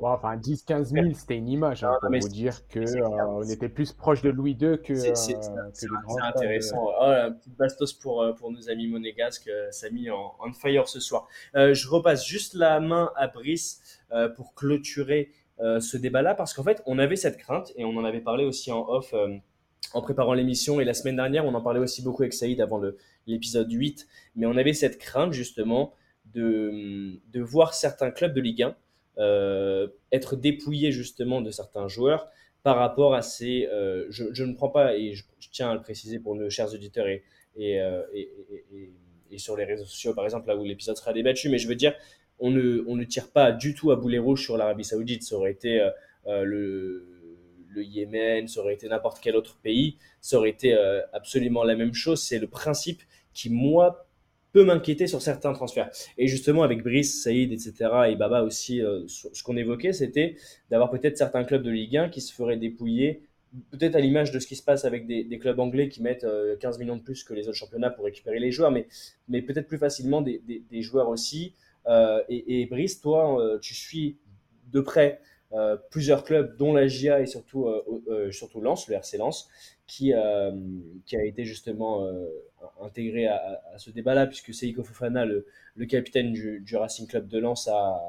[0.00, 2.84] Bon, enfin, 10-15 000, c'était une image hein, pour vous dire clair.
[3.06, 5.86] euh, on était plus proche de Louis II que, c'est euh, des
[6.20, 6.84] intéressant.
[7.00, 10.88] Oh, la petite bastos pour, euh, pour nos amis monégasques, euh, Samy en on fire
[10.88, 11.28] ce soir.
[11.54, 13.80] Euh, je repasse juste la main à Brice
[14.12, 17.96] euh, pour clôturer euh, ce débat-là, parce qu'en fait, on avait cette crainte, et on
[17.96, 19.36] en avait parlé aussi en off euh,
[19.92, 22.80] en préparant l'émission, et la semaine dernière, on en parlait aussi beaucoup avec Saïd avant
[23.26, 24.06] l'épisode 8,
[24.36, 25.92] mais on avait cette crainte justement
[26.34, 28.76] de, voir certains clubs de Ligue 1
[29.18, 32.28] euh, être dépouillés justement de certains joueurs
[32.64, 33.68] par rapport à ces...
[33.70, 37.06] euh, je, ne prends pas, et je, tiens à le préciser pour nos chers auditeurs
[37.60, 38.02] euh,
[39.30, 41.74] et sur les réseaux sociaux, par exemple, là où l'épisode sera débattu, mais je veux
[41.76, 41.94] dire,
[42.38, 45.22] on ne, tire pas du tout à boulet rouge sur l'Arabie Saoudite.
[45.22, 45.90] Ça aurait été euh,
[46.26, 47.10] euh, le,
[47.76, 51.92] Yémen, ça aurait été n'importe quel autre pays, ça aurait été euh, absolument la même
[51.92, 52.22] chose.
[52.22, 53.02] C'est le principe
[53.32, 54.06] qui, moi,
[54.52, 55.90] peut m'inquiéter sur certains transferts.
[56.16, 57.74] Et justement, avec Brice, Saïd, etc.,
[58.10, 60.36] et Baba aussi, ce qu'on évoquait, c'était
[60.70, 63.22] d'avoir peut-être certains clubs de Ligue 1 qui se feraient dépouiller
[63.72, 66.26] peut-être à l'image de ce qui se passe avec des, clubs anglais qui mettent
[66.60, 69.78] 15 millions de plus que les autres championnats pour récupérer les joueurs, mais, peut-être plus
[69.78, 71.54] facilement des joueurs aussi.
[71.88, 74.18] Et, et, Brice, toi, tu suis
[74.72, 75.20] de près
[75.54, 79.48] euh, plusieurs clubs, dont la GIA et surtout, euh, euh, surtout Lens, le RC Lens,
[79.86, 80.50] qui, a
[81.12, 82.08] été justement
[82.80, 85.46] intégré à, ce débat-là, puisque Seiko Fofana, le,
[85.86, 88.00] capitaine du, Racing Club de Lens, a,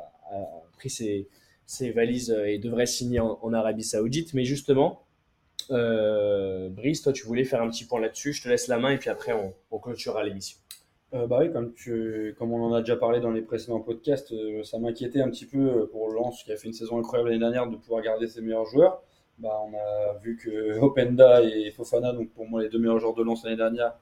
[0.74, 1.28] pris ses,
[1.66, 4.34] ses, valises et devrait signer en, Arabie Saoudite.
[4.34, 5.06] Mais justement,
[5.70, 8.34] Brice, toi, tu voulais faire un petit point là-dessus.
[8.34, 9.34] Je te laisse la main et puis après,
[9.70, 10.58] on clôturera l'émission.
[11.14, 14.32] Euh, bah oui, comme, tu, comme on en a déjà parlé dans les précédents podcasts,
[14.34, 17.30] euh, ça m'inquiétait un petit peu euh, pour Lens, qui a fait une saison incroyable
[17.30, 19.02] l'année dernière, de pouvoir garder ses meilleurs joueurs.
[19.38, 23.14] Bah, on a vu que Openda et Fofana, donc pour moi les deux meilleurs joueurs
[23.14, 23.94] de Lens l'année dernière,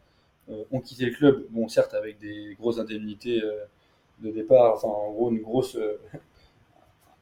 [0.71, 1.45] ont quitté le club.
[1.51, 3.41] Bon, certes, avec des grosses indemnités
[4.19, 5.77] de départ, enfin en gros, une grosse,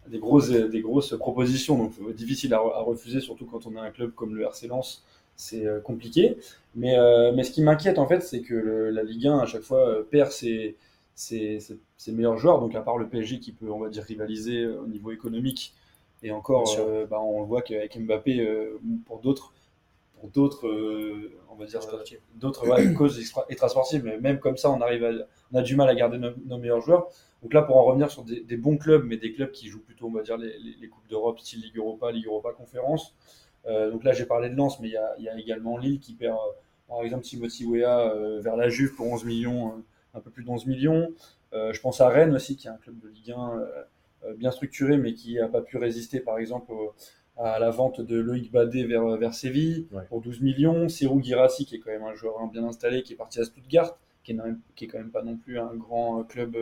[0.08, 3.92] des, grosses, des grosses propositions, donc difficile à, à, refuser, surtout quand on a un
[3.92, 5.04] club comme le RC Lens
[5.42, 6.38] c'est euh, compliqué.
[6.76, 9.64] Mais, euh, mais ce qui m'inquiète, en fait, c'est que la Ligue 1, à chaque
[9.64, 10.78] fois, euh, perd ses,
[11.16, 11.60] ses,
[12.10, 12.60] meilleurs joueurs.
[12.60, 15.74] Donc, à part le PSG qui peut, on va dire, rivaliser au niveau économique.
[16.24, 16.70] Et encore,
[17.10, 18.48] bah, on voit qu'avec Mbappé,
[19.08, 19.54] pour d'autres,
[20.32, 20.70] d'autres,
[21.50, 21.80] on va dire,
[22.36, 23.20] d'autres causes
[23.50, 25.12] extra-sportives, mais même comme ça, on arrive à,
[25.52, 27.08] on a du mal à garder nos, meilleurs joueurs.
[27.42, 30.06] Donc là, pour en revenir sur des, bons clubs, mais des clubs qui jouent plutôt,
[30.06, 33.16] on va dire, les, les coupes d'Europe, style Ligue Europa, Ligue Europa Conférence,
[33.66, 36.52] donc là, j'ai parlé de Lens, mais il y a, également Lille qui perd, euh,
[36.88, 39.84] par exemple, Timothy Weah euh, vers la Juve pour 11 millions,
[40.14, 41.10] un peu plus de 11 millions.
[41.54, 45.14] je pense à Rennes aussi, qui est un club de Ligue 1 bien structuré, mais
[45.14, 46.74] qui n'a pas pu résister, par exemple,
[47.38, 50.90] à la vente de Loïc Badet vers, vers Séville pour 12 millions.
[50.90, 53.98] Serou Girassi, qui est quand même un joueur bien installé, qui est parti à Stuttgart,
[54.76, 56.56] qui est, quand même pas non plus un grand club,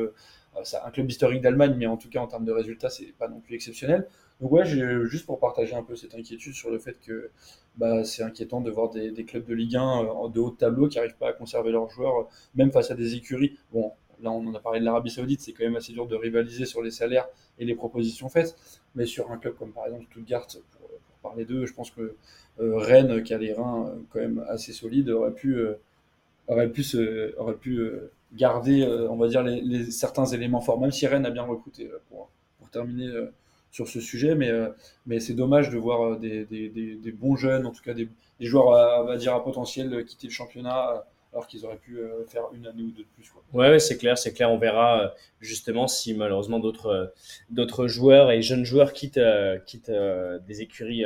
[0.55, 3.39] un club historique d'Allemagne, mais en tout cas en termes de résultats, c'est pas non
[3.39, 4.07] plus exceptionnel.
[4.41, 7.29] Donc ouais, juste pour partager un peu cette inquiétude sur le fait que
[7.77, 10.97] bah, c'est inquiétant de voir des, clubs de Ligue 1 euh, de haut tableau qui
[10.97, 12.23] n'arrivent pas à conserver leurs joueurs, euh,
[12.55, 13.57] même face à des écuries.
[13.71, 13.91] Bon,
[14.21, 16.65] là on en a parlé de l'Arabie Saoudite, c'est quand même assez dur de rivaliser
[16.65, 17.27] sur les salaires
[17.57, 18.55] et les propositions faites,
[18.95, 20.89] mais sur un club comme par exemple Stuttgart, pour,
[21.21, 22.15] parler d'eux, je pense que
[22.61, 25.57] euh, Rennes, qui a les reins quand même assez solides, aurait pu,
[26.49, 26.84] aurait pu,
[27.38, 27.80] aurait pu
[28.34, 32.30] garder, on va dire, les, certains éléments forts, même si Rennes a bien recruté pour,
[32.59, 33.09] pour terminer
[33.71, 34.69] sur ce sujet, mais, euh,
[35.05, 38.09] mais c'est dommage de voir euh, des, des, des, bons jeunes, en tout cas des,
[38.39, 38.73] joueurs
[39.09, 40.97] à, dire, à potentiel quitter le championnat euh,
[41.31, 43.30] alors qu'ils auraient pu faire une année ou deux de plus.
[43.30, 43.43] Quoi.
[43.53, 44.49] Ouais, c'est clair, c'est clair.
[44.49, 47.13] On verra justement si malheureusement d'autres
[47.51, 49.21] d'autres joueurs et jeunes joueurs quittent,
[49.67, 49.91] quittent
[50.47, 51.03] des écuries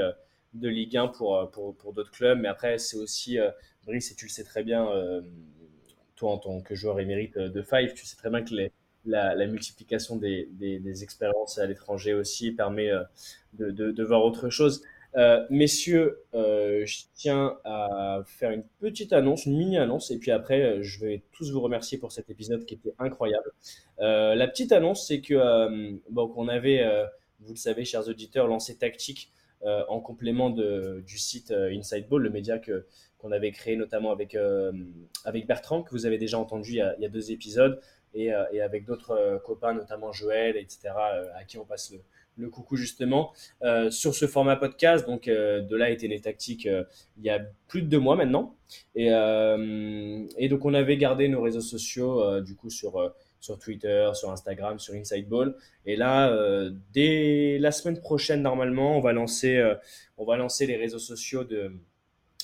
[0.54, 2.40] de Ligue 1 pour, pour, pour d'autres clubs.
[2.40, 3.38] Mais après, c'est aussi,
[3.86, 4.88] Brice, et tu le sais très bien,
[6.16, 8.54] toi en tant que joueur émérite de Five, tu sais très bien que
[9.06, 13.04] la, multiplication des, expériences à l'étranger aussi permet euh,
[13.54, 14.84] de, voir autre chose.
[15.16, 20.82] Euh, messieurs, euh, je tiens à faire une petite annonce, une mini-annonce, et puis après,
[20.82, 23.52] je vais tous vous remercier pour cet épisode qui était incroyable.
[24.00, 26.84] la petite annonce, c'est que bon, qu'on avait,
[27.42, 29.32] vous le savez, chers auditeurs, lancé Tactique
[29.66, 32.86] en complément de, du site Inside Ball, le média que
[33.18, 34.38] qu'on avait créé notamment avec,
[35.24, 37.80] avec Bertrand, que vous avez déjà entendu il y a, deux épisodes.
[38.16, 41.94] Euh, et, avec d'autres euh, copains, notamment Joël, etc., euh, à qui on passe
[42.38, 43.32] le, coucou justement,
[43.92, 45.06] sur ce format podcast.
[45.06, 46.68] Donc, de là étaient les tactiques
[47.18, 48.56] il y a plus de deux mois maintenant.
[48.96, 53.14] Et, et donc, on avait gardé nos réseaux sociaux, du coup, sur,
[53.44, 55.56] sur Twitter, sur Instagram, sur Inside Ball.
[55.86, 56.34] Et là,
[56.94, 59.62] dès la semaine prochaine, normalement, on va lancer,
[60.18, 61.74] on va lancer les réseaux sociaux de,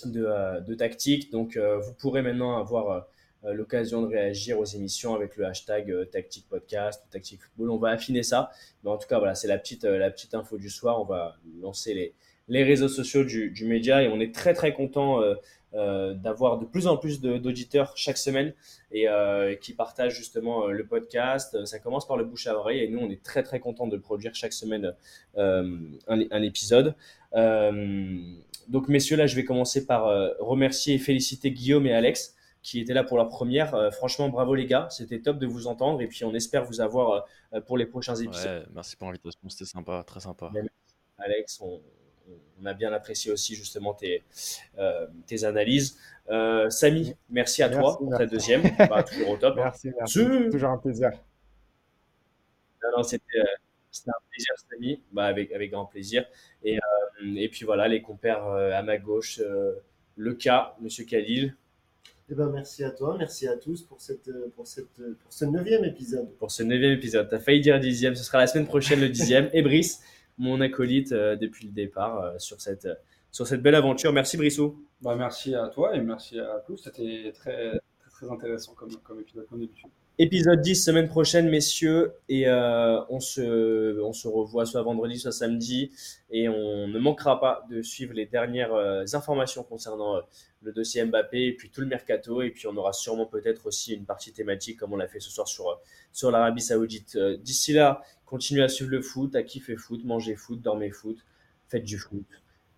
[0.04, 0.28] de,
[0.68, 1.32] de tactique.
[1.32, 3.08] Donc, vous pourrez maintenant avoir
[3.46, 7.70] euh, l'occasion de réagir aux émissions avec le hashtag euh, Tactique Podcast ou Tactique Football.
[7.70, 8.52] On va affiner ça.
[8.84, 11.00] Mais en tout cas, voilà, c'est la petite, euh, la petite info du soir.
[11.00, 12.14] On va lancer les,
[12.50, 15.22] les réseaux sociaux du, du, média et on est très très content
[15.74, 18.54] d'avoir de plus en plus d'auditeurs chaque semaine
[18.92, 19.08] et
[19.62, 21.66] qui partagent justement le podcast.
[21.66, 23.98] Ça commence par le bouche à oreille et nous on est très très content de
[23.98, 24.94] produire chaque semaine
[25.38, 26.96] un, un, épisode.
[27.34, 30.06] donc messieurs, là je vais commencer par
[30.40, 33.74] remercier et féliciter Guillaume et Alex qui étaient là pour la première.
[33.76, 36.82] Euh, franchement, bravo les gars, c'était top de vous entendre et puis on espère vous
[36.82, 38.68] avoir euh, pour les prochains épisodes.
[38.74, 40.52] merci pour l'invitation, c'était sympa, très sympa.
[41.18, 41.82] Alex, on,
[42.66, 44.24] a bien apprécié aussi justement tes,
[44.78, 45.98] euh, tes analyses.
[46.70, 49.56] Samy, merci à toi pour ta deuxième, bah, toujours au top.
[49.58, 50.20] Merci, merci.
[50.52, 51.10] toujours un plaisir.
[53.04, 56.26] c'était un plaisir, Samy, bah, avec, avec grand plaisir.
[56.64, 56.78] Et,
[57.36, 59.42] et puis voilà, les compères à ma gauche,
[60.20, 61.56] le cas, Monsieur Khalil,
[62.30, 65.84] Eh ben, merci à toi, merci à tous pour, cette, pour, cette, pour ce neuvième
[65.86, 66.30] épisode.
[66.38, 67.28] Pour ce neuvième épisode.
[67.28, 69.50] Tu as failli dire dixième, ce sera la semaine prochaine le dixième.
[69.54, 70.02] Et Brice,
[70.40, 72.88] mon acolyte euh, depuis le départ euh, sur, cette,
[73.32, 74.12] sur cette belle aventure.
[74.12, 74.84] Merci Brissou.
[75.02, 76.78] Bah, merci à toi et merci à tous.
[76.78, 79.90] C'était très, très, très intéressant comme, comme épisode, comme d'habitude.
[80.22, 85.32] Épisode 10 semaine prochaine, messieurs, et euh, on, se, on se revoit soit vendredi, soit
[85.32, 85.92] samedi,
[86.30, 90.22] et on ne manquera pas de suivre les dernières euh, informations concernant euh,
[90.62, 93.94] le dossier Mbappé, et puis tout le mercato, et puis on aura sûrement peut-être aussi
[93.94, 95.80] une partie thématique, comme on l'a fait ce soir sur,
[96.12, 97.18] sur l'Arabie Saoudite.
[97.18, 101.18] D'ici là, continuez à suivre le foot, à kiffer foot, manger foot, dormez foot,
[101.68, 102.26] faites du foot.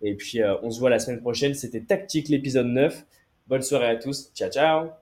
[0.00, 3.04] Et puis on se voit la semaine prochaine, c'était Tactique l'épisode 9.
[3.46, 5.01] Bonne soirée à tous, ciao ciao